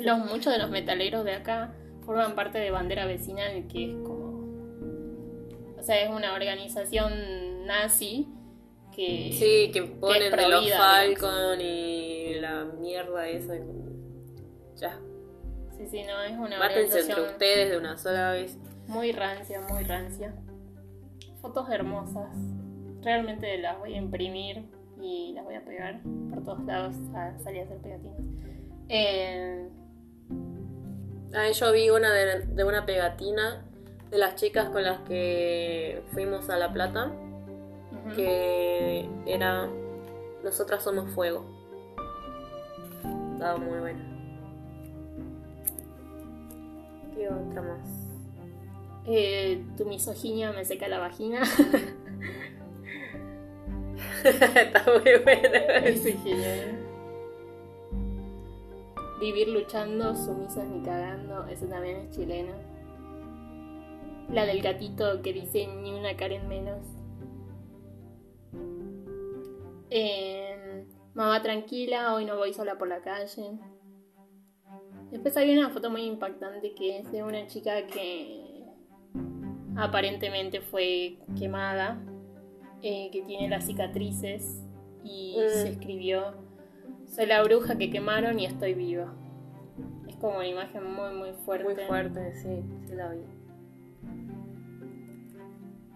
Los, 0.00 0.18
muchos 0.18 0.50
de 0.52 0.58
los 0.58 0.70
metaleros 0.70 1.24
de 1.24 1.34
acá 1.34 1.74
forman 2.06 2.34
parte 2.34 2.58
de 2.58 2.70
Bandera 2.70 3.04
Vecinal, 3.06 3.66
que 3.68 3.90
es 3.90 3.96
como. 3.96 4.40
O 5.78 5.82
sea, 5.82 6.02
es 6.02 6.08
una 6.10 6.32
organización 6.34 7.66
nazi 7.66 8.26
que. 8.96 9.30
sí, 9.38 9.70
que 9.72 9.82
ponen 9.82 10.34
de 10.34 10.48
los 10.48 10.70
Falcon 10.72 11.60
y 11.60 12.34
la 12.40 12.64
mierda 12.64 13.28
esa. 13.28 13.54
Ya, 14.76 14.98
Sí, 15.76 15.86
sí, 15.90 16.02
no, 16.04 16.22
es 16.22 16.32
una 16.32 16.58
mátense 16.58 17.00
entre 17.00 17.14
organización 17.14 17.26
ustedes 17.26 17.70
de 17.70 17.76
una 17.78 17.98
sola 17.98 18.32
vez. 18.32 18.56
Muy 18.90 19.12
rancia, 19.12 19.60
muy 19.68 19.84
rancia. 19.84 20.34
Fotos 21.40 21.70
hermosas. 21.70 22.28
Realmente 23.02 23.56
las 23.58 23.78
voy 23.78 23.94
a 23.94 23.96
imprimir 23.96 24.68
y 25.00 25.32
las 25.32 25.44
voy 25.44 25.54
a 25.54 25.64
pegar 25.64 26.00
por 26.28 26.44
todos 26.44 26.62
lados 26.64 26.94
a 27.14 27.38
salir 27.38 27.62
a 27.62 27.64
hacer 27.64 27.78
pegatinas. 27.78 28.20
Eh, 28.88 29.68
Ah, 31.32 31.48
yo 31.48 31.72
vi 31.72 31.90
una 31.90 32.12
de, 32.12 32.40
de 32.40 32.64
una 32.64 32.84
pegatina 32.84 33.64
de 34.10 34.18
las 34.18 34.34
chicas 34.34 34.68
con 34.70 34.82
las 34.82 34.98
que 35.02 36.02
fuimos 36.12 36.50
a 36.50 36.56
La 36.56 36.72
Plata, 36.72 37.12
que 38.16 39.08
era 39.26 39.68
Nosotras 40.42 40.82
somos 40.82 41.08
fuego. 41.10 41.44
Estaba 43.34 43.58
muy 43.58 43.78
buena. 43.78 44.04
¿Qué 47.14 47.28
otra 47.28 47.62
más? 47.62 47.99
Eh, 49.06 49.64
tu 49.76 49.84
misoginia 49.86 50.52
me 50.52 50.64
seca 50.64 50.88
la 50.88 50.98
vagina. 50.98 51.42
Está 54.24 54.84
muy 54.84 55.18
buena. 55.24 55.60
Genial. 55.82 56.78
Vivir 59.20 59.48
luchando, 59.48 60.16
sumisas 60.16 60.66
ni 60.68 60.82
cagando, 60.82 61.46
eso 61.48 61.66
también 61.66 61.96
es 61.96 62.10
chileno. 62.16 62.52
La 64.32 64.46
del 64.46 64.62
gatito 64.62 65.20
que 65.22 65.32
dice 65.32 65.66
ni 65.66 65.92
una 65.92 66.16
Karen 66.16 66.48
menos. 66.48 66.80
Eh, 69.90 70.86
mamá 71.14 71.42
tranquila, 71.42 72.14
hoy 72.14 72.24
no 72.24 72.36
voy 72.36 72.54
sola 72.54 72.78
por 72.78 72.88
la 72.88 73.02
calle. 73.02 73.58
Después 75.10 75.36
hay 75.36 75.56
una 75.58 75.70
foto 75.70 75.90
muy 75.90 76.02
impactante 76.04 76.72
que 76.74 77.00
es 77.00 77.10
de 77.10 77.22
una 77.22 77.46
chica 77.46 77.86
que 77.88 78.49
aparentemente 79.80 80.60
fue 80.60 81.16
quemada, 81.38 82.00
eh, 82.82 83.10
que 83.12 83.22
tiene 83.22 83.48
las 83.48 83.66
cicatrices 83.66 84.62
y 85.04 85.36
Mm. 85.36 85.48
se 85.50 85.68
escribió 85.70 86.34
soy 87.06 87.26
la 87.26 87.42
bruja 87.42 87.76
que 87.76 87.90
quemaron 87.90 88.38
y 88.38 88.46
estoy 88.46 88.74
viva. 88.74 89.12
Es 90.08 90.14
como 90.16 90.36
una 90.36 90.46
imagen 90.46 90.84
muy 90.84 91.12
muy 91.14 91.32
fuerte. 91.44 91.64
Muy 91.64 91.74
fuerte, 91.86 92.34
sí, 92.36 92.62
sí 92.86 92.94
la 92.94 93.10
vi. 93.10 93.20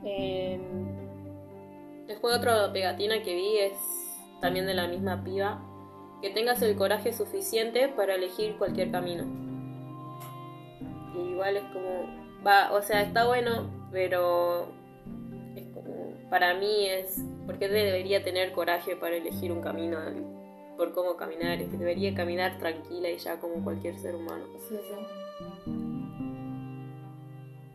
Eh, 0.04 0.60
Después 2.06 2.36
otra 2.36 2.70
pegatina 2.70 3.22
que 3.22 3.34
vi 3.34 3.56
es 3.58 3.78
también 4.42 4.66
de 4.66 4.74
la 4.74 4.86
misma 4.88 5.24
piba. 5.24 5.62
Que 6.20 6.30
tengas 6.30 6.60
el 6.62 6.76
coraje 6.76 7.12
suficiente 7.14 7.88
para 7.88 8.14
elegir 8.14 8.56
cualquier 8.58 8.90
camino. 8.90 9.24
Y 11.14 11.30
igual 11.30 11.56
es 11.56 11.64
como... 11.64 12.23
Va, 12.46 12.72
o 12.72 12.82
sea, 12.82 13.02
está 13.02 13.26
bueno, 13.26 13.70
pero... 13.90 14.68
Es 15.56 15.66
como, 15.68 16.14
para 16.30 16.54
mí 16.54 16.86
es... 16.86 17.22
Porque 17.46 17.68
debería 17.68 18.24
tener 18.24 18.52
coraje 18.52 18.96
para 18.96 19.16
elegir 19.16 19.52
un 19.52 19.60
camino 19.60 19.98
por 20.76 20.92
cómo 20.92 21.16
caminar. 21.16 21.60
Es 21.60 21.68
que 21.68 21.76
debería 21.76 22.14
caminar 22.14 22.58
tranquila 22.58 23.10
y 23.10 23.18
ya 23.18 23.38
como 23.38 23.62
cualquier 23.62 23.98
ser 23.98 24.14
humano. 24.14 24.44
sí, 24.68 24.76
sí. 24.76 25.74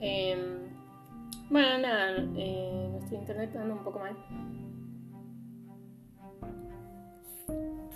Eh, 0.02 0.38
bueno, 1.50 1.78
nada, 1.80 2.16
eh, 2.38 2.88
nuestro 2.92 3.18
internet 3.18 3.56
anda 3.56 3.74
un 3.74 3.84
poco 3.84 4.00
mal. 4.00 4.16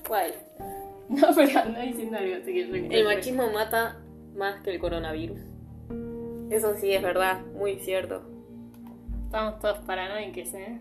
¿Cuál? 0.07 0.33
No, 1.09 1.27
pero 1.35 1.59
anda 1.59 1.81
diciendo 1.81 2.17
algo, 2.17 2.35
así 2.37 2.53
que 2.53 2.61
El 2.97 3.05
machismo 3.05 3.51
mata 3.51 4.01
más 4.35 4.61
que 4.61 4.71
el 4.71 4.79
coronavirus. 4.79 5.52
Eso 6.53 6.75
sí 6.75 6.93
es 6.93 7.01
verdad, 7.01 7.41
muy 7.57 7.77
cierto. 7.79 8.21
Estamos 9.25 9.59
todos 9.59 9.79
paranoicos, 9.79 10.53
¿eh? 10.53 10.79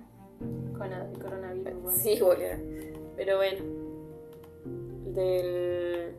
Con 0.76 0.90
del 0.90 1.18
coronavirus. 1.18 1.82
bueno. 1.82 1.98
Sí, 1.98 2.18
boludo. 2.20 2.56
Pero 3.16 3.36
bueno. 3.38 3.64
Del. 5.14 6.14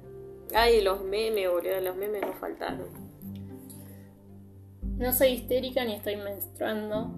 Ay, 0.56 0.82
los 0.82 1.04
memes, 1.04 1.52
boludo. 1.52 1.80
Los 1.82 1.96
memes 1.96 2.22
no 2.22 2.34
faltaron. 2.34 2.88
No 4.98 5.14
soy 5.14 5.30
histérica 5.30 5.86
ni 5.86 5.94
estoy 5.96 6.16
menstruando. 6.16 7.12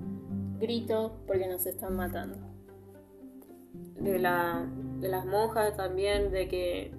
Grito 0.59 1.17
porque 1.27 1.47
nos 1.47 1.65
están 1.65 1.95
matando. 1.95 2.37
De, 3.99 4.19
la, 4.19 4.67
de 4.99 5.07
las 5.07 5.25
monjas 5.25 5.75
también, 5.77 6.31
de 6.31 6.47
que 6.49 6.91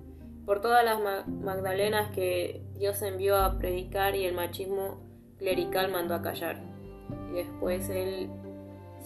por 0.46 0.60
todas 0.62 0.82
las 0.84 0.98
ma- 1.02 1.26
Magdalenas 1.26 2.10
que 2.12 2.62
Dios 2.78 3.02
envió 3.02 3.36
a 3.36 3.58
predicar 3.58 4.14
y 4.16 4.24
el 4.24 4.34
machismo 4.34 5.04
clerical 5.38 5.90
mandó 5.90 6.14
a 6.14 6.22
callar. 6.22 6.60
Y 7.32 7.36
después 7.36 7.88
él, 7.90 8.28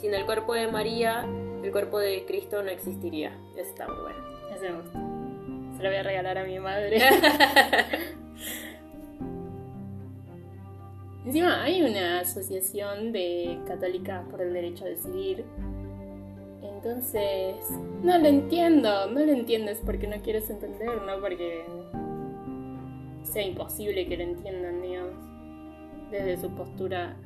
sin 0.00 0.14
el 0.14 0.24
cuerpo 0.24 0.54
de 0.54 0.68
María, 0.68 1.26
el 1.62 1.70
cuerpo 1.72 1.98
de 1.98 2.24
Cristo 2.26 2.62
no 2.62 2.70
existiría. 2.70 3.36
Eso 3.56 3.70
está 3.70 3.86
muy 3.88 4.02
bueno. 4.02 4.18
Ese 4.54 4.70
me 4.70 4.76
gusta. 4.80 4.98
Se 5.76 5.82
lo 5.82 5.88
voy 5.88 5.98
a 5.98 6.02
regalar 6.02 6.38
a 6.38 6.44
mi 6.44 6.58
madre. 6.58 6.98
Encima 11.24 11.62
hay 11.62 11.82
una 11.82 12.20
asociación 12.20 13.12
de 13.12 13.58
católicas 13.66 14.24
por 14.30 14.40
el 14.40 14.54
derecho 14.54 14.86
a 14.86 14.88
decidir 14.88 15.44
en 16.62 16.68
Entonces, 16.76 17.56
no 18.02 18.18
lo 18.18 18.26
entiendo, 18.26 19.06
no 19.10 19.20
lo 19.20 19.32
entiendes 19.32 19.82
porque 19.84 20.06
no 20.06 20.16
quieres 20.22 20.48
entender, 20.48 21.02
no 21.02 21.20
porque 21.20 21.64
sea 23.22 23.42
imposible 23.42 24.06
que 24.06 24.16
lo 24.16 24.22
entiendan, 24.24 24.80
digamos, 24.80 25.29
desde 26.10 26.36
su 26.36 26.50
postura 26.54 27.16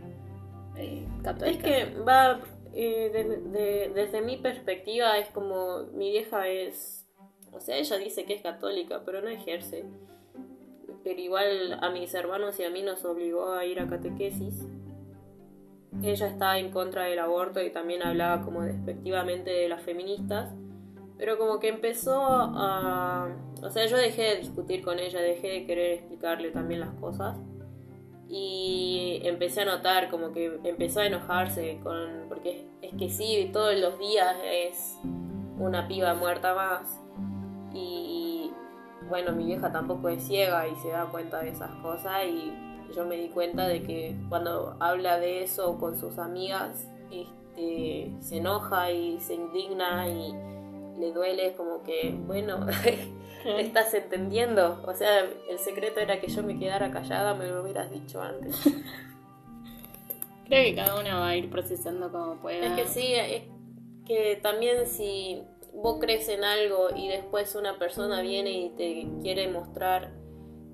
eh, 0.76 1.06
católica. 1.22 1.68
Es 1.68 1.88
que 1.88 2.00
va, 2.00 2.40
eh, 2.72 3.10
de- 3.12 3.40
de- 3.50 3.92
desde 3.94 4.20
mi 4.22 4.36
perspectiva, 4.36 5.18
es 5.18 5.28
como 5.30 5.84
mi 5.94 6.10
vieja 6.10 6.48
es, 6.48 7.06
o 7.52 7.60
sea, 7.60 7.76
ella 7.76 7.96
dice 7.98 8.24
que 8.24 8.34
es 8.34 8.42
católica, 8.42 9.02
pero 9.04 9.20
no 9.22 9.28
ejerce. 9.28 9.84
Pero 11.04 11.20
igual 11.20 11.78
a 11.82 11.90
mis 11.90 12.14
hermanos 12.14 12.58
y 12.60 12.64
a 12.64 12.70
mí 12.70 12.82
nos 12.82 13.04
obligó 13.04 13.52
a 13.52 13.64
ir 13.66 13.78
a 13.78 13.86
catequesis. 13.88 14.66
Ella 16.02 16.26
estaba 16.26 16.58
en 16.58 16.70
contra 16.70 17.04
del 17.04 17.18
aborto 17.20 17.62
y 17.62 17.70
también 17.70 18.02
hablaba 18.02 18.42
como 18.42 18.62
despectivamente 18.62 19.50
de 19.50 19.68
las 19.68 19.82
feministas. 19.82 20.52
Pero 21.18 21.38
como 21.38 21.60
que 21.60 21.68
empezó 21.68 22.20
a... 22.24 23.28
O 23.62 23.70
sea, 23.70 23.86
yo 23.86 23.96
dejé 23.96 24.22
de 24.22 24.36
discutir 24.36 24.82
con 24.82 24.98
ella, 24.98 25.20
dejé 25.20 25.48
de 25.48 25.66
querer 25.66 25.92
explicarle 25.92 26.50
también 26.50 26.80
las 26.80 26.94
cosas. 26.94 27.36
Y 28.28 29.20
empecé 29.24 29.62
a 29.62 29.64
notar 29.66 30.10
como 30.10 30.32
que 30.32 30.58
empezó 30.64 31.00
a 31.00 31.06
enojarse 31.06 31.78
con... 31.82 32.26
Porque 32.28 32.66
es 32.82 32.92
que 32.98 33.08
sí, 33.10 33.50
todos 33.52 33.76
los 33.78 33.98
días 33.98 34.34
es 34.44 34.98
una 35.58 35.86
piba 35.88 36.14
muerta 36.14 36.54
más. 36.54 37.00
Y 37.72 38.50
bueno, 39.08 39.32
mi 39.32 39.44
vieja 39.44 39.70
tampoco 39.72 40.08
es 40.08 40.22
ciega 40.26 40.66
y 40.68 40.74
se 40.76 40.88
da 40.88 41.06
cuenta 41.06 41.42
de 41.42 41.50
esas 41.50 41.70
cosas 41.76 42.24
y 42.26 42.52
yo 42.94 43.04
me 43.04 43.16
di 43.16 43.28
cuenta 43.28 43.66
de 43.66 43.82
que 43.82 44.16
cuando 44.28 44.76
habla 44.80 45.18
de 45.18 45.42
eso 45.42 45.78
con 45.78 45.98
sus 45.98 46.18
amigas, 46.18 46.88
este, 47.10 48.12
se 48.20 48.38
enoja 48.38 48.90
y 48.90 49.18
se 49.20 49.34
indigna 49.34 50.08
y 50.08 50.32
le 50.98 51.12
duele 51.12 51.54
como 51.54 51.82
que, 51.82 52.14
bueno, 52.26 52.60
estás 53.44 53.92
entendiendo. 53.94 54.82
O 54.86 54.94
sea, 54.94 55.20
el 55.48 55.58
secreto 55.58 56.00
era 56.00 56.20
que 56.20 56.28
yo 56.28 56.42
me 56.42 56.58
quedara 56.58 56.90
callada, 56.90 57.34
me 57.34 57.46
lo 57.46 57.62
hubieras 57.62 57.90
dicho 57.90 58.20
antes. 58.20 58.56
Creo 60.46 60.62
que 60.64 60.74
cada 60.74 61.00
una 61.00 61.18
va 61.20 61.28
a 61.28 61.36
ir 61.36 61.48
procesando 61.50 62.10
como 62.12 62.36
pueda. 62.36 62.66
Es 62.66 62.72
que 62.72 62.86
sí, 62.86 63.14
es 63.14 63.42
que 64.06 64.38
también 64.42 64.86
si 64.86 65.42
vos 65.72 65.98
crees 66.00 66.28
en 66.28 66.44
algo 66.44 66.88
y 66.94 67.08
después 67.08 67.54
una 67.54 67.78
persona 67.78 68.20
viene 68.20 68.50
y 68.52 68.70
te 68.70 69.08
quiere 69.22 69.48
mostrar 69.48 70.12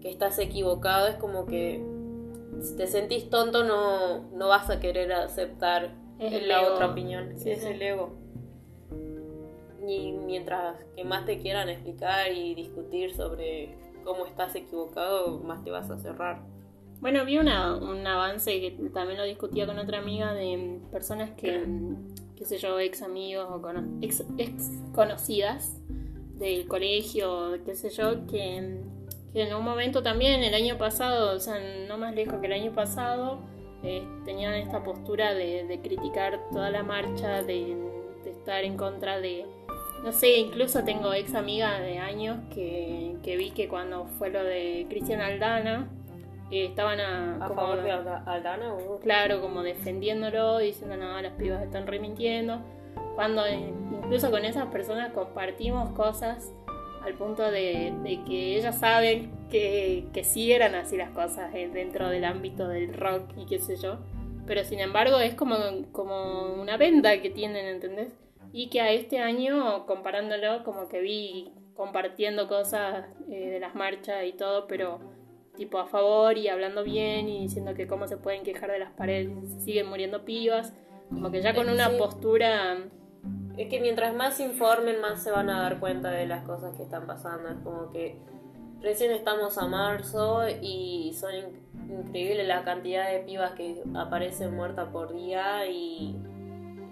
que 0.03 0.11
estás 0.11 0.39
equivocado, 0.39 1.07
es 1.07 1.17
como 1.17 1.47
que 1.47 1.83
si 2.61 2.77
te 2.77 2.87
sentís 2.87 3.31
tonto 3.31 3.65
no, 3.65 4.31
no 4.33 4.49
vas 4.49 4.69
a 4.71 4.81
querer 4.81 5.13
aceptar 5.13 5.95
Es 6.19 6.47
la 6.47 6.63
ego. 6.63 6.75
otra 6.75 6.89
opinión. 6.89 7.39
Sí, 7.39 7.51
es 7.51 7.65
el 7.65 7.81
ego. 7.81 8.19
Y 9.87 10.13
mientras 10.13 10.77
que 10.95 11.05
más 11.05 11.25
te 11.25 11.39
quieran 11.39 11.69
explicar 11.69 12.31
y 12.33 12.55
discutir 12.55 13.15
sobre 13.15 13.77
cómo 14.05 14.27
estás 14.27 14.55
equivocado, 14.55 15.39
más 15.41 15.63
te 15.65 15.71
vas 15.71 15.91
a 15.91 15.99
cerrar. 15.99 16.43
Bueno, 17.01 17.25
vi 17.25 17.39
una, 17.39 17.77
un 17.77 18.07
avance 18.07 18.61
que 18.61 18.73
también 18.93 19.19
lo 19.19 19.25
discutía 19.25 19.67
con 19.67 19.79
otra 19.79 19.99
amiga 19.99 20.35
de 20.35 20.81
personas 20.91 21.31
que, 21.31 21.65
qué 22.37 22.45
sé 22.45 22.59
yo, 22.59 22.79
ex 22.79 23.03
amigos 23.03 23.47
o 23.51 23.61
cono- 23.63 23.99
ex, 24.03 24.25
ex 24.37 24.71
conocidas 24.95 25.77
del 26.39 26.67
colegio, 26.69 27.53
qué 27.65 27.75
sé 27.75 27.89
yo, 27.91 28.27
que, 28.27 28.81
que 29.33 29.43
en 29.43 29.55
un 29.55 29.65
momento 29.65 30.03
también, 30.03 30.43
el 30.43 30.55
año 30.55 30.77
pasado, 30.79 31.37
o 31.37 31.41
sea, 31.41 31.59
no 31.89 31.97
más 31.99 32.15
lejos 32.15 32.41
que 32.41 32.47
el 32.47 32.53
año 32.53 32.73
pasado, 32.75 33.39
eh, 33.83 34.07
tenían 34.27 34.55
esta 34.55 34.83
postura 34.83 35.33
de, 35.33 35.65
de 35.65 35.81
criticar 35.81 36.39
toda 36.53 36.71
la 36.71 36.83
marcha, 36.83 37.43
de, 37.43 37.77
de 38.25 38.31
estar 38.31 38.63
en 38.65 38.77
contra 38.77 39.21
de... 39.21 39.47
No 40.05 40.13
sé, 40.13 40.39
incluso 40.39 40.83
tengo 40.85 41.13
ex 41.13 41.35
amigas 41.35 41.81
de 41.81 41.99
años 41.99 42.39
que, 42.55 43.17
que 43.23 43.37
vi 43.37 43.51
que 43.51 43.69
cuando 43.69 44.07
fue 44.19 44.31
lo 44.31 44.43
de 44.43 44.87
Cristian 44.89 45.21
Aldana, 45.21 45.89
eh, 46.51 46.65
estaban 46.65 47.01
a, 47.01 47.37
¿A 47.37 47.49
como- 47.49 47.61
favor 47.61 47.83
de 47.83 47.91
Alda- 47.93 48.23
Aldana 48.27 48.73
o 48.75 48.99
claro, 49.01 49.41
como 49.43 49.63
defendiéndolo, 49.63 50.59
diciendo 50.59 50.97
no, 50.97 51.21
las 51.21 51.33
pibas 51.35 51.63
están 51.63 51.87
remintiendo. 51.87 52.61
Cuando 53.15 53.45
eh, 53.45 53.73
incluso 53.93 54.31
con 54.31 54.45
esas 54.45 54.67
personas 54.69 55.13
compartimos 55.13 55.91
cosas 55.91 56.51
al 57.05 57.15
punto 57.15 57.51
de, 57.51 57.93
de 58.03 58.23
que 58.25 58.57
ellas 58.57 58.79
saben 58.81 59.31
que, 59.51 60.07
que 60.15 60.25
sí 60.25 60.53
eran 60.53 60.75
así 60.75 60.97
las 60.97 61.11
cosas 61.11 61.55
eh, 61.55 61.69
dentro 61.73 62.09
del 62.09 62.25
ámbito 62.25 62.69
del 62.69 62.95
rock 62.95 63.25
y 63.37 63.45
qué 63.47 63.59
sé 63.59 63.77
yo. 63.77 63.99
Pero 64.47 64.65
sin 64.65 64.81
embargo 64.81 65.19
es 65.19 65.35
como, 65.35 65.57
como 65.93 66.55
una 66.55 66.77
venda 66.79 67.21
que 67.21 67.29
tienen, 67.31 67.67
¿entendés? 67.67 68.13
Y 68.53 68.69
que 68.69 68.81
a 68.81 68.91
este 68.93 69.19
año, 69.21 69.87
comparándolo, 69.87 70.65
como 70.65 70.89
que 70.89 71.01
vi 71.01 71.53
compartiendo 71.75 72.49
cosas 72.49 73.07
eh, 73.31 73.51
de 73.51 73.61
las 73.61 73.75
marchas 73.75 74.25
y 74.27 74.33
todo, 74.33 74.67
pero 74.67 74.99
tipo 75.57 75.79
a 75.79 75.87
favor 75.87 76.37
y 76.39 76.49
hablando 76.49 76.83
bien 76.85 77.29
y 77.29 77.41
diciendo 77.43 77.75
que 77.75 77.87
cómo 77.87 78.07
se 78.07 78.17
pueden 78.17 78.43
quejar 78.43 78.71
de 78.71 78.79
las 78.79 78.93
paredes 78.93 79.31
se 79.53 79.61
siguen 79.61 79.89
muriendo 79.89 80.25
pibas. 80.25 80.73
Como 81.11 81.31
que 81.31 81.41
ya 81.43 81.55
con 81.55 81.69
una 81.69 81.91
Sí. 81.91 81.97
postura... 81.99 82.79
Es 83.59 83.69
que 83.69 83.81
mientras 83.81 84.15
más 84.15 84.37
se 84.39 84.45
informen, 84.45 85.01
más 85.01 85.23
se 85.23 85.31
van 85.31 85.51
a 85.51 85.61
dar 85.63 85.81
cuenta 85.81 86.11
de 86.11 86.27
las 86.27 86.45
cosas 86.45 86.75
que 86.77 86.83
están 86.83 87.07
pasando. 87.07 87.49
Es 87.51 87.57
como 87.63 87.91
que 87.91 88.17
recién 88.81 89.11
estamos 89.11 89.59
a 89.59 89.67
marzo 89.67 90.43
y 90.63 91.13
son 91.15 91.35
in- 91.35 92.01
increíbles 92.07 92.47
la 92.49 92.63
cantidad 92.65 93.11
de 93.11 93.19
pibas 93.21 93.53
que 93.53 93.83
aparecen 93.95 94.55
muertas 94.55 94.89
por 94.91 95.13
día 95.15 95.67
y 95.67 96.17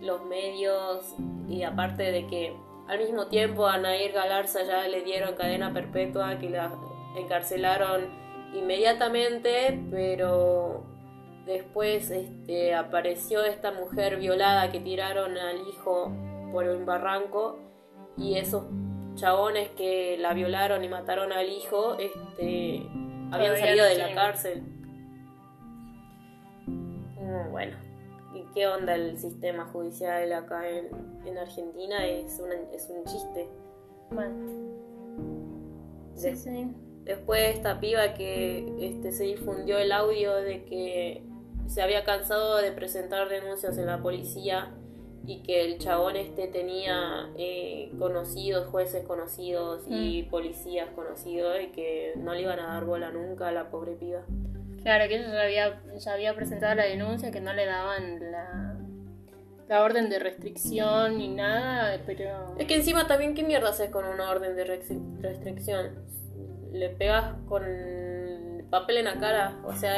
los 0.00 0.24
medios 0.26 1.14
y 1.48 1.62
aparte 1.62 2.11
de 2.11 2.26
que 2.26 2.54
al 2.88 2.98
mismo 2.98 3.26
tiempo 3.26 3.66
a 3.66 3.78
Nair 3.78 4.12
Galarza 4.12 4.64
ya 4.64 4.87
le 4.88 5.02
dieron 5.02 5.34
cadena 5.34 5.72
perpetua 5.72 6.38
que 6.38 6.50
la 6.50 6.72
encarcelaron 7.16 8.06
inmediatamente 8.54 9.80
pero 9.90 10.84
después 11.46 12.11
este, 12.11 12.74
apareció 12.74 13.44
esta 13.44 13.72
mujer 13.72 14.18
violada 14.18 14.70
que 14.70 14.80
tiraron 14.80 15.37
al 15.37 15.66
hijo 15.68 16.12
por 16.52 16.66
un 16.66 16.87
barranco 16.87 17.58
y 18.16 18.37
esos 18.37 18.64
chabones 19.14 19.70
que 19.70 20.16
la 20.18 20.32
violaron 20.32 20.84
y 20.84 20.88
mataron 20.88 21.32
al 21.32 21.48
hijo 21.48 21.96
este, 21.98 22.87
habían 23.32 23.56
salido 23.56 23.84
de 23.84 23.98
la 23.98 24.14
cárcel. 24.14 24.62
Mm, 26.66 27.50
Bueno, 27.50 27.76
¿y 27.84 27.88
qué 28.55 28.66
onda 28.66 28.94
el 28.94 29.18
sistema 29.18 29.66
judicial 29.66 30.33
acá 30.33 30.68
en, 30.68 30.88
en 31.27 31.38
Argentina? 31.38 32.07
Es, 32.07 32.38
una- 32.40 32.55
es 32.72 32.88
un 32.90 33.05
chiste. 33.05 33.48
De- 36.14 36.35
sí, 36.35 36.37
sí. 36.37 36.68
Después 37.05 37.55
esta 37.57 37.81
piba 37.81 38.14
que 38.14 38.66
este, 38.81 39.12
se 39.12 39.24
difundió 39.24 39.79
el 39.79 39.92
audio 39.92 40.35
de 40.35 40.64
que 40.64 41.22
se 41.66 41.81
había 41.83 42.05
cansado 42.05 42.57
de 42.59 42.72
presentar 42.72 43.29
denuncias 43.29 43.79
en 43.79 43.87
la 43.87 44.03
policía 44.03 44.74
y 45.27 45.42
que 45.42 45.64
el 45.64 45.79
chabón 45.79 46.16
este 46.16 46.48
tenía 46.48 47.31
eh, 47.37 47.90
conocidos, 47.98 48.66
jueces 48.68 49.05
conocidos 49.07 49.85
y 49.88 50.22
policías 50.24 50.88
conocidos 50.90 51.57
y 51.62 51.66
que 51.68 52.12
no 52.16 52.33
le 52.35 52.42
iban 52.42 52.59
a 52.61 52.66
dar 52.74 52.85
bola 52.85 53.11
nunca 53.11 53.48
a 53.48 53.53
la 53.53 53.70
pobre 53.70 53.92
piba. 53.92 54.22
Claro, 54.88 55.07
que 55.07 55.16
ella 55.16 55.31
ya 55.35 55.42
había, 55.42 55.83
ya 55.98 56.12
había 56.14 56.35
presentado 56.35 56.74
la 56.77 56.85
denuncia, 56.85 57.31
que 57.31 57.42
no 57.42 57.53
le 57.53 57.66
daban 57.66 58.31
la, 58.33 58.74
la 59.68 59.83
orden 59.83 60.09
de 60.09 60.18
restricción 60.18 61.18
ni 61.18 61.29
nada, 61.29 62.01
pero... 62.07 62.55
Es 62.59 62.66
que 62.66 62.77
encima 62.77 63.07
también, 63.07 63.35
¿qué 63.35 63.42
mierda 63.42 63.68
haces 63.68 63.90
con 63.90 64.07
una 64.07 64.31
orden 64.31 64.57
de 64.57 64.64
restri- 64.66 65.20
restricción? 65.20 65.90
Le 66.72 66.88
pegas 66.88 67.35
con 67.46 67.62
papel 68.70 68.96
en 68.96 69.05
la 69.05 69.18
cara, 69.18 69.59
o 69.66 69.74
sea, 69.74 69.92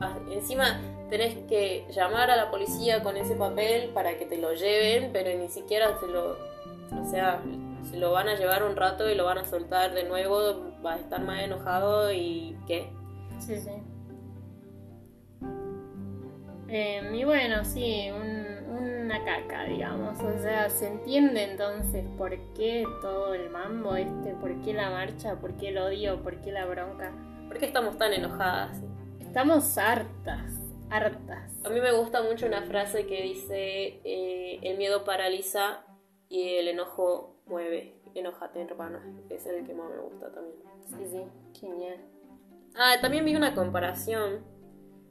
a- 0.00 0.18
encima 0.32 0.80
tenés 1.10 1.34
que 1.46 1.84
llamar 1.90 2.30
a 2.30 2.36
la 2.36 2.50
policía 2.50 3.02
con 3.02 3.18
ese 3.18 3.34
papel 3.36 3.90
para 3.90 4.16
que 4.16 4.24
te 4.24 4.38
lo 4.38 4.54
lleven, 4.54 5.10
pero 5.12 5.38
ni 5.38 5.48
siquiera 5.50 5.88
se 6.00 6.06
lo, 6.06 6.38
o 6.98 7.04
sea, 7.10 7.42
se 7.90 7.98
lo 7.98 8.12
van 8.12 8.30
a 8.30 8.34
llevar 8.34 8.62
un 8.62 8.76
rato 8.76 9.10
y 9.10 9.14
lo 9.14 9.26
van 9.26 9.36
a 9.36 9.44
soltar 9.44 9.92
de 9.92 10.04
nuevo, 10.04 10.72
va 10.82 10.94
a 10.94 10.98
estar 11.00 11.20
más 11.20 11.42
enojado 11.42 12.10
y 12.10 12.56
¿qué? 12.66 12.88
Sí, 13.40 13.56
sí. 13.58 13.72
Eh, 16.68 17.10
y 17.14 17.24
bueno, 17.24 17.64
sí, 17.64 18.08
un- 18.10 18.76
una 19.04 19.24
caca, 19.24 19.64
digamos. 19.64 20.18
O 20.20 20.38
sea, 20.38 20.68
se 20.68 20.88
entiende 20.88 21.44
entonces 21.44 22.04
por 22.18 22.36
qué 22.54 22.84
todo 23.00 23.34
el 23.34 23.50
mambo 23.50 23.94
este, 23.96 24.32
por 24.34 24.60
qué 24.62 24.74
la 24.74 24.90
marcha, 24.90 25.36
por 25.40 25.54
qué 25.56 25.68
el 25.68 25.78
odio, 25.78 26.22
por 26.22 26.40
qué 26.40 26.50
la 26.52 26.66
bronca. 26.66 27.12
¿Por 27.48 27.58
qué 27.58 27.66
estamos 27.66 27.96
tan 27.98 28.12
enojadas? 28.12 28.78
Estamos 29.20 29.78
hartas, 29.78 30.60
hartas. 30.90 31.52
A 31.64 31.68
mí 31.68 31.80
me 31.80 31.92
gusta 31.92 32.22
mucho 32.22 32.46
una 32.46 32.62
frase 32.62 33.06
que 33.06 33.22
dice, 33.22 34.00
eh, 34.04 34.58
el 34.62 34.76
miedo 34.78 35.04
paraliza 35.04 35.84
y 36.28 36.54
el 36.56 36.68
enojo 36.68 37.36
mueve. 37.46 37.94
Enójate, 38.14 38.62
hermano. 38.62 38.98
Es 39.30 39.46
el 39.46 39.64
que 39.64 39.74
más 39.74 39.88
me 39.90 39.98
gusta 39.98 40.32
también. 40.32 40.56
Sí, 40.88 41.06
sí, 41.10 41.60
genial. 41.60 41.98
Ah, 42.74 42.96
también 43.00 43.24
vi 43.24 43.36
una 43.36 43.54
comparación 43.54 44.40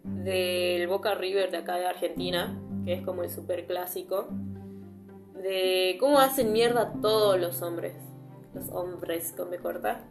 del 0.05 0.87
Boca 0.87 1.15
River 1.15 1.51
de 1.51 1.57
acá 1.57 1.75
de 1.75 1.87
Argentina, 1.87 2.59
que 2.85 2.93
es 2.93 3.01
como 3.01 3.23
el 3.23 3.29
super 3.29 3.65
clásico, 3.65 4.27
de 5.41 5.97
cómo 5.99 6.19
hacen 6.19 6.53
mierda 6.53 6.93
todos 7.01 7.39
los 7.39 7.61
hombres. 7.61 7.93
Los 8.53 8.69
hombres, 8.69 9.33
con 9.35 9.49
me 9.49 9.57
corta. 9.57 10.01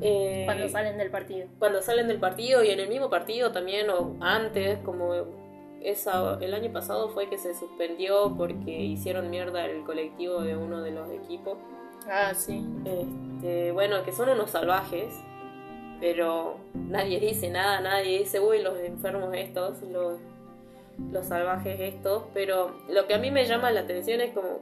Eh, 0.00 0.42
Cuando 0.44 0.68
salen 0.68 0.98
del 0.98 1.10
partido. 1.10 1.48
cuando 1.58 1.82
salen 1.82 2.06
del 2.06 2.20
partido 2.20 2.62
y 2.62 2.70
en 2.70 2.78
el 2.78 2.88
mismo 2.88 3.10
partido 3.10 3.50
también 3.50 3.90
o 3.90 4.16
antes, 4.20 4.78
como 4.80 5.12
esa, 5.82 6.38
el 6.40 6.54
año 6.54 6.72
pasado 6.72 7.08
fue 7.08 7.28
que 7.28 7.38
se 7.38 7.54
suspendió 7.54 8.34
porque 8.36 8.70
hicieron 8.70 9.30
mierda 9.30 9.64
el 9.66 9.82
colectivo 9.84 10.42
de 10.42 10.56
uno 10.56 10.82
de 10.82 10.92
los 10.92 11.10
equipos. 11.10 11.58
Ah, 12.08 12.32
sí. 12.34 12.64
Este, 12.84 13.72
bueno, 13.72 14.04
que 14.04 14.12
son 14.12 14.28
unos 14.28 14.50
salvajes, 14.50 15.12
pero 16.04 16.58
nadie 16.74 17.18
dice 17.18 17.48
nada, 17.48 17.80
nadie 17.80 18.18
dice, 18.18 18.38
uy, 18.38 18.60
los 18.60 18.78
enfermos 18.78 19.34
estos, 19.34 19.80
los, 19.84 20.18
los 21.10 21.26
salvajes 21.26 21.80
estos, 21.80 22.24
pero 22.34 22.76
lo 22.90 23.06
que 23.06 23.14
a 23.14 23.18
mí 23.18 23.30
me 23.30 23.46
llama 23.46 23.70
la 23.70 23.80
atención 23.80 24.20
es 24.20 24.34
como 24.34 24.60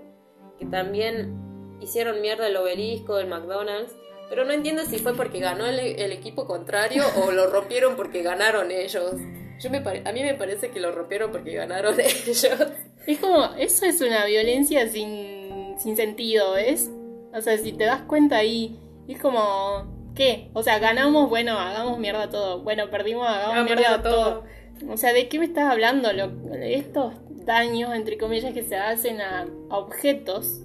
que 0.57 0.66
también 0.66 1.76
hicieron 1.81 2.20
mierda 2.20 2.46
el 2.46 2.57
obelisco 2.57 3.16
del 3.16 3.26
McDonald's, 3.26 3.92
pero 4.28 4.44
no 4.44 4.52
entiendo 4.52 4.85
si 4.85 4.98
fue 4.98 5.16
porque 5.16 5.40
ganó 5.40 5.66
el, 5.66 5.81
el 5.81 6.12
equipo 6.12 6.46
contrario 6.46 7.02
o 7.26 7.33
lo 7.33 7.48
rompieron 7.48 7.96
porque 7.96 8.22
ganaron 8.22 8.70
ellos. 8.70 9.14
Yo 9.59 9.68
me 9.68 9.78
a 9.78 10.12
mí 10.12 10.22
me 10.22 10.35
parece 10.35 10.70
que 10.70 10.78
lo 10.78 10.92
rompieron 10.92 11.33
porque 11.33 11.55
ganaron 11.55 11.98
ellos. 12.00 12.57
Es 13.05 13.18
como, 13.18 13.46
eso 13.59 13.85
es 13.85 14.00
una 14.00 14.26
violencia 14.26 14.87
sin, 14.87 15.74
sin 15.81 15.96
sentido, 15.96 16.52
¿ves? 16.52 16.88
O 17.35 17.40
sea, 17.40 17.59
si 17.59 17.72
te 17.72 17.83
das 17.83 18.02
cuenta 18.02 18.37
ahí, 18.37 18.78
es 19.09 19.20
como, 19.20 19.91
¿qué? 20.14 20.51
O 20.55 20.62
sea, 20.62 20.79
ganamos, 20.79 21.29
bueno, 21.29 21.59
hagamos 21.59 21.98
mierda 21.98 22.31
todo. 22.31 22.61
Bueno, 22.62 22.88
perdimos, 22.90 23.27
hagamos 23.29 23.64
mierda 23.64 23.77
mierda 23.77 24.03
todo. 24.03 24.44
O 24.88 24.96
sea, 24.96 25.12
¿de 25.12 25.29
qué 25.29 25.38
me 25.38 25.44
estás 25.44 25.70
hablando? 25.70 26.12
Lo- 26.12 26.31
estos 26.55 27.14
daños, 27.44 27.94
entre 27.94 28.18
comillas, 28.18 28.53
que 28.53 28.62
se 28.62 28.77
hacen 28.77 29.20
a, 29.20 29.46
a 29.70 29.77
objetos, 29.79 30.61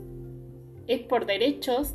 es 0.88 1.02
por 1.02 1.26
derechos 1.26 1.94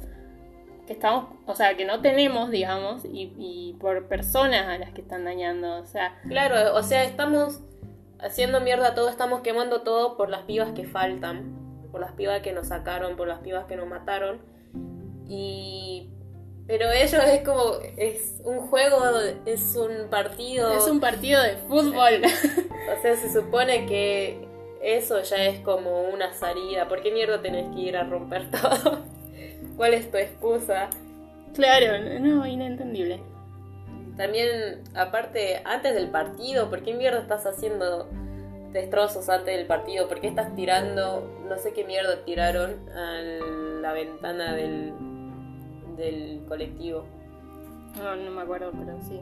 que 0.87 0.93
estamos, 0.93 1.27
o 1.47 1.55
sea, 1.55 1.77
que 1.77 1.85
no 1.85 2.01
tenemos, 2.01 2.51
digamos, 2.51 3.05
y, 3.05 3.33
y 3.39 3.77
por 3.81 4.07
personas 4.09 4.67
a 4.69 4.79
las 4.79 4.91
que 4.93 5.01
están 5.01 5.25
dañando. 5.25 5.77
O 5.81 5.85
sea, 5.87 6.21
Claro, 6.29 6.75
o 6.77 6.83
sea, 6.83 7.05
estamos 7.05 7.61
haciendo 8.21 8.61
mierda 8.61 8.95
todo, 8.95 9.09
estamos 9.09 9.41
quemando 9.43 9.83
todo 9.83 10.17
por 10.17 10.29
las 10.29 10.43
pibas 10.43 10.73
que 10.73 10.85
faltan, 10.85 11.57
por 11.91 12.01
las 12.01 12.13
pibas 12.13 12.41
que 12.43 12.53
nos 12.53 12.69
sacaron, 12.69 13.17
por 13.17 13.29
las 13.29 13.39
pibas 13.41 13.65
que 13.67 13.77
nos 13.77 13.87
mataron. 13.89 14.41
Y 15.29 16.09
pero 16.67 16.91
ellos 16.91 17.23
es 17.27 17.43
como 17.43 17.75
es 17.97 18.41
un 18.45 18.61
juego, 18.69 18.99
es 19.47 19.77
un 19.77 20.09
partido, 20.09 20.73
es 20.73 20.89
un 20.89 21.01
partido 21.01 21.43
de 21.43 21.57
fútbol. 21.57 22.23
o 22.99 23.03
sea, 23.03 23.17
se 23.17 23.33
supone 23.33 23.87
que 23.87 24.47
eso 24.83 25.23
ya 25.23 25.45
es 25.45 25.61
como 25.61 26.03
una 26.03 26.33
salida. 26.35 26.89
¿Por 26.89 27.03
qué 27.03 27.11
mierda 27.11 27.43
tenés 27.43 27.75
que 27.75 27.81
ir 27.81 27.97
a 27.97 28.05
romper 28.05 28.51
todo? 28.63 29.01
¿Cuál 29.77 29.95
es 29.95 30.11
tu 30.11 30.19
excusa? 30.19 30.89
claro, 31.55 31.99
no, 32.21 32.47
inentendible. 32.47 33.21
También, 34.17 34.83
aparte, 34.95 35.61
antes 35.65 35.95
del 35.95 36.09
partido, 36.09 36.71
¿por 36.71 36.83
qué 36.83 36.95
mierda 36.95 37.21
estás 37.21 37.45
haciendo 37.45 38.09
destrozos 38.73 39.29
antes 39.29 39.57
del 39.57 39.67
partido? 39.67 40.09
¿Por 40.09 40.21
qué 40.21 40.29
estás 40.29 40.55
tirando, 40.55 41.45
no 41.49 41.59
sé 41.59 41.73
qué 41.73 41.85
mierda 41.85 42.25
tiraron 42.25 42.89
a 42.91 43.21
la 43.83 43.93
ventana 43.93 44.55
del, 44.55 44.93
del 46.03 46.45
colectivo? 46.47 47.05
No, 47.97 48.17
no 48.17 48.31
me 48.31 48.43
acuerdo, 48.43 48.73
pero 48.73 49.01
sí. 49.03 49.21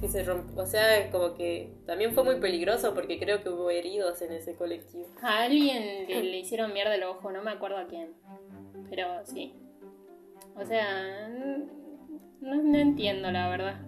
Que 0.00 0.08
se 0.08 0.28
O 0.30 0.66
sea, 0.66 1.10
como 1.10 1.34
que 1.34 1.72
también 1.86 2.12
fue 2.12 2.22
muy 2.24 2.36
peligroso 2.36 2.94
porque 2.94 3.18
creo 3.18 3.42
que 3.42 3.48
hubo 3.48 3.70
heridos 3.70 4.20
en 4.22 4.32
ese 4.32 4.54
colectivo. 4.54 5.06
A 5.22 5.44
alguien 5.44 6.06
le, 6.06 6.22
le 6.22 6.38
hicieron 6.38 6.72
mierda 6.72 6.94
el 6.94 7.04
ojo, 7.04 7.32
no 7.32 7.42
me 7.42 7.50
acuerdo 7.50 7.78
a 7.78 7.86
quién. 7.86 8.12
Pero 8.90 9.24
sí. 9.24 9.54
O 10.54 10.64
sea, 10.64 11.28
no, 12.40 12.62
no 12.62 12.78
entiendo 12.78 13.30
la 13.30 13.48
verdad. 13.48 13.80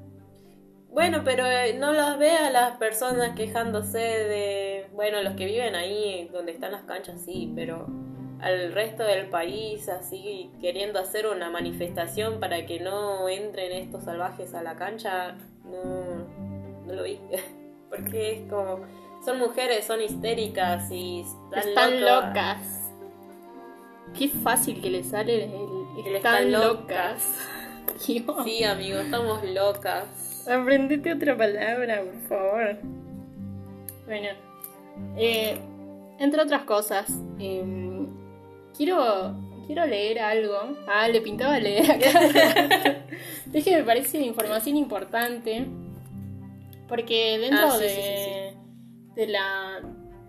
Bueno, 0.91 1.21
pero 1.23 1.47
eh, 1.47 1.75
no 1.75 1.93
las 1.93 2.19
ve 2.19 2.31
a 2.31 2.51
las 2.51 2.79
personas 2.79 3.35
quejándose 3.37 3.99
de, 3.99 4.87
bueno, 4.95 5.23
los 5.23 5.35
que 5.35 5.45
viven 5.45 5.75
ahí 5.75 6.29
donde 6.33 6.53
están 6.53 6.73
las 6.73 6.85
canchas, 6.85 7.23
sí, 7.23 7.53
pero 7.55 7.87
al 8.41 8.73
resto 8.73 9.03
del 9.05 9.27
país 9.29 9.89
así 9.89 10.51
queriendo 10.61 10.99
hacer 10.99 11.27
una 11.27 11.51
manifestación 11.51 12.41
para 12.41 12.67
que 12.67 12.81
no 12.81 13.29
entren 13.29 13.73
estos 13.73 14.05
salvajes 14.05 14.55
a 14.55 14.63
la 14.63 14.77
cancha, 14.77 15.37
no, 15.65 16.25
no 16.87 16.93
lo 16.93 17.03
vi. 17.03 17.19
Porque 17.91 18.33
es 18.33 18.51
como, 18.51 18.81
son 19.25 19.39
mujeres, 19.39 19.85
son 19.87 20.01
histéricas 20.03 20.91
y 20.91 21.21
están, 21.21 21.69
Están 21.69 22.01
locas. 22.01 22.59
locas. 22.59 22.75
Qué 24.17 24.29
fácil 24.29 24.81
que 24.81 24.91
le 24.91 25.05
sale 25.05 25.45
el, 25.45 26.15
están 26.15 26.47
están 26.47 26.53
locas. 26.53 27.23
Dios. 28.07 28.37
Sí, 28.45 28.63
amigo, 28.65 28.99
estamos 28.99 29.43
locas. 29.45 30.47
Aprendete 30.49 31.13
otra 31.15 31.37
palabra, 31.37 32.03
por 32.03 32.21
favor. 32.29 32.77
Bueno, 34.07 34.29
eh, 35.17 35.59
entre 36.19 36.43
otras 36.43 36.63
cosas, 36.63 37.11
eh, 37.39 37.98
quiero, 38.79 39.35
quiero 39.67 39.85
leer 39.87 40.21
algo. 40.21 40.57
Ah, 40.87 41.07
le 41.09 41.21
pintaba 41.21 41.59
leer 41.59 41.91
acá. 41.91 43.05
es 43.53 43.65
que 43.65 43.77
me 43.77 43.85
parece 43.85 44.19
información 44.21 44.77
importante. 44.79 45.67
Porque 46.89 47.39
dentro 47.39 47.67
Ah, 47.67 47.77
sí, 47.77 47.83
de, 47.83 47.89
sí, 47.91 48.01
sí, 48.01 49.13
de 49.15 49.27
la. 49.27 49.83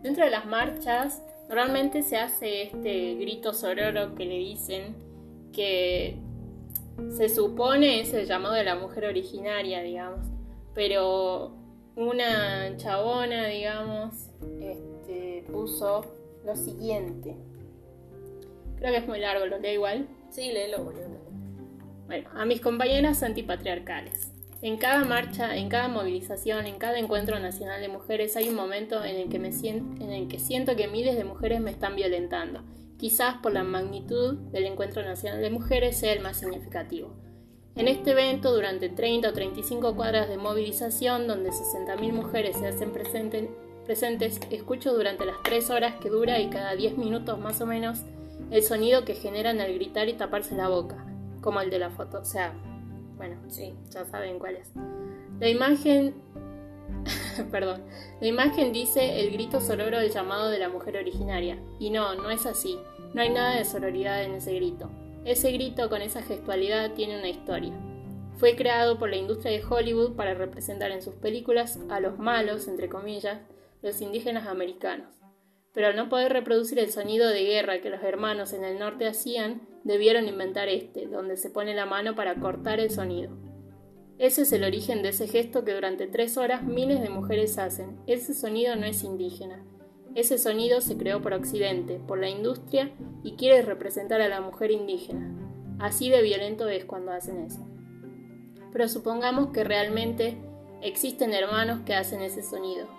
Dentro 0.03 0.25
de 0.25 0.31
las 0.31 0.45
marchas, 0.45 1.21
normalmente 1.47 2.03
se 2.03 2.17
hace 2.17 2.63
este 2.63 3.15
grito 3.15 3.53
sororo 3.53 4.15
que 4.15 4.25
le 4.25 4.37
dicen 4.37 4.95
que 5.53 6.17
se 7.15 7.29
supone 7.29 8.01
es 8.01 8.13
el 8.13 8.25
llamado 8.25 8.55
de 8.55 8.63
la 8.65 8.75
mujer 8.75 9.05
originaria, 9.05 9.81
digamos. 9.81 10.25
Pero 10.73 11.55
una 11.95 12.75
chabona, 12.77 13.47
digamos, 13.47 14.29
este, 14.61 15.45
puso 15.51 16.05
lo 16.45 16.55
siguiente. 16.55 17.35
Creo 18.79 18.91
que 18.91 18.97
es 18.97 19.07
muy 19.07 19.19
largo, 19.19 19.45
lo 19.45 19.59
leo 19.59 19.73
igual. 19.73 20.07
Sí, 20.29 20.51
léelo, 20.51 20.83
boludo. 20.83 21.19
Bueno, 22.07 22.29
a 22.33 22.45
mis 22.45 22.61
compañeras 22.61 23.21
antipatriarcales. 23.23 24.31
En 24.61 24.77
cada 24.77 25.05
marcha, 25.05 25.55
en 25.55 25.69
cada 25.69 25.87
movilización, 25.87 26.65
en 26.65 26.77
cada 26.79 26.97
encuentro 26.99 27.39
nacional 27.39 27.81
de 27.81 27.87
mujeres 27.87 28.35
hay 28.35 28.49
un 28.49 28.55
momento 28.55 29.03
en 29.05 29.15
el 29.15 29.29
que, 29.29 29.39
me 29.39 29.49
sien- 29.51 30.01
en 30.01 30.11
el 30.11 30.27
que 30.27 30.39
siento 30.39 30.75
que 30.75 30.87
miles 30.87 31.15
de 31.15 31.23
mujeres 31.23 31.61
me 31.61 31.71
están 31.71 31.95
violentando. 31.95 32.63
Quizás 32.97 33.35
por 33.41 33.53
la 33.53 33.63
magnitud 33.63 34.35
del 34.51 34.65
encuentro 34.65 35.01
nacional 35.03 35.41
de 35.41 35.49
mujeres 35.49 35.97
sea 35.97 36.11
el 36.11 36.19
más 36.19 36.37
significativo. 36.37 37.13
En 37.75 37.87
este 37.87 38.11
evento, 38.11 38.53
durante 38.53 38.89
30 38.89 39.29
o 39.29 39.33
35 39.33 39.95
cuadras 39.95 40.27
de 40.27 40.35
movilización, 40.37 41.27
donde 41.27 41.51
60.000 41.51 42.11
mujeres 42.11 42.57
se 42.57 42.67
hacen 42.67 42.91
presenten- 42.91 43.49
presentes, 43.85 44.41
escucho 44.51 44.93
durante 44.93 45.25
las 45.25 45.41
3 45.43 45.69
horas 45.69 45.95
que 46.01 46.09
dura 46.09 46.39
y 46.39 46.49
cada 46.49 46.75
10 46.75 46.97
minutos 46.97 47.39
más 47.39 47.61
o 47.61 47.65
menos 47.65 47.99
el 48.51 48.63
sonido 48.63 49.05
que 49.05 49.13
generan 49.15 49.59
al 49.61 49.73
gritar 49.73 50.09
y 50.09 50.13
taparse 50.13 50.55
la 50.55 50.69
boca, 50.69 51.05
como 51.41 51.61
el 51.61 51.69
de 51.69 51.79
la 51.79 51.89
foto. 51.89 52.19
O 52.19 52.25
sea, 52.25 52.53
bueno, 53.17 53.37
Sí. 53.47 53.73
ya 53.91 54.05
saben 54.05 54.39
cuál 54.39 54.55
es. 54.55 54.71
La 55.39 55.49
imagen, 55.49 56.15
perdón, 57.51 57.83
la 58.19 58.27
imagen 58.27 58.73
dice 58.73 59.21
el 59.21 59.31
grito 59.31 59.61
sororo 59.61 59.99
del 59.99 60.11
llamado 60.11 60.49
de 60.49 60.59
la 60.59 60.69
mujer 60.69 60.97
originaria. 60.97 61.57
Y 61.79 61.89
no, 61.91 62.15
no 62.15 62.29
es 62.29 62.45
así. 62.45 62.77
No 63.13 63.21
hay 63.21 63.29
nada 63.29 63.55
de 63.55 63.65
sororidad 63.65 64.23
en 64.23 64.33
ese 64.33 64.53
grito. 64.55 64.89
Ese 65.25 65.51
grito 65.51 65.89
con 65.89 66.01
esa 66.01 66.21
gestualidad 66.21 66.93
tiene 66.93 67.17
una 67.17 67.29
historia. 67.29 67.73
Fue 68.37 68.55
creado 68.55 68.97
por 68.97 69.09
la 69.09 69.17
industria 69.17 69.51
de 69.51 69.63
Hollywood 69.65 70.15
para 70.15 70.33
representar 70.33 70.91
en 70.91 71.01
sus 71.01 71.15
películas 71.15 71.77
a 71.89 71.99
los 71.99 72.17
malos, 72.19 72.67
entre 72.69 72.87
comillas, 72.87 73.39
los 73.81 73.99
indígenas 74.01 74.47
americanos. 74.47 75.18
Pero 75.79 75.91
al 75.91 75.95
no 75.95 76.09
poder 76.09 76.33
reproducir 76.33 76.77
el 76.77 76.91
sonido 76.91 77.29
de 77.29 77.45
guerra 77.45 77.79
que 77.79 77.89
los 77.89 78.03
hermanos 78.03 78.51
en 78.51 78.65
el 78.65 78.77
norte 78.77 79.07
hacían, 79.07 79.61
debieron 79.85 80.27
inventar 80.27 80.67
este, 80.67 81.07
donde 81.07 81.37
se 81.37 81.49
pone 81.49 81.73
la 81.73 81.85
mano 81.85 82.15
para 82.15 82.35
cortar 82.35 82.81
el 82.81 82.91
sonido. 82.91 83.31
Ese 84.17 84.41
es 84.41 84.51
el 84.51 84.65
origen 84.65 85.01
de 85.03 85.07
ese 85.07 85.29
gesto 85.29 85.63
que 85.63 85.73
durante 85.73 86.07
tres 86.07 86.35
horas 86.35 86.63
miles 86.63 86.99
de 87.01 87.07
mujeres 87.07 87.57
hacen. 87.57 87.97
Ese 88.07 88.33
sonido 88.33 88.75
no 88.75 88.87
es 88.87 89.05
indígena. 89.05 89.63
Ese 90.15 90.37
sonido 90.37 90.81
se 90.81 90.97
creó 90.97 91.21
por 91.21 91.31
Occidente, 91.31 92.01
por 92.05 92.19
la 92.19 92.27
industria, 92.27 92.91
y 93.23 93.37
quiere 93.37 93.61
representar 93.61 94.19
a 94.19 94.27
la 94.27 94.41
mujer 94.41 94.71
indígena. 94.71 95.33
Así 95.79 96.09
de 96.09 96.21
violento 96.21 96.67
es 96.67 96.83
cuando 96.83 97.13
hacen 97.13 97.39
eso. 97.39 97.65
Pero 98.73 98.89
supongamos 98.89 99.53
que 99.53 99.63
realmente 99.63 100.37
existen 100.81 101.33
hermanos 101.33 101.83
que 101.85 101.95
hacen 101.95 102.21
ese 102.21 102.41
sonido, 102.41 102.89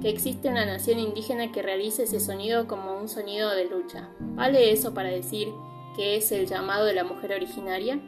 que 0.00 0.08
existe 0.08 0.48
una 0.48 0.66
nación 0.66 0.98
indígena 0.98 1.52
que 1.52 1.62
realice 1.62 2.04
ese 2.04 2.20
sonido 2.20 2.66
como 2.66 2.98
un 2.98 3.08
sonido 3.08 3.50
de 3.50 3.66
lucha. 3.66 4.08
¿Vale 4.18 4.72
eso 4.72 4.94
para 4.94 5.10
decir 5.10 5.48
que 5.96 6.16
es 6.16 6.32
el 6.32 6.46
llamado 6.46 6.84
de 6.84 6.94
la 6.94 7.04
mujer 7.04 7.32
originaria? 7.32 8.00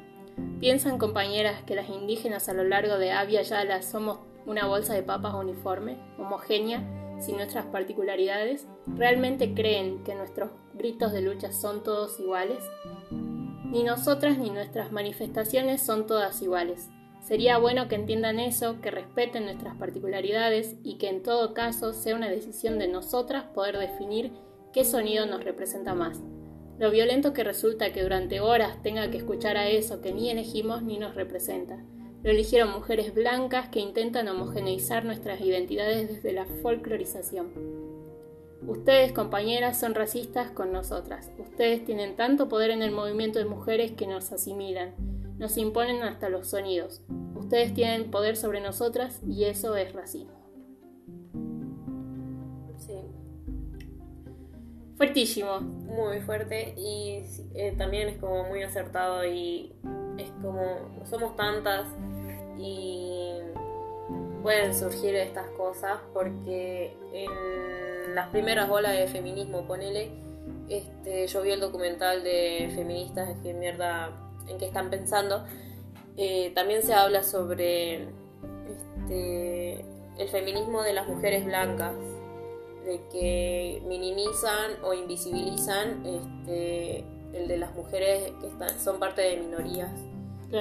¿Piensan 0.61 0.99
compañeras 0.99 1.63
que 1.65 1.75
las 1.75 1.89
indígenas 1.89 2.49
a 2.49 2.55
lo 2.55 2.65
largo 2.65 2.99
de 2.99 3.13
Avia 3.13 3.43
Yala 3.43 3.83
somos 3.83 4.19
una 4.47 4.67
bolsa 4.67 4.95
de 4.95 5.03
papas 5.03 5.35
uniforme, 5.35 5.97
homogénea, 6.19 6.83
sin 7.21 7.37
nuestras 7.37 7.67
particularidades? 7.67 8.67
¿Realmente 8.87 9.55
creen 9.55 10.03
que 10.05 10.15
nuestros 10.15 10.51
gritos 10.75 11.13
de 11.13 11.23
lucha 11.23 11.53
son 11.53 11.83
todos 11.83 12.19
iguales? 12.21 12.63
Ni 13.65 13.83
nosotras 13.83 14.39
ni 14.39 14.51
nuestras 14.51 14.93
manifestaciones 14.93 15.83
son 15.83 16.07
todas 16.07 16.43
iguales. 16.43 16.89
Sería 17.27 17.59
bueno 17.59 17.89
que 17.89 17.97
entiendan 17.97 18.39
eso, 18.39 18.81
que 18.81 18.93
respeten 18.93 19.47
nuestras 19.47 19.75
particularidades 19.75 20.77
y 20.85 20.95
que 20.95 21.09
en 21.09 21.25
todo 21.25 21.55
caso 21.55 21.93
sea 21.93 22.15
una 22.15 22.31
decisión 22.31 22.79
de 22.79 22.87
nosotras 22.87 23.47
poder 23.53 23.79
definir 23.79 24.31
qué 24.73 24.85
sonido 24.85 25.27
nos 25.27 25.43
representa 25.43 25.93
más. 25.93 26.21
Lo 26.79 26.93
violento 26.93 27.33
que 27.33 27.43
resulta 27.43 27.93
que 27.93 28.05
durante 28.05 28.39
horas 28.39 28.81
tenga 28.81 29.11
que 29.11 29.17
escuchar 29.17 29.57
a 29.57 29.69
eso 29.69 30.01
que 30.01 30.13
ni 30.13 30.31
elegimos 30.31 30.85
ni 30.85 30.99
nos 30.99 31.17
representa. 31.17 31.83
Lo 32.23 32.31
eligieron 32.31 32.71
mujeres 32.71 33.13
blancas 33.13 33.71
que 33.71 33.81
intentan 33.81 34.29
homogeneizar 34.29 35.05
nuestras 35.05 35.41
identidades 35.41 36.09
desde 36.09 36.33
la 36.33 36.47
folclorización. 36.47 37.49
Ustedes, 38.69 39.11
compañeras, 39.11 39.81
son 39.81 39.97
racistas 39.97 40.53
con 40.53 40.71
nosotras. 40.71 41.33
Ustedes 41.39 41.85
tienen 41.85 42.15
tanto 42.15 42.49
poder 42.49 42.71
en 42.71 42.83
el 42.83 42.93
movimiento 42.93 43.41
de 43.41 43.47
mujeres 43.47 43.91
que 43.91 44.07
nos 44.07 44.31
asimilan 44.31 45.16
nos 45.39 45.57
imponen 45.57 46.03
hasta 46.03 46.29
los 46.29 46.49
sonidos. 46.49 47.03
Ustedes 47.35 47.75
tienen 47.75 48.11
poder 48.11 48.37
sobre 48.37 48.61
nosotras 48.61 49.21
y 49.27 49.45
eso 49.45 49.77
es 49.77 49.93
racismo. 49.93 50.33
Sí. 52.79 52.95
Fuertísimo. 54.97 55.61
Muy 55.61 56.21
fuerte 56.21 56.75
y 56.77 57.23
eh, 57.55 57.75
también 57.77 58.09
es 58.09 58.19
como 58.19 58.45
muy 58.45 58.63
acertado 58.63 59.25
y 59.27 59.73
es 60.19 60.31
como 60.43 61.05
somos 61.05 61.37
tantas 61.37 61.87
y 62.59 63.33
pueden 64.43 64.75
surgir 64.75 65.15
estas 65.15 65.49
cosas 65.51 65.99
porque 66.15 66.97
en 67.13 68.15
las 68.15 68.29
primeras 68.29 68.71
olas 68.71 68.97
de 68.97 69.07
feminismo, 69.09 69.67
ponele, 69.67 70.11
este, 70.69 71.27
yo 71.27 71.43
vi 71.43 71.51
el 71.51 71.61
documental 71.61 72.23
de 72.25 72.71
feministas 72.75 73.37
que 73.43 73.53
mierda 73.53 74.26
en 74.49 74.59
qué 74.59 74.67
están 74.67 74.91
pensando. 74.91 75.45
Eh, 76.17 76.53
también 76.55 76.83
se 76.83 76.95
habla 76.95 77.23
sobre 77.23 78.05
este, 79.05 79.85
el 80.19 80.29
feminismo 80.31 80.83
de 80.83 80.93
las 80.93 81.09
mujeres 81.09 81.45
blancas, 81.45 81.95
de 82.85 83.01
que 83.11 83.83
minimizan 83.87 84.83
o 84.83 84.95
invisibilizan 84.95 86.07
este, 86.07 87.05
el 87.33 87.49
de 87.49 87.59
las 87.59 87.75
mujeres 87.75 88.33
que 88.41 88.47
están, 88.47 88.79
son 88.81 88.99
parte 88.99 89.23
de 89.23 89.37
minorías. 89.37 89.91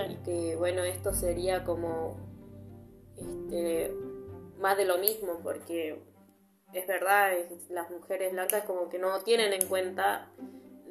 Y 0.09 0.15
que 0.25 0.55
bueno, 0.55 0.83
esto 0.83 1.13
sería 1.13 1.63
como 1.63 2.17
este, 3.17 3.93
más 4.59 4.75
de 4.75 4.85
lo 4.85 4.97
mismo, 4.97 5.39
porque 5.43 6.01
es 6.73 6.87
verdad, 6.87 7.31
las 7.69 7.89
mujeres 7.91 8.33
blancas 8.33 8.65
como 8.65 8.89
que 8.89 8.99
no 8.99 9.21
tienen 9.21 9.53
en 9.53 9.67
cuenta 9.67 10.31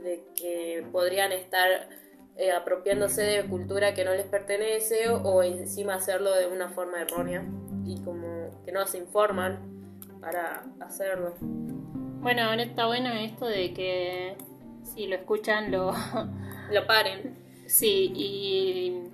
de 0.02 0.24
que 0.36 0.86
podrían 0.92 1.32
estar 1.32 1.88
eh, 2.36 2.50
apropiándose 2.50 3.22
de 3.22 3.44
cultura 3.44 3.94
que 3.94 4.04
no 4.04 4.12
les 4.12 4.26
pertenece 4.26 5.08
o, 5.08 5.42
encima 5.44 5.94
hacerlo 5.94 6.34
de 6.34 6.48
una 6.48 6.68
forma 6.68 7.00
errónea 7.00 7.44
y 7.84 8.00
como 8.00 8.60
que 8.64 8.72
no 8.72 8.84
se 8.86 8.98
informan 8.98 9.60
para 10.20 10.64
hacerlo. 10.80 11.34
Bueno, 11.40 12.42
ahora 12.42 12.64
está 12.64 12.86
bueno 12.86 13.10
esto 13.10 13.46
de 13.46 13.72
que 13.72 14.36
si 14.82 15.06
lo 15.06 15.14
escuchan 15.14 15.70
lo... 15.70 15.92
lo 16.72 16.86
paren. 16.88 17.36
Sí, 17.66 18.10
y, 18.16 19.04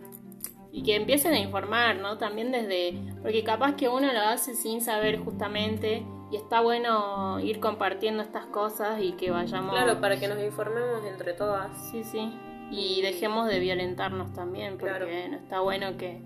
y 0.72 0.82
que 0.82 0.96
empiecen 0.96 1.34
a 1.34 1.38
informar, 1.38 1.96
¿no? 1.96 2.16
También 2.16 2.52
desde... 2.52 2.98
Porque 3.20 3.44
capaz 3.44 3.76
que 3.76 3.90
uno 3.90 4.10
lo 4.14 4.20
hace 4.20 4.54
sin 4.54 4.80
saber 4.80 5.18
justamente 5.18 6.06
y 6.32 6.36
está 6.36 6.62
bueno 6.62 7.38
ir 7.40 7.60
compartiendo 7.60 8.22
estas 8.22 8.46
cosas 8.46 9.02
y 9.02 9.12
que 9.12 9.30
vayamos... 9.30 9.74
Claro, 9.74 10.00
para 10.00 10.18
que 10.18 10.26
nos 10.26 10.38
informemos 10.38 11.04
entre 11.04 11.34
todas. 11.34 11.70
Sí, 11.90 12.02
sí 12.02 12.32
y 12.70 13.02
dejemos 13.02 13.48
de 13.48 13.58
violentarnos 13.58 14.32
también, 14.32 14.78
porque 14.78 15.28
no 15.28 15.36
está 15.36 15.60
bueno 15.60 15.96
que, 15.96 16.22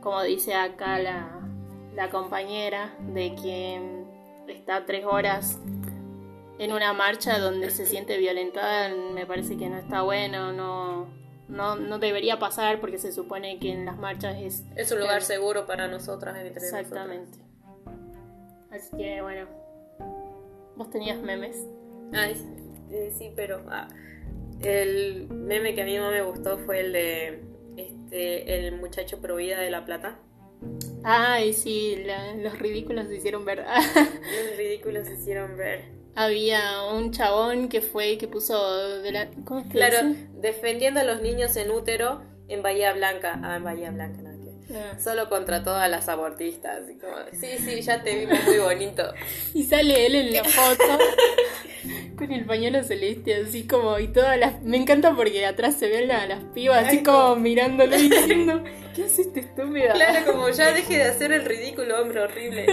como 0.00 0.22
dice 0.22 0.54
acá 0.54 0.98
la, 0.98 1.40
la 1.94 2.10
compañera, 2.10 2.94
de 3.00 3.34
quien 3.34 4.06
está 4.46 4.84
tres 4.84 5.04
horas 5.04 5.58
en 6.58 6.72
una 6.72 6.92
marcha 6.92 7.38
donde 7.38 7.70
se 7.70 7.86
siente 7.86 8.18
violentada, 8.18 8.90
me 9.14 9.24
parece 9.24 9.56
que 9.56 9.70
no 9.70 9.78
está 9.78 10.02
bueno, 10.02 10.52
no, 10.52 11.08
no, 11.48 11.76
no 11.76 11.98
debería 11.98 12.38
pasar 12.38 12.80
porque 12.80 12.98
se 12.98 13.12
supone 13.12 13.58
que 13.58 13.72
en 13.72 13.86
las 13.86 13.96
marchas 13.96 14.36
es... 14.38 14.66
Es 14.76 14.92
un 14.92 15.00
lugar 15.00 15.22
seguro 15.22 15.66
para 15.66 15.88
nosotras. 15.88 16.36
Exactamente. 16.38 17.38
Así 18.70 18.94
que 18.94 19.22
bueno, 19.22 19.46
vos 20.76 20.90
tenías 20.90 21.18
memes. 21.18 21.66
Ay, 22.12 22.36
eh, 22.90 23.12
sí, 23.16 23.32
pero... 23.34 23.64
Ah, 23.70 23.88
el 24.62 25.28
meme 25.28 25.74
que 25.74 25.82
a 25.82 25.84
mí 25.84 25.98
más 25.98 26.10
me 26.10 26.22
gustó 26.22 26.58
fue 26.58 26.80
el 26.80 26.92
de 26.92 27.42
este, 27.76 28.66
el 28.66 28.72
muchacho 28.72 29.20
provida 29.20 29.60
de 29.60 29.70
La 29.70 29.84
Plata. 29.84 30.18
Ay, 31.02 31.52
sí, 31.52 32.04
los 32.38 32.58
ridículos 32.58 33.06
se 33.08 33.16
hicieron 33.16 33.44
ver. 33.44 33.64
los 33.64 34.56
ridículos 34.58 35.06
se 35.06 35.14
hicieron 35.14 35.56
ver. 35.56 35.84
Había 36.14 36.82
un 36.92 37.12
chabón 37.12 37.68
que 37.68 37.80
fue 37.80 38.18
que 38.18 38.28
puso 38.28 38.98
de 39.00 39.12
la... 39.12 39.30
¿Cómo 39.44 39.60
es 39.60 39.66
que 39.66 39.72
Claro, 39.72 40.14
defendiendo 40.34 41.00
a 41.00 41.04
los 41.04 41.22
niños 41.22 41.56
en 41.56 41.70
útero 41.70 42.22
en 42.48 42.62
Bahía 42.62 42.92
Blanca. 42.92 43.40
Ah, 43.42 43.56
en 43.56 43.64
Bahía 43.64 43.90
Blanca, 43.90 44.20
no, 44.20 44.30
ah. 44.76 44.98
Solo 45.02 45.28
contra 45.30 45.62
todas 45.62 45.88
las 45.88 46.08
abortistas. 46.08 46.80
Como, 47.00 47.16
sí, 47.32 47.58
sí, 47.58 47.80
ya 47.80 48.02
te 48.02 48.18
vimos 48.18 48.44
muy 48.44 48.58
bonito. 48.58 49.04
y 49.54 49.62
sale 49.62 50.06
él 50.06 50.16
en 50.16 50.32
la 50.34 50.44
foto 50.44 50.84
con 52.20 52.32
el 52.32 52.44
pañuelo 52.44 52.84
celeste, 52.84 53.34
así 53.34 53.66
como, 53.66 53.98
y 53.98 54.08
todas 54.08 54.38
las. 54.38 54.62
Me 54.62 54.76
encanta 54.76 55.16
porque 55.16 55.44
atrás 55.46 55.76
se 55.76 55.88
ven 55.88 56.10
a 56.10 56.26
las 56.26 56.44
pibas, 56.44 56.86
así 56.86 57.02
como 57.02 57.36
mirándolo 57.36 57.96
y 57.96 58.10
diciendo, 58.10 58.62
¿qué 58.94 59.04
haces 59.04 59.26
este 59.26 59.40
estúpida? 59.40 59.94
Claro, 59.94 60.32
como 60.32 60.50
ya 60.50 60.70
deje 60.72 60.98
de 60.98 61.04
hacer 61.04 61.32
el 61.32 61.46
ridículo, 61.46 62.00
hombre 62.00 62.20
horrible. 62.20 62.66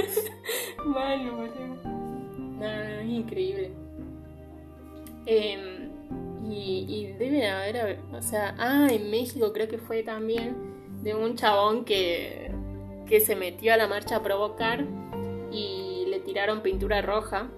Malo, 0.85 1.37
boludo. 1.37 1.77
No, 1.85 2.59
no, 2.59 2.99
es 2.99 3.07
increíble. 3.07 3.71
Em, 5.25 5.91
y, 6.51 6.85
y 6.89 7.13
debe 7.17 7.47
haber, 7.47 7.99
o 8.11 8.21
sea, 8.21 8.53
ah, 8.57 8.87
en 8.91 9.09
México 9.09 9.53
creo 9.53 9.69
que 9.69 9.77
fue 9.77 10.03
también 10.03 10.55
de 11.03 11.15
un 11.15 11.35
chabón 11.35 11.85
que, 11.85 12.51
que 13.07 13.21
se 13.21 13.37
metió 13.37 13.73
a 13.73 13.77
la 13.77 13.87
marcha 13.87 14.17
a 14.17 14.23
provocar 14.23 14.83
y 15.53 16.05
le 16.09 16.19
tiraron 16.19 16.61
pintura 16.61 17.01
roja 17.01 17.49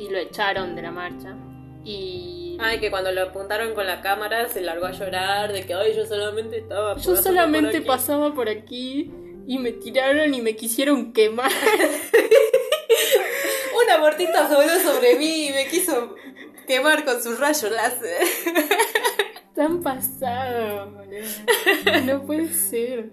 y 0.00 0.08
lo 0.08 0.18
echaron 0.18 0.74
de 0.74 0.82
la 0.82 0.90
marcha. 0.90 1.36
Y. 1.84 2.56
Ay, 2.58 2.80
que 2.80 2.90
cuando 2.90 3.12
lo 3.12 3.22
apuntaron 3.22 3.74
con 3.74 3.86
la 3.86 4.00
cámara 4.00 4.48
se 4.48 4.62
largó 4.62 4.86
a 4.86 4.92
llorar 4.92 5.52
de 5.52 5.64
que, 5.64 5.74
ay, 5.74 5.94
yo 5.94 6.06
solamente 6.06 6.58
estaba. 6.58 6.96
Yo 6.96 7.16
solamente 7.16 7.82
pasaba 7.82 8.34
por 8.34 8.48
aquí 8.48 9.12
y 9.46 9.58
me 9.58 9.72
tiraron 9.72 10.34
y 10.34 10.40
me 10.40 10.56
quisieron 10.56 11.12
quemar. 11.12 11.52
Una 13.84 13.98
mortita 13.98 14.48
voló 14.48 14.74
sobre 14.82 15.16
mí 15.16 15.48
y 15.48 15.52
me 15.52 15.66
quiso 15.66 16.16
quemar 16.66 17.04
con 17.04 17.22
sus 17.22 17.38
rayos 17.38 17.70
láser. 17.70 18.26
Tan 19.54 19.82
pasado, 19.82 20.92
No 22.06 22.24
puede 22.24 22.52
ser. 22.52 23.12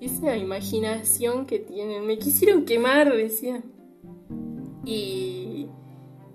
Esa 0.00 0.36
imaginación 0.36 1.46
que 1.46 1.58
tienen. 1.58 2.06
Me 2.06 2.18
quisieron 2.18 2.64
quemar, 2.64 3.14
decía. 3.14 3.62
Y 4.84 5.68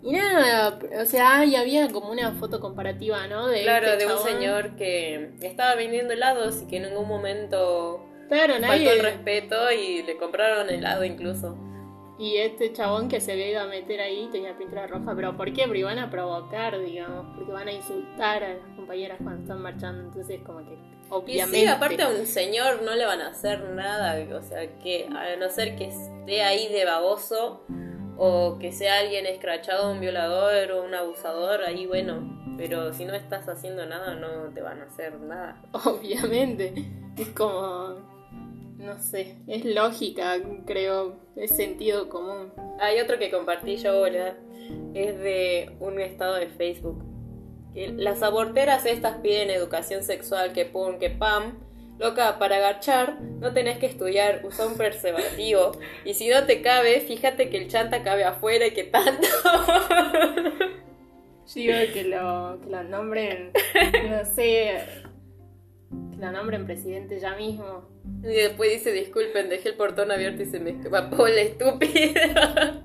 y 0.08 0.14
nada, 0.14 0.80
o 1.02 1.06
sea, 1.06 1.44
y 1.44 1.58
había 1.58 1.90
como 1.90 2.10
una 2.12 2.32
foto 2.32 2.62
comparativa, 2.62 3.28
¿no? 3.28 3.48
De 3.48 3.64
claro, 3.64 3.88
este 3.88 4.06
de 4.06 4.14
un 4.14 4.20
señor 4.20 4.78
que 4.78 5.34
estaba 5.42 5.76
vendiendo 5.76 6.14
helados 6.14 6.62
y 6.62 6.68
que 6.68 6.78
en 6.78 6.84
ningún 6.84 7.10
momento 7.10 8.08
claro, 8.30 8.54
faltó 8.62 8.90
el 8.90 9.02
respeto 9.02 9.70
y 9.70 10.04
le 10.04 10.16
compraron 10.16 10.70
helado 10.70 11.04
incluso. 11.04 11.58
Y 12.18 12.38
este 12.38 12.72
chabón 12.72 13.10
que 13.10 13.20
se 13.20 13.34
había 13.34 13.52
ido 13.52 13.60
a 13.60 13.68
meter 13.68 14.00
ahí 14.00 14.30
tenía 14.32 14.58
pintura 14.58 14.88
roja, 14.88 15.14
pero 15.14 15.36
¿por 15.36 15.52
qué? 15.52 15.66
Porque 15.68 15.84
van 15.84 16.00
a 16.00 16.10
provocar, 16.10 16.80
digamos, 16.80 17.36
porque 17.36 17.52
van 17.52 17.68
a 17.68 17.74
insultar 17.74 18.46
a 18.46 18.54
las 18.54 18.76
compañeras 18.78 19.18
cuando 19.22 19.42
están 19.42 19.62
marchando, 19.62 20.04
entonces 20.04 20.40
como 20.46 20.60
que 20.60 20.78
obviamente... 21.10 21.58
Y 21.58 21.62
sí, 21.64 21.68
aparte 21.68 22.02
a 22.02 22.08
un 22.08 22.26
señor 22.26 22.82
no 22.82 22.96
le 22.96 23.06
van 23.06 23.20
a 23.20 23.28
hacer 23.28 23.60
nada, 23.72 24.18
o 24.38 24.42
sea, 24.42 24.80
que 24.80 25.06
a 25.10 25.36
no 25.36 25.50
ser 25.50 25.76
que 25.76 25.90
esté 25.90 26.44
ahí 26.44 26.70
de 26.70 26.86
baboso 26.86 27.66
o 28.18 28.58
que 28.60 28.72
sea 28.72 29.00
alguien 29.00 29.26
escrachado, 29.26 29.92
un 29.92 30.00
violador 30.00 30.72
o 30.72 30.84
un 30.84 30.94
abusador, 30.94 31.62
ahí 31.64 31.86
bueno, 31.86 32.56
pero 32.58 32.94
si 32.94 33.06
no 33.06 33.14
estás 33.14 33.48
haciendo 33.48 33.86
nada 33.86 34.16
no 34.16 34.52
te 34.54 34.62
van 34.62 34.82
a 34.82 34.86
hacer 34.86 35.20
nada. 35.20 35.62
Obviamente, 35.86 36.74
es 37.18 37.30
como, 37.30 37.96
no 38.78 39.02
sé, 39.02 39.38
es 39.48 39.66
lógica, 39.66 40.38
creo, 40.66 41.20
es 41.36 41.56
sentido 41.56 42.10
común. 42.10 42.52
Hay 42.80 43.00
otro 43.00 43.20
que 43.20 43.32
compartí 43.32 43.78
yo 43.78 43.92
ahora, 43.92 44.38
es 44.94 45.18
de 45.20 45.76
un 45.80 46.00
estado 46.00 46.36
de 46.36 46.48
Facebook. 46.48 47.04
Que 47.74 47.90
las 47.90 48.24
aborteras 48.24 48.86
estas 48.86 49.18
piden 49.18 49.52
educación 49.52 50.04
sexual, 50.04 50.54
que 50.54 50.66
pum, 50.66 50.98
que 50.98 51.12
pam, 51.12 51.67
Loca, 52.00 52.38
para 52.38 52.58
agachar 52.58 53.20
no 53.22 53.54
tenés 53.54 53.80
que 53.80 53.88
estudiar, 53.88 54.42
usa 54.46 54.68
un 54.68 54.78
preservativo. 54.78 55.72
Y 56.06 56.14
si 56.14 56.30
no 56.30 56.46
te 56.46 56.62
cabe, 56.62 57.02
fíjate 57.02 57.50
que 57.50 57.58
el 57.58 57.68
chanta 57.68 58.04
cabe 58.04 58.24
afuera 58.24 58.68
y 58.68 58.72
que 58.72 58.84
tanto. 58.84 59.28
Digo 61.58 61.74
que 61.92 62.04
lo, 62.04 62.60
que 62.62 62.70
lo 62.70 62.84
nombren, 62.84 63.52
no 64.10 64.26
sé, 64.26 64.84
que 66.12 66.18
lo 66.20 66.32
nombren 66.32 66.68
presidente 66.68 67.20
ya 67.20 67.36
mismo. 67.36 67.90
Y 68.22 68.28
después 68.28 68.70
dice, 68.70 68.92
disculpen, 68.92 69.50
dejé 69.50 69.70
el 69.70 69.76
portón 69.76 70.12
abierto 70.12 70.44
y 70.44 70.46
se 70.46 70.60
me 70.60 70.70
escapó 70.72 71.28
la 71.28 71.42
estúpida. 71.42 72.84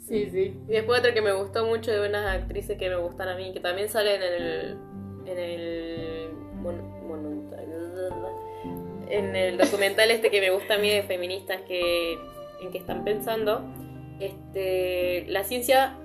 Sí, 0.00 0.28
sí. 0.32 0.56
Y 0.68 0.72
después 0.72 0.98
otro 0.98 1.14
que 1.14 1.22
me 1.22 1.30
gustó 1.30 1.64
mucho 1.64 1.92
de 1.92 2.08
unas 2.08 2.36
actrices 2.36 2.76
que 2.76 2.88
me 2.88 2.96
gustan 2.96 3.28
a 3.28 3.36
mí, 3.36 3.52
que 3.52 3.60
también 3.60 3.88
salen 3.88 4.20
en 4.20 4.32
el... 4.32 4.78
En 5.26 5.38
el... 5.38 6.19
en 9.10 9.34
el 9.36 9.58
documental 9.58 10.10
este 10.10 10.30
que 10.30 10.40
me 10.40 10.50
gusta 10.50 10.74
a 10.74 10.78
mí 10.78 10.90
de 10.90 11.02
feministas 11.02 11.60
que 11.62 12.18
en 12.62 12.70
que 12.70 12.78
están 12.78 13.04
pensando 13.04 13.62
este 14.20 15.24
la 15.28 15.44
ciencia 15.44 15.96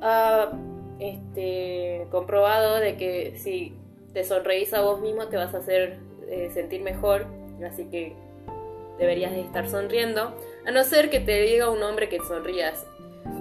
ha 0.00 0.52
este, 1.00 2.06
comprobado 2.10 2.76
de 2.76 2.96
que 2.96 3.34
si 3.38 3.74
te 4.12 4.24
sonreís 4.24 4.72
a 4.74 4.80
vos 4.80 5.00
mismo 5.00 5.26
te 5.28 5.36
vas 5.36 5.54
a 5.54 5.58
hacer 5.58 5.98
eh, 6.28 6.50
sentir 6.52 6.82
mejor 6.82 7.26
así 7.66 7.84
que 7.86 8.14
deberías 8.98 9.32
de 9.32 9.40
estar 9.40 9.68
sonriendo 9.68 10.34
a 10.66 10.70
no 10.70 10.84
ser 10.84 11.10
que 11.10 11.20
te 11.20 11.40
diga 11.42 11.70
un 11.70 11.82
hombre 11.82 12.08
que 12.08 12.18
sonrías. 12.18 12.84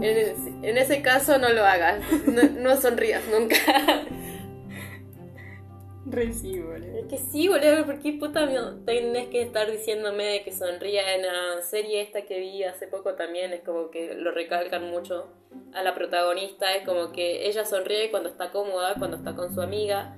En, 0.01 0.78
ese- 0.78 1.01
caso 1.01 1.38
no 1.38 1.49
lo 1.49 1.64
hagas 1.64 2.01
no 2.28 2.76
sonrías 2.76 3.24
nunca 3.32 3.55
Re 6.10 6.32
sí, 6.34 6.60
boludo. 6.60 6.97
Es 6.99 7.05
que 7.08 7.18
sí, 7.18 7.47
boludo, 7.49 7.86
¿por 7.86 7.99
qué 7.99 8.14
puta 8.14 8.47
tenés 8.86 9.28
que 9.28 9.41
estar 9.41 9.70
diciéndome 9.70 10.24
de 10.26 10.43
que 10.43 10.51
sonría 10.53 11.16
en 11.16 11.24
la 11.24 11.62
serie 11.62 12.01
esta 12.01 12.22
que 12.24 12.39
vi 12.39 12.64
hace 12.64 12.88
poco 12.88 13.16
también? 13.16 13.51
Es 13.51 13.62
como 13.62 13.89
que 13.89 14.14
lo 14.16 14.32
recalcan 14.32 14.89
mucho 14.89 15.28
a 15.74 15.84
la 15.84 15.93
protagonista, 15.93 16.74
es 16.76 16.86
como 16.86 17.12
que 17.12 17.47
ella 17.47 17.66
sonríe 17.66 18.10
cuando 18.10 18.30
está 18.30 18.51
cómoda, 18.51 18.95
cuando 18.97 19.18
está 19.18 19.36
con 19.36 19.53
su 19.53 19.62
amiga, 19.62 20.16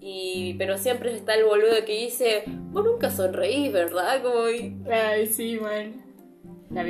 y 0.00 0.54
pero 0.58 0.76
siempre 0.76 1.14
está 1.14 1.34
el 1.34 1.44
boludo 1.44 1.84
que 1.86 1.92
dice, 1.92 2.42
vos 2.46 2.84
nunca 2.84 3.10
sonreís, 3.10 3.72
¿verdad? 3.72 4.22
Como 4.22 4.48
y- 4.50 4.76
Ay, 4.90 5.26
sí, 5.26 5.58
man. 5.60 6.02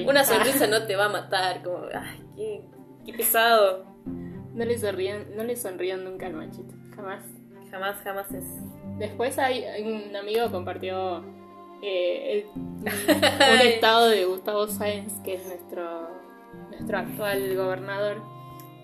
Una 0.07 0.21
Ah, 0.21 0.25
sonrisa 0.25 0.67
no 0.67 0.87
te 0.87 0.97
va 0.97 1.05
a 1.07 1.09
matar, 1.11 1.63
como, 1.63 1.85
ay, 1.95 2.23
qué, 2.37 2.63
qué 3.07 3.13
pesado. 3.13 3.85
no 4.55 4.65
le 4.65 4.77
sonrían, 4.79 5.37
no 5.37 5.45
le 5.45 5.57
sonrían 5.57 6.05
nunca 6.05 6.27
al 6.27 6.35
machito. 6.35 6.75
Jamás. 6.97 7.25
Jamás, 7.73 7.97
jamás 8.05 8.31
es. 8.33 8.45
Después 8.99 9.37
hay 9.39 9.65
un 9.83 10.15
amigo 10.15 10.49
compartió 10.53 11.25
eh, 11.83 12.45
el- 12.45 12.47
un 12.85 13.61
estado 13.67 14.09
de 14.09 14.25
Gustavo 14.27 14.69
Sáenz, 14.69 15.13
que 15.25 15.35
es 15.35 15.47
nuestro, 15.47 16.09
nuestro 16.71 16.99
actual 16.99 17.57
gobernador 17.57 18.23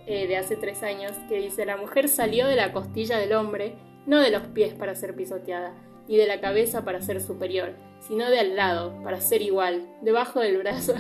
eh, 0.07 0.27
de 0.27 0.37
hace 0.37 0.57
tres 0.57 0.83
años, 0.83 1.13
que 1.29 1.37
dice, 1.39 1.65
la 1.67 1.77
mujer 1.77 2.09
salió 2.09 2.47
de 2.49 2.57
la 2.57 2.73
costilla 2.73 3.19
del 3.19 3.35
hombre, 3.35 3.75
no 4.07 4.19
de 4.21 4.31
los 4.31 4.43
pies 4.49 4.73
para 4.75 4.95
ser 4.97 5.15
pisoteada, 5.15 5.75
ni 6.09 6.17
de 6.17 6.27
la 6.27 6.41
cabeza 6.41 6.85
para 6.85 7.03
ser 7.03 7.21
superior, 7.21 7.75
sino 8.01 8.31
de 8.31 8.41
al 8.41 8.57
lado, 8.57 8.95
para 9.05 9.21
ser 9.21 9.43
igual, 9.43 9.87
debajo 10.01 10.41
del 10.41 10.57
brazo. 10.59 10.95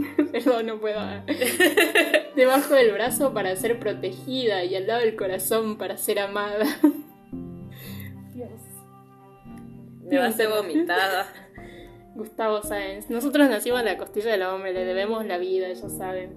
Perdón, 0.32 0.66
no 0.66 0.80
puedo. 0.80 1.00
Debajo 2.36 2.74
del 2.74 2.92
brazo 2.92 3.34
para 3.34 3.54
ser 3.56 3.78
protegida 3.78 4.64
y 4.64 4.76
al 4.76 4.86
lado 4.86 5.00
del 5.00 5.16
corazón 5.16 5.78
para 5.78 5.96
ser 5.96 6.18
amada. 6.18 6.64
Dios. 8.34 8.50
Me 10.02 10.18
va 10.18 10.26
a 10.26 10.28
hacer 10.28 10.48
vomitada. 10.48 11.26
Gustavo 12.14 12.62
Sáenz. 12.62 13.08
Nosotros 13.10 13.48
nacimos 13.48 13.80
en 13.80 13.86
la 13.86 13.96
costilla 13.96 14.32
del 14.32 14.42
hombre, 14.42 14.72
le 14.72 14.84
debemos 14.84 15.24
la 15.26 15.38
vida, 15.38 15.68
ellos 15.68 15.92
saben. 15.96 16.36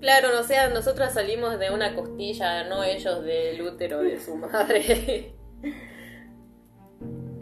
Claro, 0.00 0.32
no 0.32 0.44
sea, 0.44 0.68
nosotras 0.68 1.14
salimos 1.14 1.58
de 1.58 1.70
una 1.70 1.94
costilla, 1.96 2.64
no 2.68 2.84
ellos 2.84 3.24
del 3.24 3.60
útero 3.62 4.00
de 4.02 4.20
su 4.20 4.36
madre. 4.36 5.34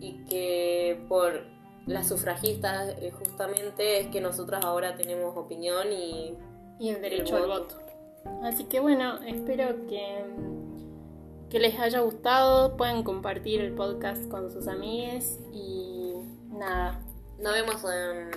y 0.00 0.24
que 0.24 1.04
por 1.08 1.53
las 1.86 2.08
sufragistas 2.08 2.94
eh, 3.00 3.12
justamente 3.18 4.00
es 4.00 4.06
que 4.08 4.20
nosotras 4.20 4.64
ahora 4.64 4.96
tenemos 4.96 5.36
opinión 5.36 5.92
y 5.92 6.36
Y 6.78 6.88
el 6.88 7.00
derecho 7.00 7.36
al 7.36 7.46
voto. 7.46 7.76
voto. 7.76 8.40
Así 8.42 8.64
que 8.64 8.80
bueno, 8.80 9.20
espero 9.22 9.86
que, 9.86 10.24
que 11.50 11.58
les 11.60 11.78
haya 11.78 12.00
gustado. 12.00 12.76
Pueden 12.76 13.02
compartir 13.02 13.60
el 13.60 13.74
podcast 13.74 14.28
con 14.28 14.50
sus 14.50 14.66
amigues 14.66 15.40
y 15.52 16.14
nada, 16.50 17.00
nos 17.38 17.52
vemos 17.52 17.84
en, 17.84 18.30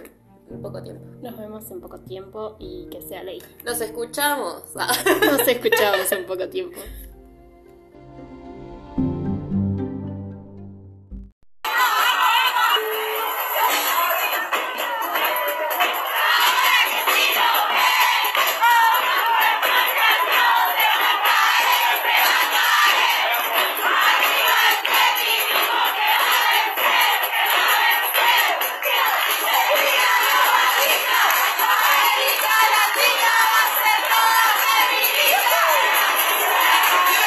en 0.54 0.62
poco 0.62 0.84
tiempo. 0.84 1.06
Nos 1.22 1.38
vemos 1.38 1.72
en 1.72 1.80
poco 1.82 2.00
tiempo 2.02 2.58
y 2.60 2.88
que 2.90 3.02
sea 3.02 3.24
ley. 3.24 3.42
Nos 3.66 3.80
escuchamos. 3.82 4.64
Nos 4.76 5.48
escuchamos 5.48 6.12
en 6.12 6.26
poco 6.26 6.50
tiempo. 6.50 6.78